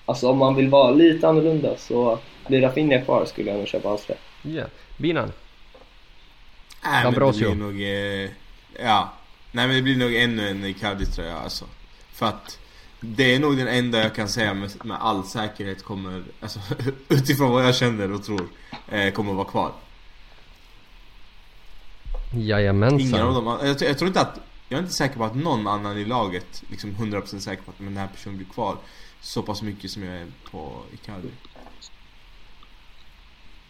[0.05, 3.89] Alltså om man vill vara lite annorlunda så blir Rafinha kvar skulle jag nog köpa
[3.89, 4.19] hans tröja.
[4.41, 4.63] Ja.
[4.97, 5.31] Binan?
[6.83, 7.81] Nej men det blir nog...
[7.81, 8.29] Eh,
[8.85, 9.13] ja.
[9.51, 11.65] Nej men det blir nog ännu en Icardi-tröja alltså.
[12.13, 12.59] För att
[13.03, 16.59] det är nog den enda jag kan säga med, med all säkerhet kommer, alltså
[17.09, 18.47] utifrån vad jag känner och tror,
[18.89, 19.71] eh, kommer vara kvar.
[22.33, 22.99] Jajamensan.
[22.99, 25.67] Ingen av dem, jag, jag tror inte att, jag är inte säker på att någon
[25.67, 28.77] annan i laget, liksom 100% säker på att men den här personen blir kvar.
[29.21, 31.29] Så pass mycket som jag är på Icardi.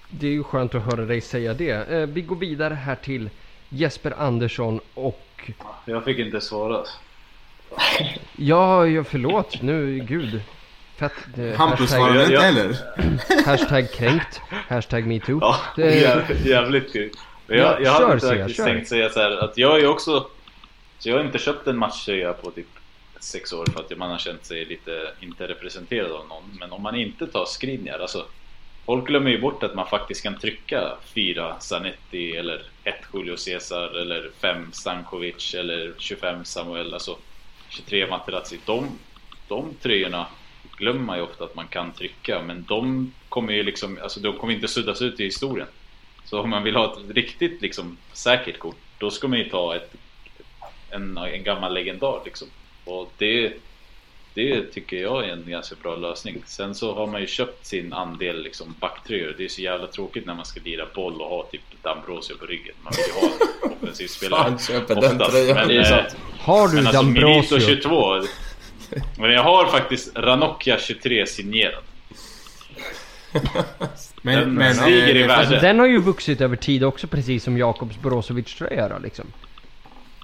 [0.10, 1.72] Det är ju skönt att höra dig säga det.
[1.72, 3.30] Eh, vi går vidare här till
[3.70, 5.52] Jesper Andersson och...
[5.86, 6.86] Jag fick inte svara.
[8.38, 9.62] Ja, ja förlåt.
[9.62, 10.42] Nu, gud.
[11.00, 11.12] Fett.
[11.38, 12.76] Eh, Hampus hashtag- svarade inte jag- heller.
[13.46, 14.42] Hashtag kränkt.
[14.70, 15.38] Hashtag metoo.
[15.42, 17.10] Ja, Det- jä- jävligt kul.
[17.48, 18.66] Men Ja, jag, jag kör, hade inte jag, faktiskt kör.
[18.66, 20.28] tänkt säga så här att jag är ju också...
[21.00, 22.68] Så jag har inte köpt en matchtröja på typ
[23.20, 26.44] sex år för att man har känt sig lite inte representerad av någon.
[26.60, 28.26] Men om man inte tar Skriniar, alltså
[28.86, 34.02] Folk glömmer ju bort att man faktiskt kan trycka fyra Zanetti eller ett Julio Cesar
[34.02, 37.18] eller fem Stankovic eller 25 Samuel, alltså
[37.72, 38.60] 23 Materazzi.
[38.66, 38.88] De,
[39.48, 40.28] de tröjorna
[40.78, 44.38] glömmer man ju ofta att man kan trycka men de kommer ju liksom, alltså de
[44.38, 45.68] kommer inte suddas ut i historien.
[46.26, 49.76] Så om man vill ha ett riktigt liksom säkert kort, då ska man ju ta
[49.76, 49.96] ett
[50.92, 52.48] en, en gammal legendar liksom.
[52.86, 53.54] Och det,
[54.34, 56.44] det tycker jag är en ganska bra lösning.
[56.46, 59.36] Sen så har man ju köpt sin andel liksom backtröjor.
[59.38, 62.46] Det är så jävla tråkigt när man ska lira boll och ha typ Dambrosio på
[62.46, 62.76] ryggen.
[62.84, 64.44] Man vill ju ha en offensiv spelare.
[64.44, 65.68] Fan, köper den tröjan.
[65.68, 66.04] Men, eh.
[66.40, 67.60] Har du men alltså Milito Dambrosio?
[67.60, 68.22] 22.
[69.18, 71.84] Men jag har faktiskt Ranocchia 23 signerad.
[74.22, 75.36] Men, Den men stiger i eh, värde.
[75.36, 79.26] Alltså den har ju vuxit över tid också precis som Jakobs Brozovic tröja liksom.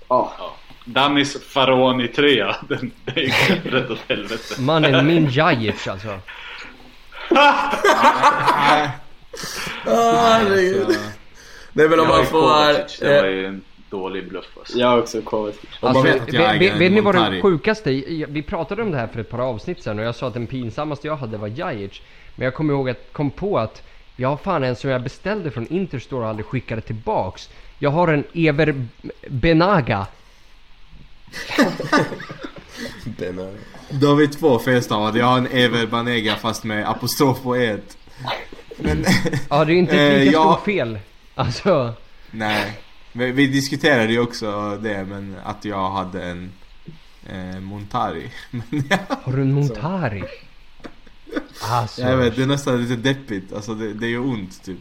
[0.08, 0.56] Ja.
[0.88, 2.56] Danis Faraoni-tröja.
[2.70, 4.62] Den, den gick rätt åt helvete.
[4.62, 6.20] Mannen min Jajic alltså.
[9.86, 10.86] Ah, herregud.
[10.86, 11.00] alltså,
[11.74, 12.74] Nej men om man får...
[13.00, 14.78] Det var eh, ju en dålig bluff alltså.
[14.78, 15.70] Jag har också Kovacic.
[15.80, 17.92] Alltså, vet vet, vet, vet ni vad det sjukaste
[18.28, 20.48] Vi pratade om det här för ett par avsnitt sedan och jag sa att den
[20.48, 22.02] pinsammaste jag hade var Jajic.
[22.36, 23.84] Men jag kommer ihåg att kom på att
[24.16, 27.50] jag har fan en som jag beställde från Interstore och aldrig skickade tillbaks.
[27.80, 28.86] Jag har en Ever
[29.28, 30.08] Benaga.
[33.90, 35.20] Då har vi två felstavade.
[35.20, 37.98] Jag har en Ever Banega fast med apostrof på et.
[38.78, 39.06] Men
[39.50, 40.54] Ja det är inte ett Eh, lika ja.
[40.54, 41.00] stort fel.
[41.36, 41.94] Alltså.
[42.32, 42.80] nej.
[43.12, 46.52] Vi, vi diskuterade ju också det men att jag hade en
[47.30, 48.32] eh, Montari.
[49.24, 50.24] Har du en Montari?
[51.62, 52.02] Alltså.
[52.02, 53.54] jag vet, det är nästan lite deppigt.
[53.54, 54.80] Alltså det, det gör ont typ.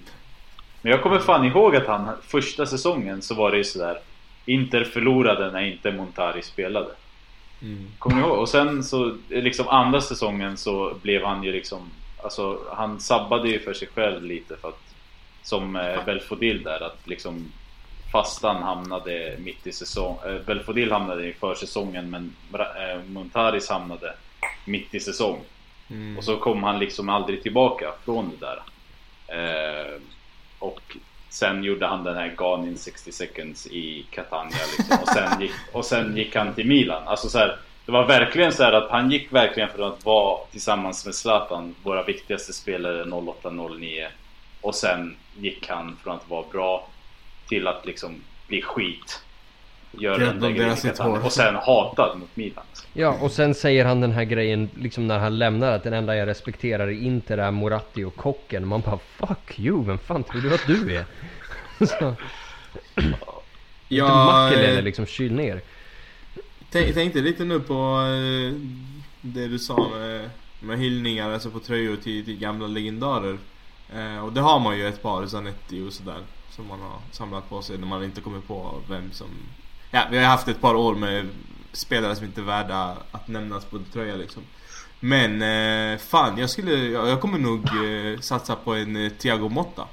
[0.82, 3.98] Men jag kommer fan ihåg att han första säsongen så var det ju sådär
[4.47, 6.90] Inter förlorade när inte Montari spelade.
[7.62, 7.86] Mm.
[7.98, 8.39] Kommer ni ihåg?
[8.39, 11.90] Och sen så liksom andra säsongen så blev han ju liksom
[12.23, 14.94] Alltså han sabbade ju för sig själv lite för att
[15.43, 17.52] Som eh, Belfodil där att liksom
[18.12, 24.14] Fast han hamnade mitt i säsong eh, Belfodil hamnade i försäsongen men eh, Montaris hamnade
[24.64, 25.40] mitt i säsong.
[25.90, 26.18] Mm.
[26.18, 28.62] Och så kom han liksom aldrig tillbaka från det där.
[29.28, 30.01] Eh,
[30.59, 30.97] och
[31.37, 34.99] sen gjorde han den här Gone in 60 seconds i Catania liksom.
[35.03, 37.09] och, sen gick, och sen gick han till Milan.
[37.09, 40.47] Alltså så här, det var verkligen så här att han gick verkligen från att vara
[40.51, 44.07] tillsammans med Zlatan, våra viktigaste spelare 08-09.
[44.61, 46.89] Och sen gick han från att vara bra
[47.49, 49.23] till att liksom bli skit.
[49.91, 51.25] Det den där grejen sitt hår.
[51.25, 52.65] Och sen hatad mot Milan.
[52.93, 56.17] Ja, och sen säger han den här grejen liksom när han lämnar att den enda
[56.17, 58.67] jag respekterar i Inter är Moratti och kocken.
[58.67, 61.05] Man bara fuck you, vem fan tror du att du är?
[61.87, 62.15] Så,
[63.89, 65.61] inte Makelele eh, liksom, kyl ner.
[66.71, 68.61] Tänk, tänkte lite nu på eh,
[69.21, 70.31] det du sa med,
[70.61, 73.39] med hyllningar alltså på tröjor till, till gamla legendarer.
[73.95, 76.21] Eh, och det har man ju ett par, Zanetti och sådär.
[76.51, 79.29] Som man har samlat på sig när man inte kommer på vem som...
[79.97, 81.28] Ja, vi har haft ett par år med
[81.73, 84.43] spelare som inte är värda att nämnas på tröja liksom.
[85.01, 86.73] Men eh, fan, jag skulle...
[86.73, 89.89] Jag, jag kommer nog eh, satsa på en eh, Thiago Motta.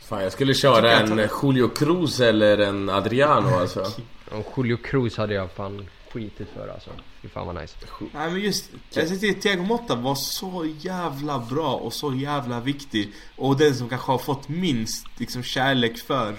[0.00, 3.86] Fan jag skulle köra en Julio Cruz eller en Adriano alltså.
[4.30, 6.90] Och Julio Cruz hade jag fan skitit för alltså.
[7.22, 7.76] Fy fan vad nice.
[8.12, 13.12] Nej men just, jag tyckte Thiago Motta var så jävla bra och så jävla viktig.
[13.36, 16.36] Och den som kanske har fått minst liksom kärlek för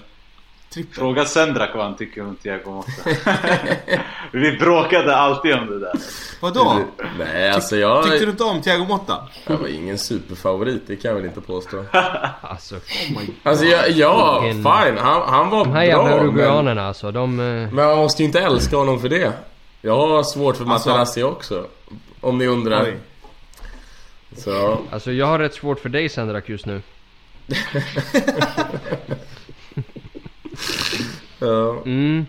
[0.74, 0.94] trippel.
[0.94, 2.92] Fråga Sendrak vad han tycker om Thiago Motta.
[4.32, 5.94] Vi bråkade alltid om det där.
[6.42, 6.80] Vadå?
[7.20, 8.04] Nej alltså jag...
[8.04, 9.28] Tyckte du inte om Thiago Motta?
[9.48, 11.86] Jag var ingen superfavorit, det kan jag väl inte påstå.
[12.42, 12.76] Alltså,
[13.44, 14.98] Alltså jag, ja, fine.
[14.98, 17.40] Han, han var de här jävla bra men, uruguayanerna alltså, de...
[17.40, 19.32] eh, men man måste ju inte älska honom för det.
[19.82, 21.66] Jag har svårt för Alltså- Materazzi också.
[22.22, 22.84] Om ni undrar.
[22.84, 22.98] Oj.
[24.38, 26.82] Så, Alltså jag har rätt svårt för dig Sendrak just nu.
[31.42, 31.82] ja.
[31.86, 32.26] Mm.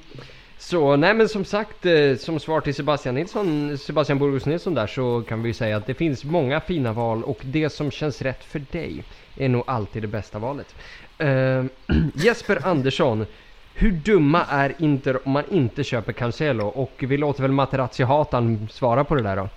[0.59, 4.87] Så nej men som sagt, eh, som svar till Sebastian Nilsson, Sebastian Burgos Nilsson där
[4.87, 8.45] så kan vi säga att det finns många fina val och det som känns rätt
[8.45, 9.05] för dig
[9.37, 10.75] är nog alltid det bästa valet.
[11.19, 11.65] Eh,
[12.15, 13.27] Jesper Andersson,
[13.75, 16.67] hur dumma är Inter om man inte köper Cancelo?
[16.67, 19.49] Och vi låter väl Materazzi-hatan svara på det där då.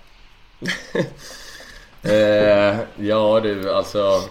[2.02, 4.22] Eh, ja du, alltså.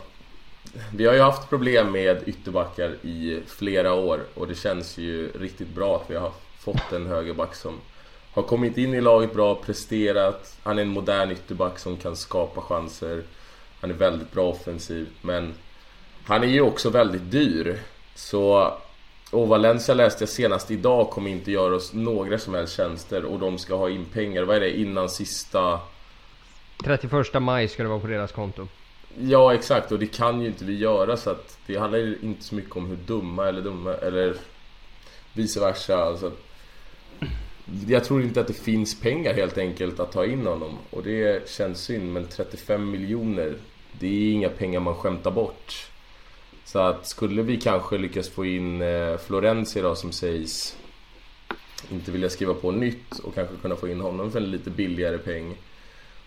[0.94, 5.68] Vi har ju haft problem med ytterbackar i flera år och det känns ju riktigt
[5.68, 7.80] bra att vi har fått en högerback som
[8.34, 10.58] har kommit in i laget bra, presterat.
[10.64, 13.24] Han är en modern ytterback som kan skapa chanser.
[13.82, 15.54] Han är väldigt bra offensivt men
[16.26, 17.80] han är ju också väldigt dyr.
[18.16, 18.74] Så
[19.32, 23.40] och Valencia läste jag senast idag kommer inte göra oss några som helst tjänster och
[23.40, 25.80] de ska ha in pengar, vad är det, innan sista
[26.84, 28.68] 31 maj ska det vara på deras konto.
[29.20, 32.44] Ja exakt och det kan ju inte vi göra så att det handlar ju inte
[32.44, 34.36] så mycket om hur dumma eller dumma eller
[35.34, 35.98] vice versa.
[35.98, 36.32] Alltså,
[37.88, 41.50] jag tror inte att det finns pengar helt enkelt att ta in honom och det
[41.50, 43.56] känns synd men 35 miljoner
[44.00, 45.90] det är inga pengar man skämtar bort.
[46.66, 50.78] Så att skulle vi kanske lyckas få in eh, Florenzi då som sägs
[51.92, 55.18] inte vilja skriva på nytt och kanske kunna få in honom för en lite billigare
[55.18, 55.56] peng.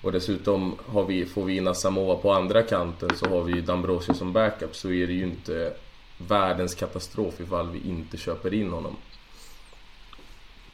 [0.02, 3.60] Och dessutom har vi, får vi in Samoa på andra kanten så har vi ju
[3.60, 5.72] Dambrosio som backup så är det ju inte
[6.18, 8.96] världens katastrof ifall vi inte köper in honom.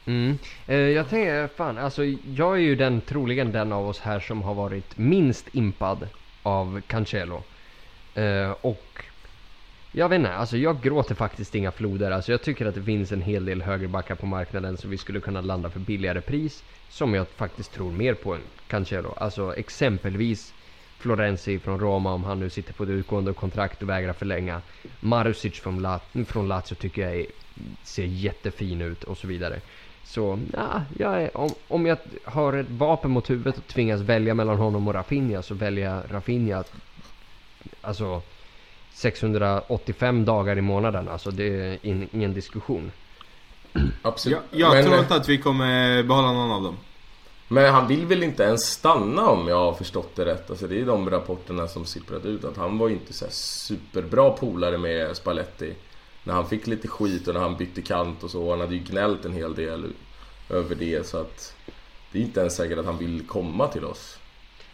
[0.05, 0.37] Mm.
[0.67, 2.03] Eh, jag tänker, fan alltså
[2.35, 6.07] jag är ju den, troligen den av oss här som har varit minst impad
[6.43, 7.43] av Cancelo.
[8.15, 9.05] Eh, och
[9.97, 12.11] jag vet inte, alltså jag gråter faktiskt inga floder.
[12.11, 15.19] Alltså jag tycker att det finns en hel del högerbackar på marknaden som vi skulle
[15.19, 16.63] kunna landa för billigare pris.
[16.89, 19.13] Som jag faktiskt tror mer på än Cancelo.
[19.17, 20.53] Alltså exempelvis
[20.99, 24.61] Florenzi från Roma om han nu sitter på ett utgående kontrakt och vägrar förlänga.
[24.99, 27.25] Marusic från, La från Lazio tycker jag är,
[27.83, 29.61] ser jättefin ut och så vidare.
[30.03, 34.33] Så ja, jag är, om, om jag har ett vapen mot huvudet och tvingas välja
[34.33, 36.63] mellan honom och Rafinha så väljer jag Rafinha.
[37.81, 38.21] Alltså
[38.95, 41.09] 685 dagar i månaden.
[41.09, 42.91] Alltså det är in, ingen diskussion.
[44.01, 44.37] Absolut.
[44.51, 46.77] Jag, jag Men- tror inte att vi kommer behålla någon av dem.
[47.47, 50.49] Men han vill väl inte ens stanna om jag har förstått det rätt.
[50.49, 53.31] Alltså det är de rapporterna som sipprat ut att han var ju inte så här
[53.31, 55.73] superbra polare med Spalletti.
[56.23, 58.49] När han fick lite skit och när han bytte kant och så.
[58.49, 59.93] Han hade ju gnällt en hel del
[60.49, 61.55] över det så att
[62.11, 64.17] det är inte ens säkert att han vill komma till oss.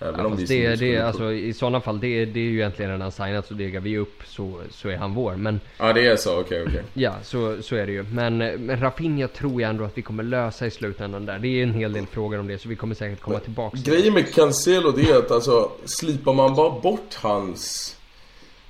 [0.02, 2.92] Även Ja, om vi det, det, alltså, I sådana fall, det, det är ju egentligen
[2.92, 5.36] redan signat så degar vi upp så, så är han vår.
[5.36, 6.84] Men Ja det är så, okej okej.
[6.94, 8.04] ja, så, så är det ju.
[8.04, 11.40] Men, men Rafinha tror jag ändå att vi kommer lösa i slutändan där.
[11.40, 13.92] Det är en hel del frågor om det så vi kommer säkert komma tillbaks till
[13.92, 13.98] det.
[13.98, 17.98] Grejen med Cancelo det är att alltså slipar man bara bort hans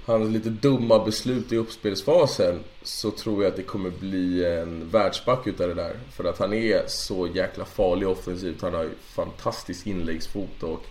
[0.05, 5.47] Hans lite dumma beslut i uppspelsfasen Så tror jag att det kommer bli en världsback
[5.47, 9.87] utav det där För att han är så jäkla farlig offensivt Han har ju fantastisk
[9.87, 10.85] inläggsfot och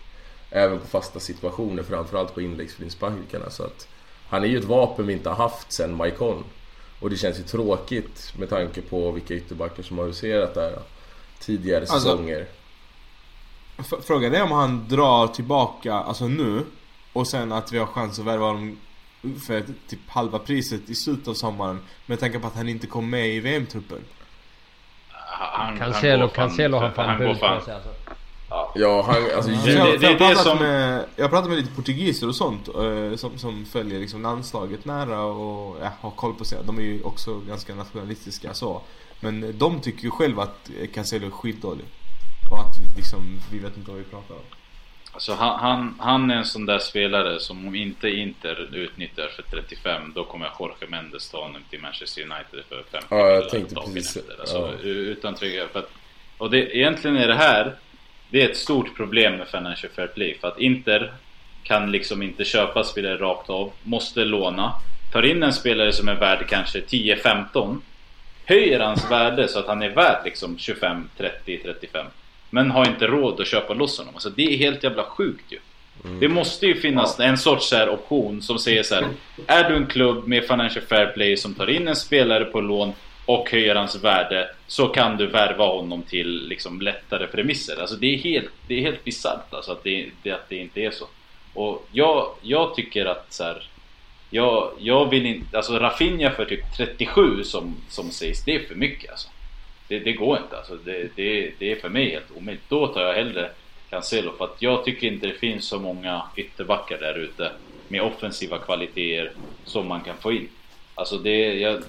[0.50, 3.88] Även på fasta situationer framförallt på inläggsfrinsparkarna så att
[4.28, 6.44] Han är ju ett vapen vi inte har haft sen Maikon
[7.00, 10.78] Och det känns ju tråkigt med tanke på vilka ytterbackar som har huserat där
[11.38, 12.46] Tidigare Alltså- säsonger
[13.78, 16.62] F- Frågan är om han drar tillbaka, alltså nu
[17.12, 18.78] och sen att vi har chans att värva honom
[19.46, 23.10] för typ halva priset i slutet av sommaren med tanke på att han inte kom
[23.10, 23.98] med i VM-truppen.
[25.08, 27.54] Han, Cancelo, går fan- Cancelo har fan han går fan.
[27.54, 27.70] alltså.
[28.74, 31.48] Ja, han, alltså, Det- jag, det- jag, det har pratat som- med, jag har pratat
[31.48, 36.10] med lite portugiser och sånt eh, som, som följer liksom landslaget nära och ja, har
[36.10, 36.58] koll på sig.
[36.66, 38.82] De är ju också ganska nationalistiska så.
[39.20, 41.84] Men de tycker ju själva att Cancelo är skitdålig.
[42.50, 43.20] Och att liksom,
[43.52, 44.40] vi vet inte vad vi pratar om.
[45.12, 49.42] Alltså han, han, han är en sån där spelare som om inte Inter utnyttjar för
[49.42, 53.74] 35 då kommer Jorge Mendes ta honom till Manchester United för 50 Ja, jag tänkte
[53.74, 54.18] precis-.
[54.40, 54.88] Alltså, ja.
[54.88, 55.68] Utan trygghet.
[55.72, 55.90] För att,
[56.38, 57.76] och det, egentligen är det här
[58.30, 61.12] Det är ett stort problem med Financial Fair Play för att Inter
[61.62, 64.72] kan liksom inte köpa spelare rakt av, måste låna.
[65.12, 67.80] Tar in en spelare som är värd kanske 10-15
[68.50, 72.06] Höjer hans värde så att han är värd liksom 25, 30, 35
[72.50, 74.14] Men har inte råd att köpa loss honom.
[74.14, 75.58] Alltså det är helt jävla sjukt ju.
[76.20, 79.06] Det måste ju finnas en sorts så här option som säger så här.
[79.46, 82.92] Är du en klubb med Financial Fair Play som tar in en spelare på lån
[83.26, 87.80] och höjer hans värde så kan du värva honom till liksom lättare premisser.
[87.80, 90.80] Alltså det är helt, det är helt bisarrt alltså att det, det, att det inte
[90.80, 91.06] är så.
[91.54, 93.68] Och jag, jag tycker att så här,
[94.30, 98.74] jag, jag vill inte, alltså Rafinha för typ 37 som, som sägs, det är för
[98.74, 99.28] mycket alltså.
[99.88, 100.74] Det, det går inte alltså.
[100.84, 102.68] Det, det, det är för mig helt omöjligt.
[102.68, 103.50] Då tar jag hellre
[103.90, 107.52] Cancelo för att jag tycker inte det finns så många ytterbackar där ute
[107.88, 109.32] med offensiva kvaliteter
[109.64, 110.48] som man kan få in.
[111.00, 111.82] Alltså det, jag,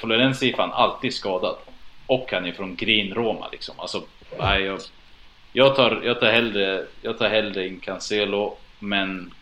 [0.00, 1.56] Florenzi är fan alltid skadad.
[2.06, 3.74] Och han är från Green Roma liksom.
[3.78, 4.02] Alltså,
[4.38, 4.80] nej, jag,
[5.52, 9.34] jag, tar, jag, tar hellre, jag tar hellre in Cancelo men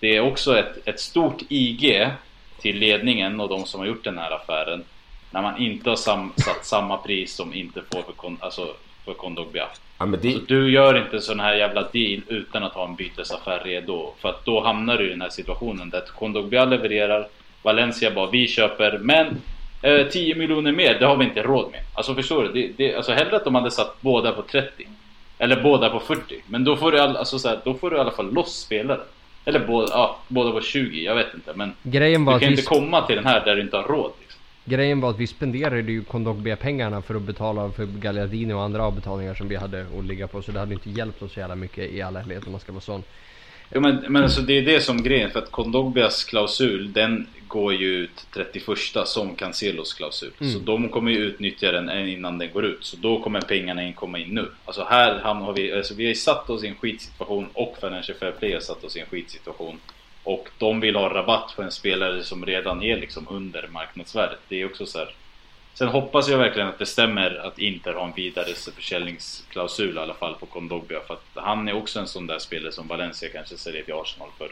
[0.00, 2.08] det är också ett, ett stort IG
[2.60, 4.84] till ledningen och de som har gjort den här affären
[5.30, 8.74] när man inte har sam, satt samma pris som inte får för, Kon- alltså,
[9.04, 9.66] för Kondogbia.
[9.98, 12.94] ja, det, Så du gör inte en sån här jävla deal utan att ha en
[12.94, 14.14] bytesaffär redo.
[14.18, 17.28] För att då hamnar du i den här situationen där Kondogbia levererar,
[17.66, 19.26] Valencia bara vi köper, men
[19.82, 21.80] eh, 10 miljoner mer, det har vi inte råd med.
[21.94, 22.52] Alltså förstår du?
[22.52, 24.86] Det, det, alltså hellre att de hade satt båda på 30.
[25.38, 26.34] Eller båda på 40.
[26.46, 28.60] Men då får du, all, alltså, så här, då får du i alla fall loss
[28.60, 29.00] spelare.
[29.44, 31.52] Eller båda, ja, båda på 20, jag vet inte.
[31.54, 33.76] Men Grejen var, du att kan vi, inte komma till den här där du inte
[33.76, 34.12] har råd.
[34.20, 34.40] Liksom.
[34.64, 39.34] grejen var att vi spenderade ju Kondogbia-pengarna för att betala för Gagliardini och andra avbetalningar
[39.34, 40.42] som vi hade att ligga på.
[40.42, 42.72] Så det hade inte hjälpt oss så jävla mycket i all ärlighet om man ska
[42.72, 43.02] vara sån.
[43.70, 47.74] Ja, men, men alltså det är det som grejen, för att Kondogbias klausul den går
[47.74, 48.64] ju ut 31
[49.04, 50.32] som Cancelos klausul.
[50.40, 50.52] Mm.
[50.52, 52.84] Så de kommer ju utnyttja den innan den går ut.
[52.84, 54.50] Så då kommer pengarna in komma in nu.
[54.64, 58.18] Alltså här hamnar vi, alltså vi har ju satt oss i en skitsituation och Financial
[58.18, 59.80] Fair Play har satt oss i en skitsituation.
[60.22, 64.38] Och de vill ha rabatt på en spelare som redan är liksom under marknadsvärdet.
[64.48, 65.14] Det är också så här.
[65.74, 70.34] Sen hoppas jag verkligen att det stämmer att Inter har en vidareförsäljningsklausul i alla fall
[70.34, 71.00] på Kondogbia.
[71.06, 74.28] För att han är också en sån där spelare som Valencia kanske säljer till Arsenal
[74.38, 74.50] för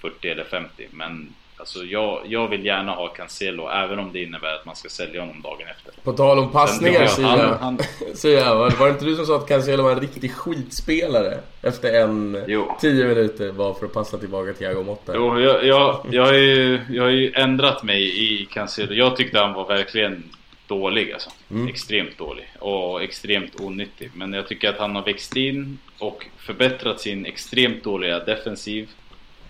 [0.00, 0.88] 40 eller 50.
[0.90, 4.88] Men alltså jag, jag vill gärna ha Cancelo även om det innebär att man ska
[4.88, 5.92] sälja honom dagen efter.
[6.02, 7.06] På tal om passningar
[8.14, 8.54] Sia.
[8.54, 11.38] var var det inte du som sa att Cancelo var en riktig skitspelare?
[11.62, 12.76] Efter en Jo.
[12.80, 15.12] 10 minuter bara för att passa tillbaka till Thiago Motta.
[15.14, 18.94] Jo, jag, jag, jag, har ju, jag har ju ändrat mig i Cancelo.
[18.94, 20.24] Jag tyckte han var verkligen
[20.66, 21.30] dålig alltså.
[21.50, 21.68] Mm.
[21.68, 24.10] Extremt dålig och extremt onyttig.
[24.14, 28.88] Men jag tycker att han har växt in och förbättrat sin extremt dåliga defensiv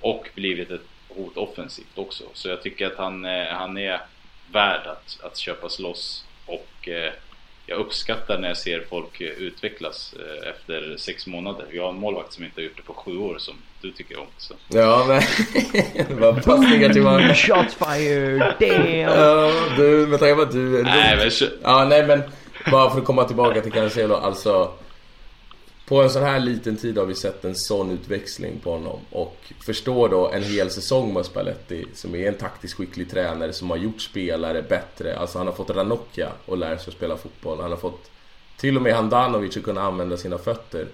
[0.00, 0.80] och blivit ett
[1.16, 2.24] hot offensivt också.
[2.32, 4.00] Så jag tycker att han, eh, han är
[4.52, 7.12] värd att, att köpas loss och eh,
[7.66, 10.14] jag uppskattar när jag ser folk eh, utvecklas
[10.54, 11.66] efter sex månader.
[11.72, 14.18] Jag har en målvakt som inte har gjort det på sju år som du tycker
[14.18, 14.26] om.
[14.36, 14.54] Så.
[14.68, 15.22] Ja, men...
[16.08, 17.34] det var passningar tillbaka.
[17.34, 18.38] Shots fired!
[18.60, 18.98] Damn!
[18.98, 20.82] Ja, du, med tanke på att du...
[20.82, 22.22] Nej, men Ja, nej men
[22.70, 24.72] bara för att komma tillbaka till Cancelo, alltså
[25.86, 29.36] på en sån här liten tid har vi sett en sån utväxling på honom och
[29.66, 33.76] förstår då en hel säsong med Spalletti som är en taktiskt skicklig tränare som har
[33.76, 35.18] gjort spelare bättre.
[35.18, 37.60] Alltså han har fått Ranocchia att lära sig att spela fotboll.
[37.60, 38.10] Han har fått
[38.56, 40.86] till och med Handanovic att kunna använda sina fötter.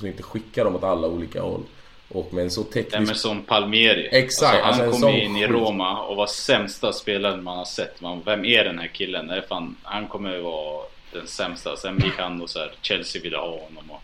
[0.00, 1.62] Så inte skicka dem åt alla olika håll.
[2.08, 2.96] Och med en så teknisk...
[2.96, 4.08] Emerson Palmieri.
[4.12, 5.46] Exakt, Alltså, alltså han kom sån in i.
[5.46, 8.00] Roma och var sämsta spelaren man har sett.
[8.00, 9.26] Man, vem är den här killen?
[9.26, 10.82] Nej, fan, han kommer vara
[11.12, 11.76] den sämsta.
[11.76, 13.90] Sen gick han och så här, Chelsea ville ha honom.
[13.90, 14.02] Och.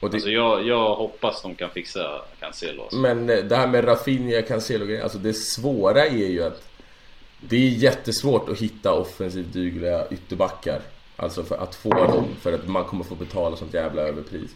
[0.00, 2.82] Och det- Alltså jag, jag hoppas de kan fixa Cancelo.
[2.82, 2.96] Alltså.
[2.98, 6.62] Men eh, det här med Rafinha, Cancelo alltså det svåra är ju att
[7.40, 10.80] det är jättesvårt att hitta offensivt dugliga ytterbackar.
[11.16, 14.50] Alltså för att få dem, för att man kommer få betala sånt jävla överpris.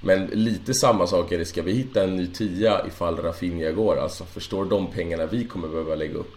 [0.00, 3.96] Men lite samma sak är det, ska vi hitta en ny tia ifall Rafinha går?
[4.00, 6.34] Alltså förstår de pengarna vi kommer behöva lägga upp?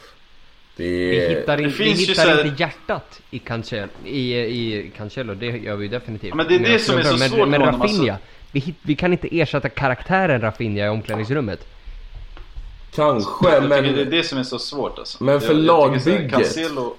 [0.78, 5.34] Det Vi hittar, in, det vi hittar här- inte hjärtat i Cancelo, i, i Cancelo,
[5.34, 6.30] det gör vi definitivt.
[6.30, 8.28] Ja, men det är det som är så svårt Men med honom, Rafinha, alltså.
[8.52, 11.68] Vi, vi kan inte ersätta karaktären Rafinha i omklädningsrummet.
[12.96, 15.24] Kanske, Jag men det är det som är så svårt alltså.
[15.24, 16.32] Men för jag, jag lagbygget.
[16.32, 16.96] Cancelo,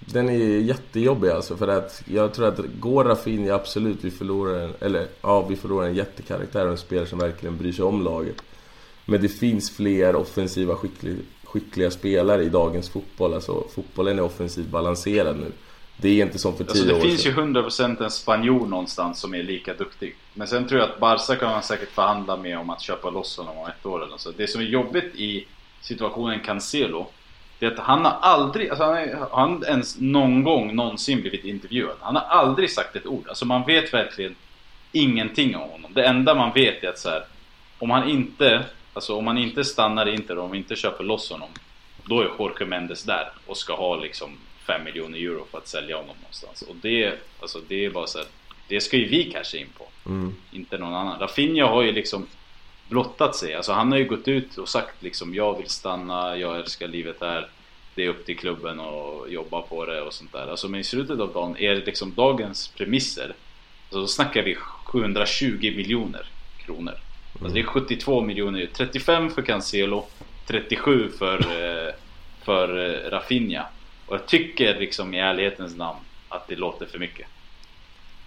[0.00, 4.72] Den är jättejobbig alltså för att jag tror att går Rafinha absolut vi förlorar en,
[4.80, 8.42] eller ja vi förlorar en jättekaraktär och en spelare som verkligen bryr sig om laget.
[9.04, 13.34] Men det finns fler offensiva skickliga, skickliga spelare i dagens fotboll.
[13.34, 15.52] Alltså fotbollen är offensivt balanserad nu.
[15.96, 17.56] Det är inte som för Alltså tio det år finns ju sedan.
[17.56, 20.16] 100% en spanjor någonstans som är lika duktig.
[20.34, 23.36] Men sen tror jag att Barca kan man säkert förhandla med om att köpa loss
[23.36, 24.30] honom om ett år eller så.
[24.30, 25.46] Det som är jobbigt i
[25.80, 27.06] situationen Cancelo,
[27.58, 31.44] det är att han har aldrig, alltså han har han ens någon gång någonsin blivit
[31.44, 31.96] intervjuad?
[32.00, 33.28] Han har aldrig sagt ett ord.
[33.28, 34.34] Alltså man vet verkligen
[34.92, 35.90] ingenting om honom.
[35.94, 37.24] Det enda man vet är att så här,
[37.78, 38.64] om han inte,
[38.94, 41.48] alltså om han inte stannar inte och om vi inte köper loss honom,
[42.04, 44.30] då är Jorge Mendes där och ska ha liksom
[44.66, 46.62] 5 miljoner euro för att sälja honom någonstans.
[46.62, 48.26] Och det, alltså det är bara så här,
[48.68, 49.86] det ska ju vi kanske in på.
[50.10, 50.34] Mm.
[50.52, 51.20] Inte någon annan.
[51.20, 52.26] Rafinha har ju liksom
[52.88, 53.54] blottat sig.
[53.54, 57.16] Alltså han har ju gått ut och sagt liksom jag vill stanna, jag älskar livet
[57.20, 57.48] här.
[57.94, 60.46] Det är upp till klubben och jobba på det och sånt där.
[60.50, 63.34] Alltså men i slutet av dagen är det liksom dagens premisser.
[63.84, 66.26] Alltså då snackar vi 720 miljoner
[66.64, 66.94] kronor.
[67.32, 70.06] Alltså det är 72 miljoner, 35 för Cancelo,
[70.46, 71.92] 37 för, eh,
[72.44, 73.66] för eh, Rafinha.
[74.06, 77.26] Och jag tycker liksom i ärlighetens namn att det låter för mycket.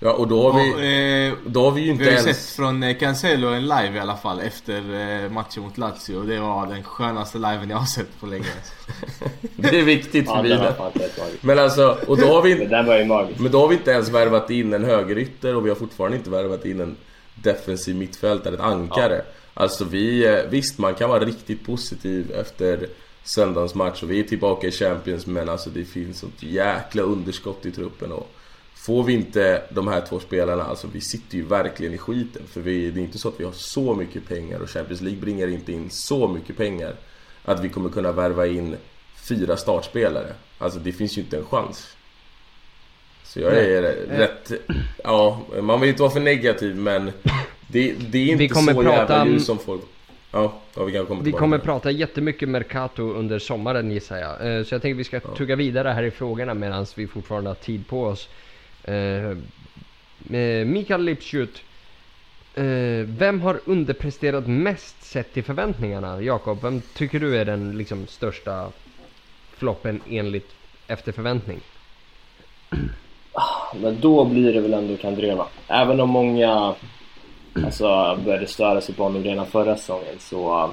[0.02, 2.46] Ja och då har Och, vi, eh, då har vi ju inte Vi har ens...
[2.48, 4.76] sett från eh, Cancelo en live i alla fall efter
[5.24, 6.16] eh, matchen mot Lazio.
[6.16, 8.46] Och det var den skönaste liven jag har sett på länge.
[9.56, 10.74] Det är viktigt Ja, för bilen.
[11.42, 12.64] Men alltså, och då har vi inte...
[12.66, 13.40] Det där var ju magiskt.
[13.40, 16.30] Men då har vi inte ens värvat in en högerytter och vi har fortfarande inte
[16.30, 16.96] värvat in en
[17.36, 19.22] defensiv mittfältare, ett ankare.
[19.54, 22.88] Alltså vi, eh, visst man kan vara riktigt positiv efter
[23.24, 27.66] söndagens match och vi är tillbaka i Champions men alltså det finns ett jäkla underskott
[27.66, 28.30] i truppen och
[28.80, 32.62] Får vi inte de här två spelarna, alltså vi sitter ju verkligen i skiten för
[32.62, 35.48] vi, det är inte så att vi har så mycket pengar och Champions League bringar
[35.48, 36.96] inte in så mycket pengar
[37.46, 38.76] att vi kommer kunna värva in
[39.16, 40.34] fyra startspelare.
[40.58, 41.96] Alltså det finns ju inte en chans.
[43.24, 44.52] Så jag är rätt...
[45.04, 47.12] Ja, man vill inte vara för negativ men
[47.68, 49.82] det, det är inte så jävla ljus som folk...
[50.32, 54.58] Ja, ja vi kan komma Vi kommer prata jättemycket Mercato under sommaren gissar jag.
[54.58, 57.56] Eh, Så jag tänker vi ska tugga vidare här i frågorna medan vi fortfarande har
[57.56, 58.30] tid på oss.
[58.84, 59.30] Eh,
[60.40, 61.62] eh, Mikael Lipschut.
[63.06, 66.22] Vem har underpresterat mest sett till förväntningarna?
[66.22, 68.72] Jakob, vem tycker du är den liksom största
[69.58, 70.50] floppen enligt
[70.88, 71.60] efter förväntning?
[73.82, 75.46] Men då blir det väl ändå Kandreva.
[75.68, 76.76] Även om många
[77.66, 80.72] alltså, började störa sig på honom redan förra säsongen så,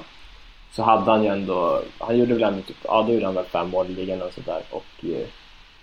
[0.71, 3.45] så hade han ju ändå, han gjorde väl ändå typ, ja då gjorde han väl
[3.45, 5.27] fem mål i ligan och sådär och eh,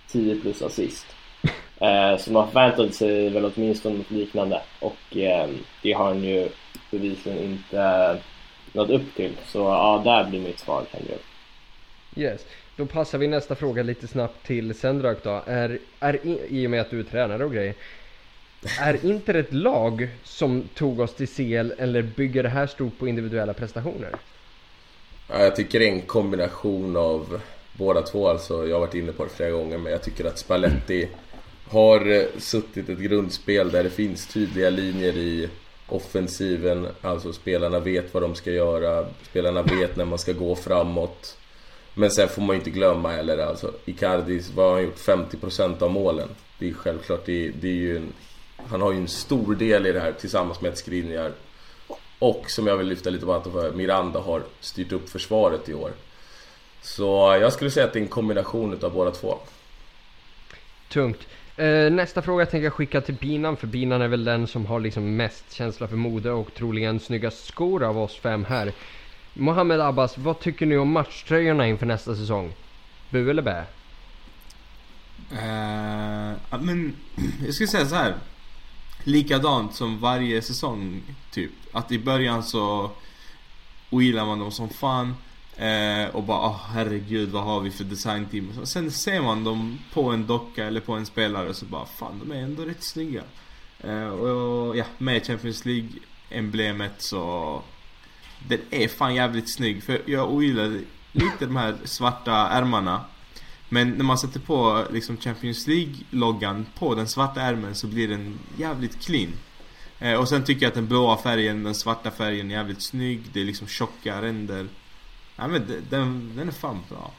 [0.08, 1.06] 10 plus assist.
[1.80, 5.48] Eh, så man förväntade sig väl åtminstone något liknande och eh,
[5.82, 6.48] det har han ju
[6.90, 8.16] bevisligen inte
[8.72, 9.32] nått upp till.
[9.46, 11.20] Så ja, där blir mitt svar Kendrick.
[12.16, 12.46] Yes.
[12.76, 15.42] Då passar vi nästa fråga lite snabbt till Sendrak då.
[15.46, 17.74] Är, är, i- I och med att du är tränare och grejer.
[18.80, 23.08] Är Inter ett lag som tog oss till CL eller bygger det här stort på
[23.08, 24.10] individuella prestationer?
[25.28, 27.40] Jag tycker det är en kombination av
[27.72, 28.66] båda två alltså.
[28.66, 31.08] Jag har varit inne på det flera gånger men jag tycker att Spalletti
[31.68, 35.48] har eh, suttit ett grundspel där det finns tydliga linjer i
[35.88, 36.86] offensiven.
[37.00, 39.06] Alltså spelarna vet vad de ska göra.
[39.22, 41.36] Spelarna vet när man ska gå framåt.
[41.94, 44.98] Men sen får man ju inte glömma heller alltså Icardi, vad har han gjort?
[44.98, 46.28] 50% av målen.
[46.58, 48.12] Det är självklart, det är, det är ju en,
[48.68, 51.32] han har ju en stor del i det här tillsammans med ett Skriniar.
[52.18, 55.90] Och som jag vill lyfta lite på för Miranda har styrt upp försvaret i år.
[56.82, 59.38] Så jag skulle säga att det är en kombination utav båda två.
[60.88, 61.18] Tungt.
[61.56, 64.80] Eh, nästa fråga tänker jag skicka till Binan för Binan är väl den som har
[64.80, 68.72] liksom mest känsla för mode och troligen snyggast skor av oss fem här.
[69.34, 72.52] Mohammed Abbas, vad tycker ni om matchtröjorna inför nästa säsong?
[73.10, 73.64] Bu eller bä?
[76.50, 76.96] Ja, men
[77.44, 78.14] jag skulle säga så här.
[79.04, 81.50] Likadant som varje säsong typ.
[81.72, 82.90] Att i början så
[83.90, 85.14] ogillar man dem som fan.
[85.56, 88.58] Eh, och bara oh, herregud vad har vi för designteam.
[88.60, 91.86] Och Sen ser man dem på en docka eller på en spelare och så bara
[91.86, 93.22] fan de är ändå rätt snygga.
[93.80, 95.88] Eh, och ja, med Champions League
[96.30, 97.62] emblemet så
[98.48, 99.82] den är fan jävligt snygg.
[99.82, 100.80] För jag ogillar
[101.12, 103.04] lite de här svarta ärmarna.
[103.74, 108.38] Men när man sätter på liksom Champions League-loggan på den svarta ärmen så blir den
[108.58, 109.32] jävligt clean.
[109.98, 113.20] Eh, och sen tycker jag att den blåa färgen, den svarta färgen är jävligt snygg.
[113.32, 114.66] Det är liksom tjocka ränder.
[115.36, 117.10] Ja men den, den är fan bra.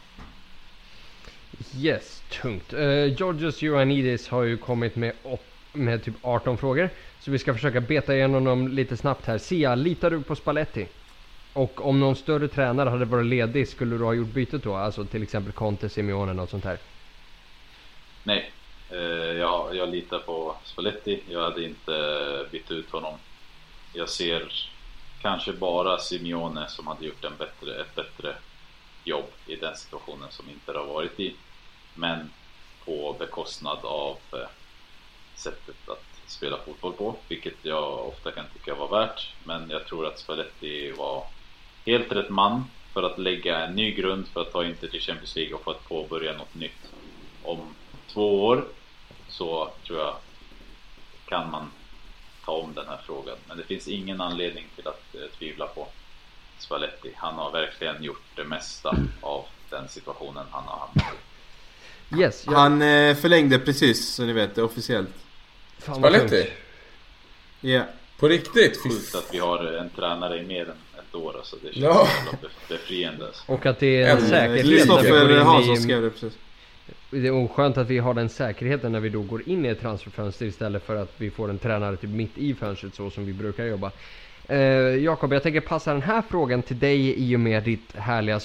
[1.77, 2.73] Yes, tungt.
[2.73, 5.13] Uh, Georgios Ioannidis har ju kommit med,
[5.73, 6.89] med typ 18 frågor.
[7.19, 9.37] Så vi ska försöka beta igenom dem lite snabbt här.
[9.37, 10.87] Sia, litar du på Spalletti?
[11.55, 14.75] Och om någon större tränare hade varit ledig, skulle du ha gjort bytet då?
[14.75, 16.77] Alltså till exempel Conte, Simeone, något sånt här.
[18.23, 18.51] Nej,
[18.89, 18.99] eh,
[19.39, 21.23] jag, jag litar på Spalletti.
[21.29, 23.13] Jag hade inte eh, bytt ut honom.
[23.93, 24.69] Jag ser
[25.21, 28.35] kanske bara Simeone som hade gjort en bättre, ett bättre
[29.03, 31.35] jobb i den situationen som inte har varit i.
[31.93, 32.31] Men
[32.85, 34.49] på bekostnad av eh,
[35.35, 39.33] sättet att spela fotboll på, vilket jag ofta kan tycka var värt.
[39.43, 41.34] Men jag tror att Spalletti var
[41.85, 42.63] helt rätt man
[42.93, 45.71] för att lägga en ny grund för att ta Inter till Champions League och för
[45.71, 46.91] att påbörja något nytt.
[47.43, 47.59] Om
[48.07, 48.65] två år
[49.27, 50.15] så tror jag
[51.25, 51.71] kan man
[52.45, 53.37] ta om den här frågan.
[53.47, 55.87] Men det finns ingen anledning till att eh, tvivla på
[56.57, 57.11] Spalletti.
[57.15, 62.21] Han har verkligen gjort det mesta av den situationen han har hamnat i.
[62.21, 62.53] Yes, jag...
[62.53, 65.15] Han eh, förlängde precis så ni vet officiellt.
[65.77, 66.49] Spalletti?
[67.61, 67.83] Ja.
[68.19, 68.83] På riktigt?
[68.83, 70.77] Sjukt att vi har en tränare i mer än
[71.15, 71.55] år alltså.
[71.63, 72.07] Det känns Ja.
[72.31, 72.37] ja.
[72.47, 73.25] bef- befriande.
[73.25, 73.51] Alltså.
[73.51, 74.29] Och att det är en Mm.
[74.29, 75.81] säkerhet när vi Kristoffer går Hansson in i...
[75.81, 76.33] skrev det precis.
[77.11, 79.81] Det är oskönt att vi har den säkerheten när vi då går in i ett
[79.81, 83.33] transferfönster istället för att vi får en tränare typ mitt i fönstret så som vi
[83.33, 83.91] brukar jobba.
[84.47, 84.59] Eh,
[85.03, 88.39] Jakob, jag tänker passa den här frågan till dig i och med ditt härliga,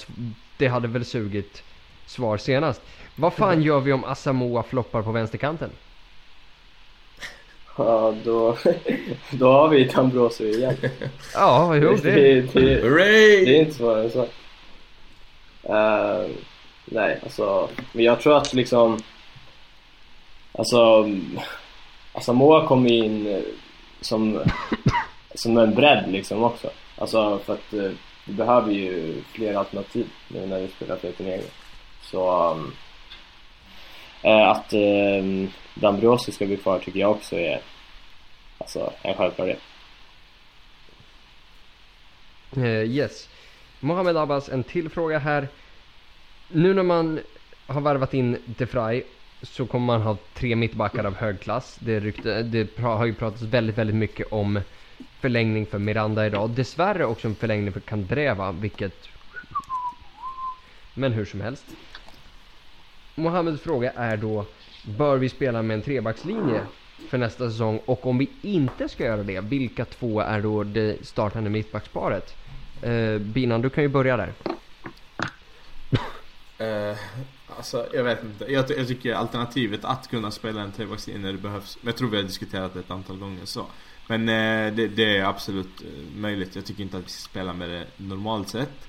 [0.57, 1.63] det hade väl sugit
[2.05, 2.81] svar senast.
[3.15, 5.69] Vad fan gör vi om Asamoah floppar på vänsterkanten?
[7.85, 8.57] Ja, då,
[9.31, 10.75] då har vi Tambrosio igen.
[11.33, 12.41] Ja, jo det, det...
[12.41, 13.55] det, det, Hooray!
[13.55, 14.27] är inte svårare än så.
[15.63, 16.29] Eh,
[16.85, 18.99] nej, alltså, men jag tror att liksom,
[20.51, 21.09] alltså,
[22.13, 23.41] alltså Moa kom in eh,
[24.01, 24.39] som,
[25.35, 26.69] som en bredd liksom också.
[26.97, 27.91] Alltså för att eh,
[28.25, 31.47] vi behöver ju fler alternativ nu när vi spelar för turneringen.
[32.01, 32.73] Så um,
[34.21, 37.61] Eh, att eh, Dambrosio ska bli kvar tycker jag också är
[38.57, 39.59] alltså, en självklarhet.
[42.57, 43.29] Uh, yes.
[43.79, 45.47] Mohamed Abbas, en till fråga här.
[46.47, 47.19] Nu när man
[47.67, 49.03] har värvat in DeFry
[49.41, 51.77] så kommer man ha tre mittbackar av hög klass.
[51.79, 54.61] Det, rykte, det har ju pratats väldigt, väldigt mycket om
[55.19, 56.49] förlängning för Miranda idag.
[56.49, 59.07] Dessvärre också en förlängning för Kandreva, vilket...
[60.93, 61.65] Men hur som helst.
[63.15, 64.45] Mohammeds fråga är då,
[64.97, 66.61] bör vi spela med en trebackslinje
[67.09, 67.79] för nästa säsong?
[67.85, 72.35] Och om vi inte ska göra det, vilka två är då det startande mittbacksparet?
[72.81, 74.33] Eh, Binan, du kan ju börja där.
[76.57, 76.97] Eh,
[77.57, 78.51] alltså jag vet inte.
[78.51, 81.77] Jag, jag tycker alternativet att kunna spela en trebackslinje när det behövs.
[81.81, 83.65] Men jag tror vi har diskuterat det ett antal gånger så.
[84.07, 86.55] Men eh, det, det är absolut eh, möjligt.
[86.55, 88.87] Jag tycker inte att vi ska spela med det normalt sett.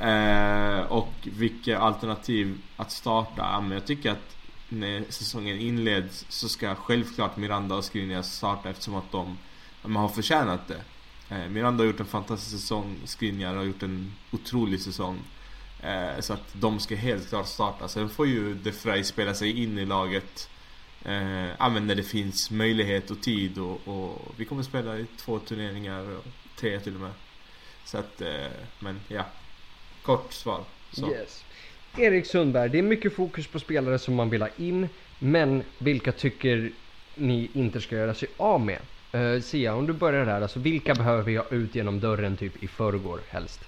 [0.00, 3.60] Eh, och vilka alternativ att starta?
[3.60, 4.36] Men jag tycker att
[4.68, 9.38] när säsongen inleds så ska självklart Miranda och Skriniar starta eftersom att de,
[9.82, 10.82] de har förtjänat det.
[11.34, 15.18] Eh, Miranda har gjort en fantastisk säsong, Skriniar har gjort en otrolig säsong.
[15.82, 17.88] Eh, så att de ska helt klart starta.
[17.88, 20.50] Sen får ju De Frey spela sig in i laget
[21.04, 26.16] eh, när det finns möjlighet och tid och, och vi kommer spela i två turneringar,
[26.16, 26.24] och
[26.56, 27.12] tre till och med.
[27.84, 29.24] Så att, eh, men ja.
[30.08, 30.60] Kort svar.
[30.92, 31.10] Så.
[31.10, 31.44] Yes.
[31.96, 34.88] Erik Sundberg, det är mycket fokus på spelare som man vill ha in.
[35.18, 36.70] Men vilka tycker
[37.14, 38.78] ni inte ska göra sig av med?
[39.14, 40.40] Uh, Sia, om du börjar där.
[40.40, 43.60] Alltså, vilka behöver vi ha ut genom dörren typ i förrgår helst?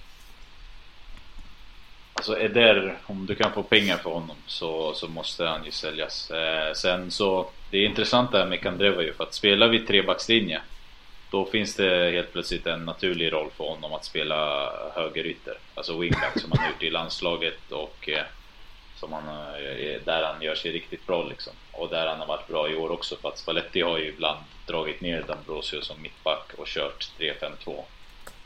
[2.13, 6.31] Alltså Eder, om du kan få pengar för honom så, så måste han ju säljas.
[6.31, 9.79] Eh, sen så, det är intressant det här med Kandreva ju för att spelar vi
[9.79, 10.61] trebackslinje
[11.31, 15.57] då finns det helt plötsligt en naturlig roll för honom att spela högerytter.
[15.75, 18.25] Alltså wingback som han har gjort i landslaget och eh,
[18.95, 21.53] som han, eh, där han gör sig riktigt bra liksom.
[21.71, 24.43] Och där han har varit bra i år också för att Spalletti har ju ibland
[24.67, 27.83] dragit ner Dambrosio som mittback och kört 3-5-2.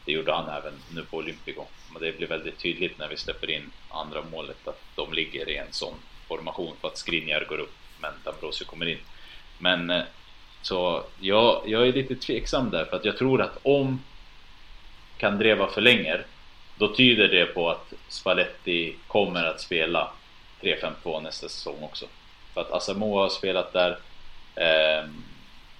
[0.05, 1.63] Det gjorde han även nu på Olympico.
[1.93, 5.57] Men det blir väldigt tydligt när vi släpper in andra målet att de ligger i
[5.57, 5.93] en sån
[6.27, 8.99] formation för att Skriniar går upp men Dambrosio kommer in.
[9.57, 10.03] Men eh,
[10.65, 14.03] så jag, jag är lite tveksam där för att jag tror att om
[15.17, 16.25] Kandreva förlänger
[16.77, 20.11] då tyder det på att Spalletti kommer att spela
[20.61, 22.05] 3-5-2 nästa säsong också.
[22.53, 23.91] För att Asamoah har spelat där.
[24.55, 25.09] Eh,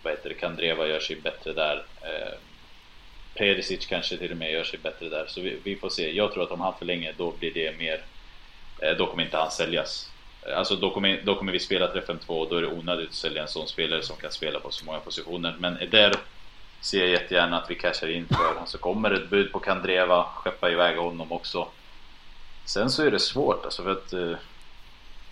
[0.03, 0.35] vad heter det?
[0.35, 1.85] Kandreva gör sig bättre där.
[2.01, 2.33] Eh,
[3.33, 5.25] Perisic kanske till och med gör sig bättre där.
[5.27, 6.15] Så vi, vi, får se.
[6.15, 8.01] Jag tror att om han förlänger då blir det mer...
[8.81, 10.11] Eh, då kommer inte han säljas.
[10.55, 13.41] Alltså då kommer, då kommer vi spela 3-5-2 och då är det onödigt att sälja
[13.41, 15.55] en sån spelare som kan spela på så många positioner.
[15.59, 16.13] Men där
[16.81, 18.59] ser jag jättegärna att vi cashar in för.
[18.59, 21.67] Alltså kommer ett bud på Kandreva, skeppa iväg honom också.
[22.65, 24.37] Sen så är det svårt alltså för att eh,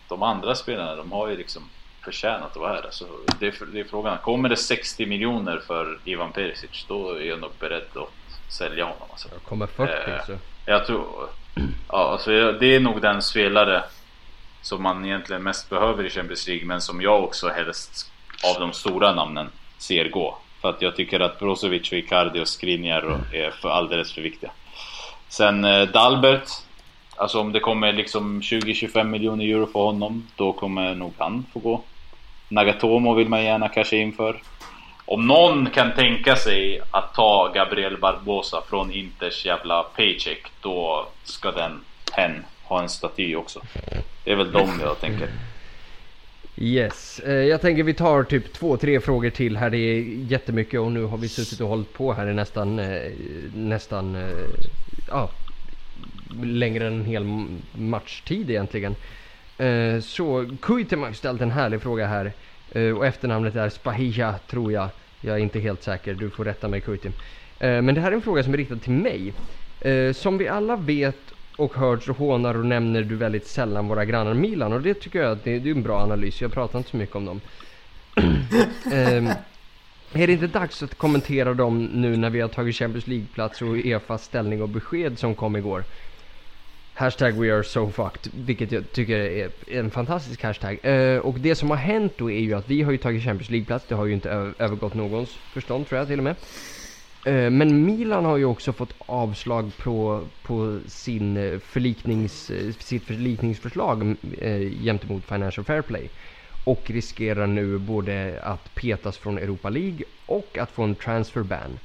[0.10, 1.70] de andra spelarna de har ju liksom
[2.04, 2.86] förtjänat att vara här.
[2.86, 3.06] Alltså,
[3.40, 4.18] det, är, det är frågan.
[4.18, 9.08] Kommer det 60 miljoner för Ivan Perisic då är jag nog beredd att sälja honom.
[9.12, 9.30] Alltså.
[9.32, 10.38] Jag kommer 40 eh, så.
[10.66, 11.30] Jag tror...
[11.88, 13.84] Ja, alltså, det är nog den spelare
[14.64, 18.12] som man egentligen mest behöver i Champions League men som jag också helst
[18.56, 20.38] av de stora namnen ser gå.
[20.62, 24.52] För att jag tycker att Brozovic, och Icardi och Skriniar är för alldeles för viktiga.
[25.30, 26.50] Sen eh, Dalbert
[27.16, 31.60] Alltså om det kommer liksom 20-25 miljoner euro för honom, då kommer nog han få
[31.60, 31.82] gå.
[32.50, 34.42] Nagatomo vill man gärna casha in för.
[35.06, 41.52] Om någon kan tänka sig att ta Gabriel Barbosa från Inters jävla paycheck, då ska
[41.52, 41.82] den
[42.12, 43.62] hen ha en staty också.
[44.24, 45.30] Det är väl de jag tänker.
[46.56, 49.70] Yes, eh, jag tänker vi tar typ två, tre frågor till här.
[49.70, 50.02] Det är
[50.32, 53.12] jättemycket och nu har vi suttit och hållit på här i nästan, eh,
[53.56, 54.22] nästan, eh,
[55.08, 55.30] ja,
[56.44, 57.26] längre än en hel
[57.72, 58.96] matchtid egentligen.
[60.02, 62.32] Så Kuitema har ställt en härlig fråga här.
[62.96, 64.90] Och efternamnet är Spahija tror jag.
[65.22, 67.14] Jag är inte helt säker, du får rätta mig Kuitim.
[67.60, 69.34] Men det här är en fråga som är riktad till mig.
[70.14, 74.34] som vi alla vet och hörts och hånar och nämner du väldigt sällan våra grannar
[74.34, 76.42] Milan och det tycker jag att det, det är en bra analys.
[76.42, 77.42] Jag pratar inte så mycket om dem.
[78.92, 79.28] Ehm,
[80.14, 83.78] är det inte dags att kommentera dem nu när vi har tagit Champions League-plats och
[83.78, 85.84] Efas ställning och besked som kom igår?
[86.96, 90.80] Hashtag we are so fucked, vilket jag tycker är en fantastisk hashtag.
[90.84, 93.50] Eh, och det som har hänt då är ju att vi har ju tagit Champions
[93.50, 96.36] League-plats, det har ju inte övergått någons förstånd tror jag till och med.
[97.26, 103.04] Eh, men Milan har ju också fått avslag på, på sin eh, förliknings, eh, sitt
[103.04, 104.16] förlikningsförslag
[104.84, 106.10] gentemot Financial Fair Play.
[106.66, 111.80] Och riskerar nu både att petas från Europa League och att få en transfer ban.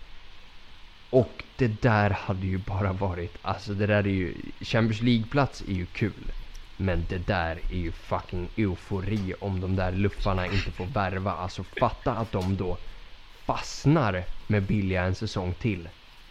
[1.10, 5.72] Och det där hade ju bara varit, alltså det där är ju, Champions League-plats är
[5.72, 6.32] ju kul.
[6.76, 11.32] Men det där är ju fucking eufori om de där luffarna inte får värva.
[11.32, 12.76] Alltså fatta att de då
[13.48, 15.88] fastnar med billiga en säsong till.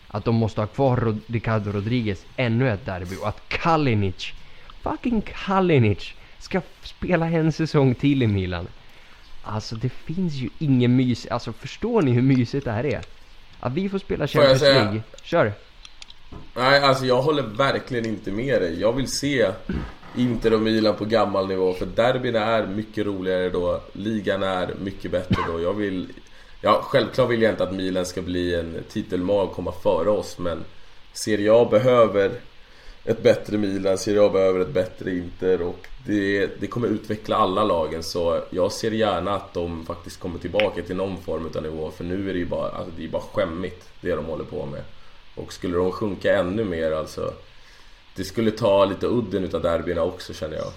[0.08, 4.34] Att de måste ha kvar Ricardo Rodriguez ännu ett derby och att Kalinic,
[4.82, 8.68] fucking Kalinic, ska spela en säsong till i Milan.
[9.44, 13.02] Alltså det finns ju ingen mys, alltså förstår ni hur mysigt det här är?
[13.60, 15.02] Att vi får spela Champions får League.
[15.24, 15.54] Kör!
[16.56, 18.80] Nej, alltså jag håller verkligen inte med dig.
[18.80, 19.52] Jag vill se
[20.16, 21.74] Inter och Milan på gammal nivå.
[21.74, 23.82] För derbyn är mycket roligare då.
[23.94, 25.62] Ligan är mycket bättre då.
[25.62, 26.08] Jag vill...
[26.62, 30.38] Ja, självklart vill jag inte att Milan ska bli en titelmag och komma före oss.
[30.38, 30.64] Men
[31.14, 32.32] Serie A behöver
[33.08, 37.64] ett bättre Milan, Serie A behöver ett bättre Inter och det, det kommer utveckla alla
[37.64, 41.92] lagen så jag ser gärna att de faktiskt kommer tillbaka till någon form av nivå
[41.92, 44.66] för nu är det ju bara, alltså det är bara skämmigt det de håller på
[44.66, 44.84] med.
[45.36, 47.34] Och skulle de sjunka ännu mer alltså
[48.16, 50.72] Det skulle ta lite udden utav derbyna också känner jag.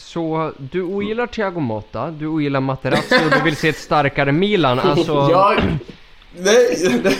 [0.00, 4.78] Så du ogillar Thiago Motta, du ogillar Materazzi och du vill se ett starkare Milan.
[4.78, 5.62] Alltså, Jag...
[6.36, 7.00] Nej!
[7.04, 7.16] nej.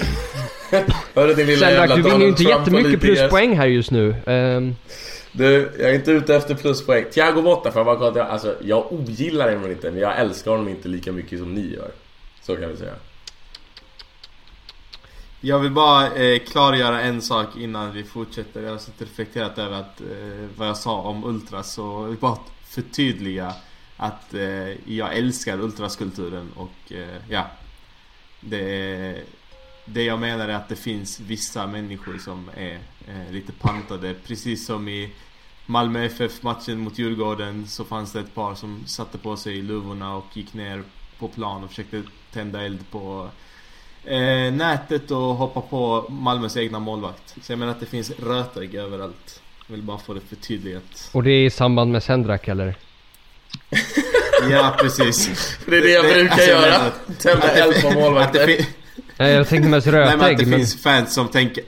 [1.15, 4.15] Hörru din lilla jävla du vinner ju inte Trump jättemycket pluspoäng här just nu.
[4.27, 4.75] Ehm,
[5.33, 7.05] Du, jag är inte ute efter pluspoäng.
[7.13, 10.19] Thiago Motta, för jag bara kolla att jag, alltså, jag ogillar honom inte, men jag
[10.19, 11.91] älskar honom inte lika mycket som ni gör.
[12.43, 12.95] Så kan vi säga.
[15.41, 18.63] Jag vill bara eh, klargöra en sak innan vi fortsätter.
[18.63, 20.07] Jag har suttit och reflekterat över att, eh,
[20.57, 21.79] vad jag sa om Ultras
[22.21, 22.37] bara
[22.71, 23.55] förtydliga
[23.97, 27.47] att eh, jag älskar Ultraskulturen och eh, ja.
[28.41, 29.25] Det,
[29.85, 32.79] det jag menar är att det finns vissa människor som är
[33.09, 34.15] eh, lite pantade.
[34.15, 35.13] Precis som i
[35.67, 40.37] Malmö FF-matchen mot Djurgården så fanns det ett par som satte på sig luvorna och
[40.37, 40.83] gick ner
[41.19, 42.03] på plan och försökte
[42.33, 43.29] tända eld på
[44.05, 47.37] eh, nätet och hoppa på Malmös egna målvakt.
[47.43, 49.43] Så jag menar att det finns rötägg överallt.
[49.71, 51.11] Jag vill bara få det förtydligat.
[51.13, 52.75] och det är i samband med Sendrak eller?
[54.51, 55.57] Ja, precis.
[55.67, 56.91] Det är det jag Det- brukar alltså, jag göra.
[57.19, 58.67] Tända eld på målvakter.
[59.17, 60.59] Nej, jag tänkte mest nej, men att det rötägg, men...
[60.59, 61.65] finns fans som tänker...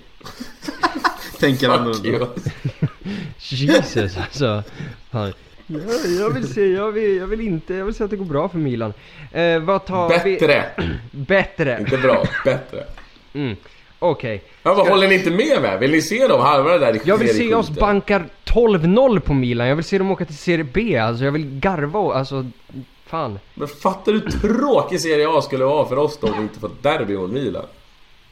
[1.40, 2.26] tänker annorlunda.
[3.38, 4.62] Jesus alltså.
[5.10, 5.32] Fan.
[5.66, 5.78] Ja,
[6.18, 8.48] jag vill se, jag vill, jag vill inte, jag vill se att det går bra
[8.48, 8.92] för Milan.
[9.32, 10.32] Eh, vad tar vi?
[10.38, 10.64] Bättre!
[11.10, 11.76] Bättre.
[11.80, 12.84] Inte bra, bättre.
[13.32, 13.56] Mm.
[14.04, 14.42] Okej.
[14.62, 15.78] Ja, vad håller ni inte med med?
[15.78, 19.68] Vill ni se dem halva det där Jag vill se oss bankar 12-0 på Milan.
[19.68, 20.98] Jag vill se dem åka till Serie B.
[20.98, 22.46] Alltså jag vill garva och, alltså...
[23.06, 23.38] Fan.
[23.54, 26.60] Men fattar du hur tråkig Serie A skulle vara för oss då om vi inte
[26.60, 27.64] fått derby mot Milan?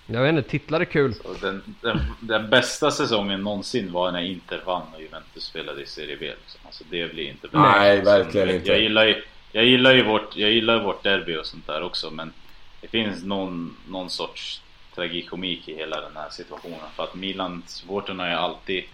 [0.06, 1.14] Jag vet inte, titlar är kul.
[1.40, 6.16] Den, den, den bästa säsongen någonsin var när Inter vann och Juventus spelade i Serie
[6.20, 6.26] B.
[6.26, 6.60] Liksom.
[6.64, 7.60] Alltså det blir inte bra.
[7.60, 8.68] Nej, Alltså, verkligen jag, inte.
[8.68, 9.22] Jag gillar ju,
[9.52, 12.32] jag gillar ju vårt, jag gillar ju vårt derby och sånt där också men
[12.80, 14.62] det finns någon, någon sorts
[15.00, 16.90] tragikomik i hela den här situationen.
[16.96, 18.84] För att Milan-supportrarna har ju alltid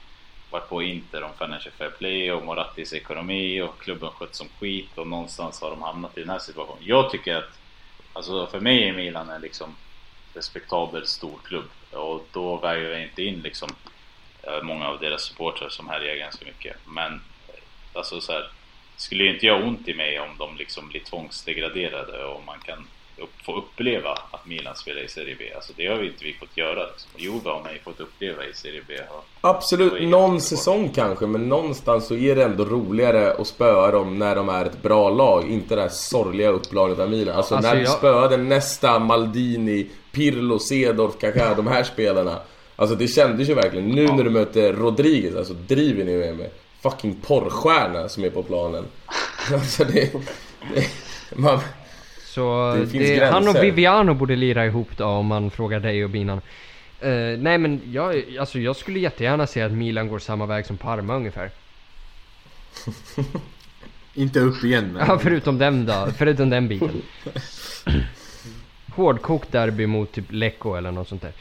[0.51, 4.91] varit på Inter om Financial Fair Play och Morattis ekonomi och klubben skött som skit
[4.95, 6.83] och någonstans har de hamnat i den här situationen.
[6.85, 7.59] Jag tycker att,
[8.13, 9.77] alltså för mig är Milan en liksom
[10.35, 13.69] respektabel stor klubb och då väger jag inte in liksom
[14.43, 16.77] eh, många av deras supportrar som härjar ganska mycket.
[16.87, 17.13] Men
[17.49, 17.61] eh,
[17.93, 18.51] alltså så här,
[18.97, 22.59] det skulle ju inte göra ont i mig om de liksom blir tvångsdegraderade och man
[22.59, 22.87] kan
[23.45, 25.45] få uppleva att Milan spelar i Serie B.
[25.55, 26.87] Alltså det har vi inte vi fått göra.
[26.87, 27.11] Liksom.
[27.17, 28.95] Juve har man ju fått uppleva i Serie B.
[29.41, 34.19] Absolut, det någon säsong kanske, men någonstans så är det ändå roligare att spöa dem
[34.19, 35.51] när de är ett bra lag.
[35.51, 37.37] Inte det här sorgliga upplaget av Milan.
[37.37, 42.39] Alltså, Alltså, när vi jag- spöade nästa Maldini, Pirlo, Cedorf, Kaká, de här spelarna.
[42.77, 43.89] Alltså det kändes ju verkligen.
[43.89, 46.51] Nu när du möter Rodriguez, alltså driver ni med mig?
[46.83, 48.85] Fucking porrstjärna som är på planen.
[49.53, 50.13] Alltså det...
[50.75, 50.87] det
[51.37, 51.59] man,
[52.37, 56.05] Så Det det finns han och Viviano borde lira ihop då om man frågar dig
[56.05, 56.41] och Binan.
[57.01, 60.77] Eh, nej men jag, alltså jag skulle jättegärna se att Milan går samma väg som
[60.77, 61.51] Parma ungefär.
[64.15, 65.07] Inte upp igen men...
[65.09, 67.03] Ja förutom den då, förutom den biten.
[68.95, 71.33] Hårdkokt derby mot typ Lecco eller något sånt där.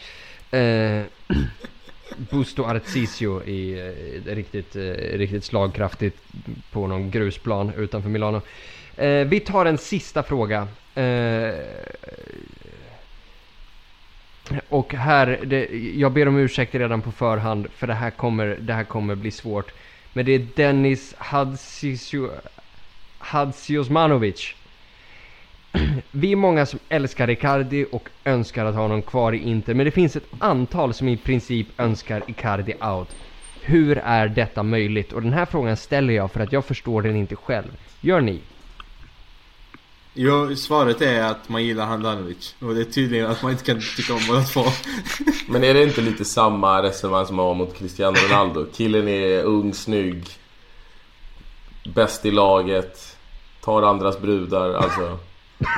[0.60, 1.04] Eh,
[2.18, 4.76] Busto Arzisio i eh, riktigt,
[5.14, 6.18] riktigt slagkraftigt
[6.72, 8.42] på någon grusplan utanför Milano.
[8.98, 10.68] Eh, vi tar en sista fråga.
[10.96, 11.54] Eh,
[14.70, 15.66] och här, det,
[15.96, 19.32] jag ber om ursäkt redan på förhand för det här kommer, det här kommer bli
[19.32, 19.74] svårt.
[20.14, 22.30] Men det är Dennis Hadzisio,
[23.18, 24.56] Hadziosmanovic.
[26.12, 29.86] Vi är många som älskar Icardi och önskar att ha honom kvar i Inter, men
[29.86, 33.16] det finns ett antal som i princip önskar Icardi out.
[33.62, 35.14] Hur är detta möjligt?
[35.14, 37.72] Och den här frågan ställer jag för att jag förstår den inte själv.
[38.02, 38.42] Gör ni?
[40.18, 42.56] Jo, svaret är att man gillar Handanovic.
[42.60, 44.64] Och det är tydligen att man inte kan tycka om båda två.
[45.48, 48.66] men är det inte lite samma resonemang som man har mot Cristiano Ronaldo?
[48.74, 50.26] Killen är ung, snygg,
[51.96, 53.18] bäst i laget,
[53.62, 55.18] tar andras brudar, alltså.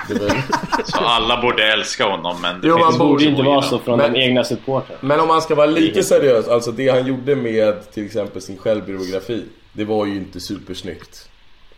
[0.09, 0.31] Väl...
[0.85, 3.97] så alla borde älska honom men det Jo, finns man borde inte vara så från
[3.97, 4.99] Men- de egna supportrarna.
[5.01, 8.57] Men om man ska vara lite seriös, alltså det han gjorde med till exempel sin
[8.57, 11.29] självbiografi Det var ju inte supersnyggt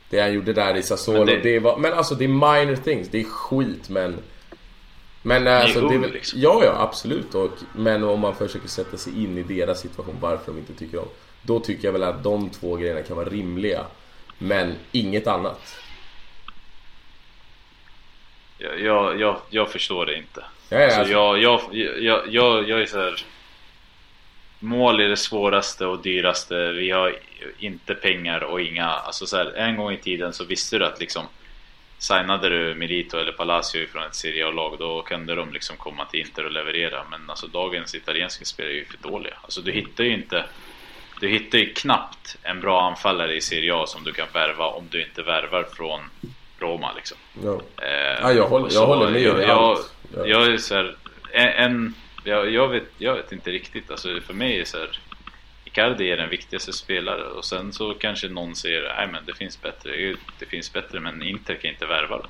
[0.09, 1.37] Det han gjorde där i Sassuolo, Men det...
[1.41, 4.17] det- var, men alltså det är minor things, det är skit men
[5.21, 6.41] Men alltså det är väl, liksom.
[6.41, 10.51] ja ja absolut och, Men om man försöker sätta sig in i deras situation, varför
[10.51, 11.07] de inte tycker om
[11.41, 13.85] Då tycker jag väl att de två grejerna kan vara rimliga
[14.37, 15.75] Men inget annat
[18.57, 20.43] Jag, jag, jag, jag förstår det inte.
[20.69, 21.61] ja, ja, Alltså, alltså, jag, jag,
[21.99, 23.25] jag, jag, jag är så här.
[24.59, 26.71] Mål är det svåraste och dyraste.
[26.71, 27.15] Vi har
[27.59, 28.85] inte pengar och inga...
[28.89, 31.23] Alltså så här, en gång i tiden så visste du att liksom
[31.97, 36.19] Signade du Milito eller Palacio från ett Serie A-lag då kunde de liksom komma till
[36.19, 37.03] Inter och leverera.
[37.11, 39.33] Men alltså dagens italienska spelare är ju för dåliga.
[39.41, 40.45] Alltså du hittar ju inte...
[41.19, 44.83] du hittar ju knappt en bra anfallare i Serie A som du kan värva om
[44.89, 45.99] du inte värvar från
[46.59, 47.17] Roma liksom.
[47.43, 47.61] Ja.
[47.85, 49.93] Eh, Ja, jag håller- jag håller med jag, dig jag, allt.
[50.15, 50.25] Ja.
[50.25, 50.95] jag är så här,
[51.33, 51.93] en
[52.29, 54.99] jag, jag, vet, jag vet inte riktigt, alltså för mig är så här
[55.65, 59.61] Icardi är den viktigaste spelaren och sen så kanske någon säger nej men det finns
[59.61, 62.27] bättre, det finns bättre men Inter kan inte värva dem.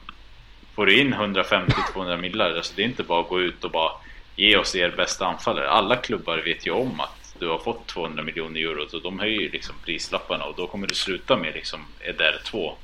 [0.76, 3.92] Får du in 150-200 millar, alltså det är inte bara att gå ut och bara
[4.36, 5.70] ge oss er bästa anfallare.
[5.70, 9.42] Alla klubbar vet ju om att du har fått 200 miljoner euro så de höjer
[9.42, 12.76] ju liksom prislapparna och då kommer du sluta med liksom Eder 2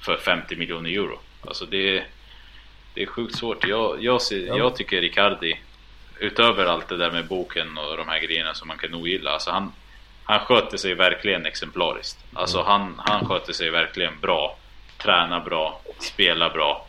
[0.00, 1.18] för 50 miljoner euro.
[1.46, 2.04] Alltså det är,
[2.94, 3.66] det är sjukt svårt.
[3.66, 4.58] Jag, jag, ser, Ja.
[4.58, 5.58] jag tycker Icardi,
[6.20, 9.50] utöver allt det där med boken och de här grejerna som man kan ogilla, alltså
[9.50, 9.72] han,
[10.24, 12.18] han sköter sig verkligen exemplariskt.
[12.34, 14.56] Alltså han, han sköter sig verkligen bra,
[14.98, 16.86] tränar bra, spelar bra,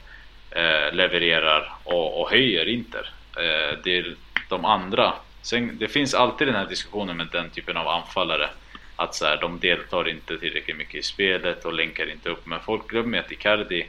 [0.52, 3.10] eh, levererar och, och höjer Inter.
[3.38, 4.16] Eh, det är
[4.49, 5.14] de andra.
[5.41, 8.49] Sen, det finns alltid den här diskussionen med den typen av anfallare.
[8.95, 12.45] Att så här, de deltar inte tillräckligt mycket i spelet och länkar inte upp.
[12.45, 13.88] Men folk glömmer att Icardi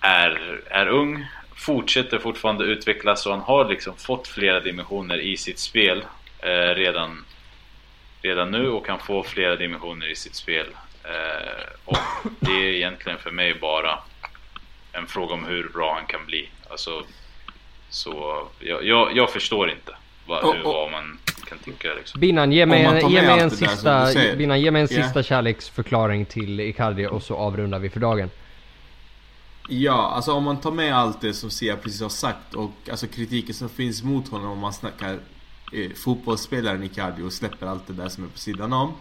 [0.00, 5.58] är, är ung, fortsätter fortfarande utvecklas och han har liksom fått flera dimensioner i sitt
[5.58, 6.04] spel
[6.42, 7.24] eh, redan,
[8.22, 10.66] redan nu och kan få flera dimensioner i sitt spel.
[11.04, 11.98] Eh, och
[12.40, 13.98] det är egentligen för mig bara
[14.92, 16.48] en fråga om hur bra han kan bli.
[16.70, 17.02] Alltså,
[17.90, 19.92] så jag, jag, jag förstår inte
[20.26, 21.18] vad, och- vad man
[21.48, 22.20] kan tycka liksom.
[22.20, 24.36] Binan, ge mig, en, ge mig en där sista.
[24.36, 28.30] Binan, ge mig en sista kärleksförklaring till Icardi och så avrundar vi för dagen.
[29.68, 33.06] Ja, alltså om man tar med allt det som Sia precis har sagt och alltså
[33.06, 35.20] kritiken som finns mot honom om man snackar
[35.72, 38.92] eh, fotbollsspelaren Icardi och släpper allt det där som är på sidan om.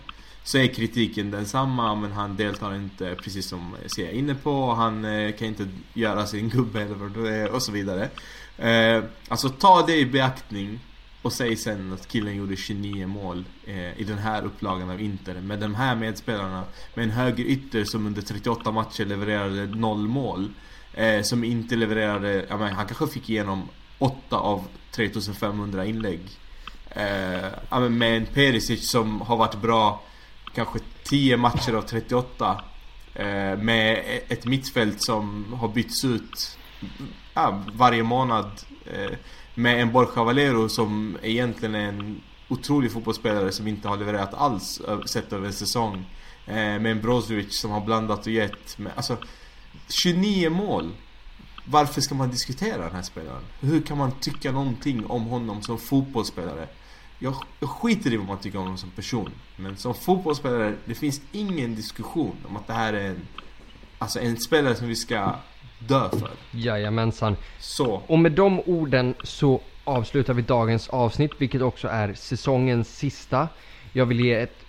[0.43, 4.73] Så är kritiken densamma men han deltar inte precis som Sia är inne på.
[4.73, 8.09] Han eh, kan inte göra sin gubbe eller vad det är och så vidare.
[8.57, 10.79] Eh, alltså ta det i beaktning
[11.25, 15.41] och säg sen att killen gjorde 29 mål eh, i den här upplagan av Inter
[15.41, 20.49] med de här medspelarna med en höger ytter som under 38 matcher levererade 0 mål.
[20.93, 26.21] Eh, som inte levererade, ja, men han kanske fick igenom 8 av 3500 inlägg.
[26.89, 30.03] Eh, ja, men med en Perisic som har varit bra
[30.53, 32.61] kanske 10 matcher av 38.
[33.13, 36.57] Eh, med ett mittfält som har bytts ut
[37.33, 38.51] ja, varje månad.
[38.85, 39.17] Eh,
[39.55, 44.81] med en Borja Valero som egentligen är en otrolig fotbollsspelare som inte har levererat alls
[45.05, 46.05] sett över en säsong.
[46.47, 48.77] Eh, med en Brozovic som har blandat och gett.
[48.77, 49.17] Med, alltså,
[49.89, 50.91] 29 mål.
[51.65, 53.43] Varför ska man diskutera den här spelaren?
[53.59, 56.67] Hur kan man tycka någonting om honom som fotbollsspelare?
[57.19, 59.31] Jag, jag skiter i vad man tycker om honom som person.
[59.55, 63.27] Men som fotbollsspelare, det finns ingen diskussion om att det här är en,
[63.97, 65.35] alltså en spelare som vi ska
[65.79, 66.31] dö för.
[66.51, 67.35] Jajamensan.
[67.59, 68.01] Så.
[68.07, 73.47] Och med de orden så avslutar vi dagens avsnitt, vilket också är säsongens sista.
[73.93, 74.65] Jag vill ge ett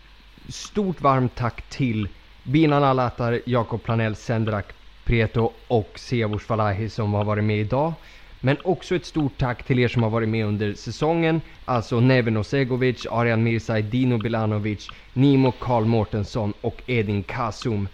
[0.49, 2.09] stort varmt tack till
[2.43, 4.67] Binan Alatar, Jakob Planell, Sendrak
[5.05, 7.93] Preto och Sevors Valahi som har varit med idag.
[8.41, 11.41] Men också ett stort tack till er som har varit med under säsongen.
[11.65, 17.89] Alltså Neven Osegovic, Arian Mirsaj, Dino Bilanovic, Nimo Karl Mårtensson och Edin Kasum.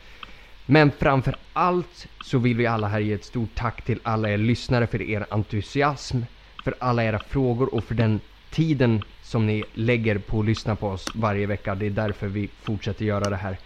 [0.66, 4.38] Men framför allt så vill vi alla här ge ett stort tack till alla er
[4.38, 6.22] lyssnare för er entusiasm,
[6.62, 8.20] för alla era frågor och för den
[8.50, 11.74] tiden som ni lägger på att lyssna på oss varje vecka.
[11.74, 13.58] Det är därför vi fortsätter göra det här.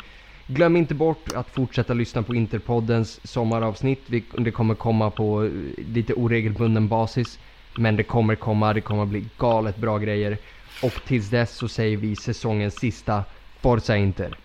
[0.47, 4.05] Glöm inte bort att fortsätta lyssna på Interpoddens sommaravsnitt.
[4.39, 7.39] Det kommer komma på eh, lite oregelbunden basis.
[7.75, 10.39] Men det kommer komma, det kommer bli galet bra grejer.
[10.81, 13.25] Och tills dess så säger vi säsongens sista
[13.61, 14.37] Forza Inter.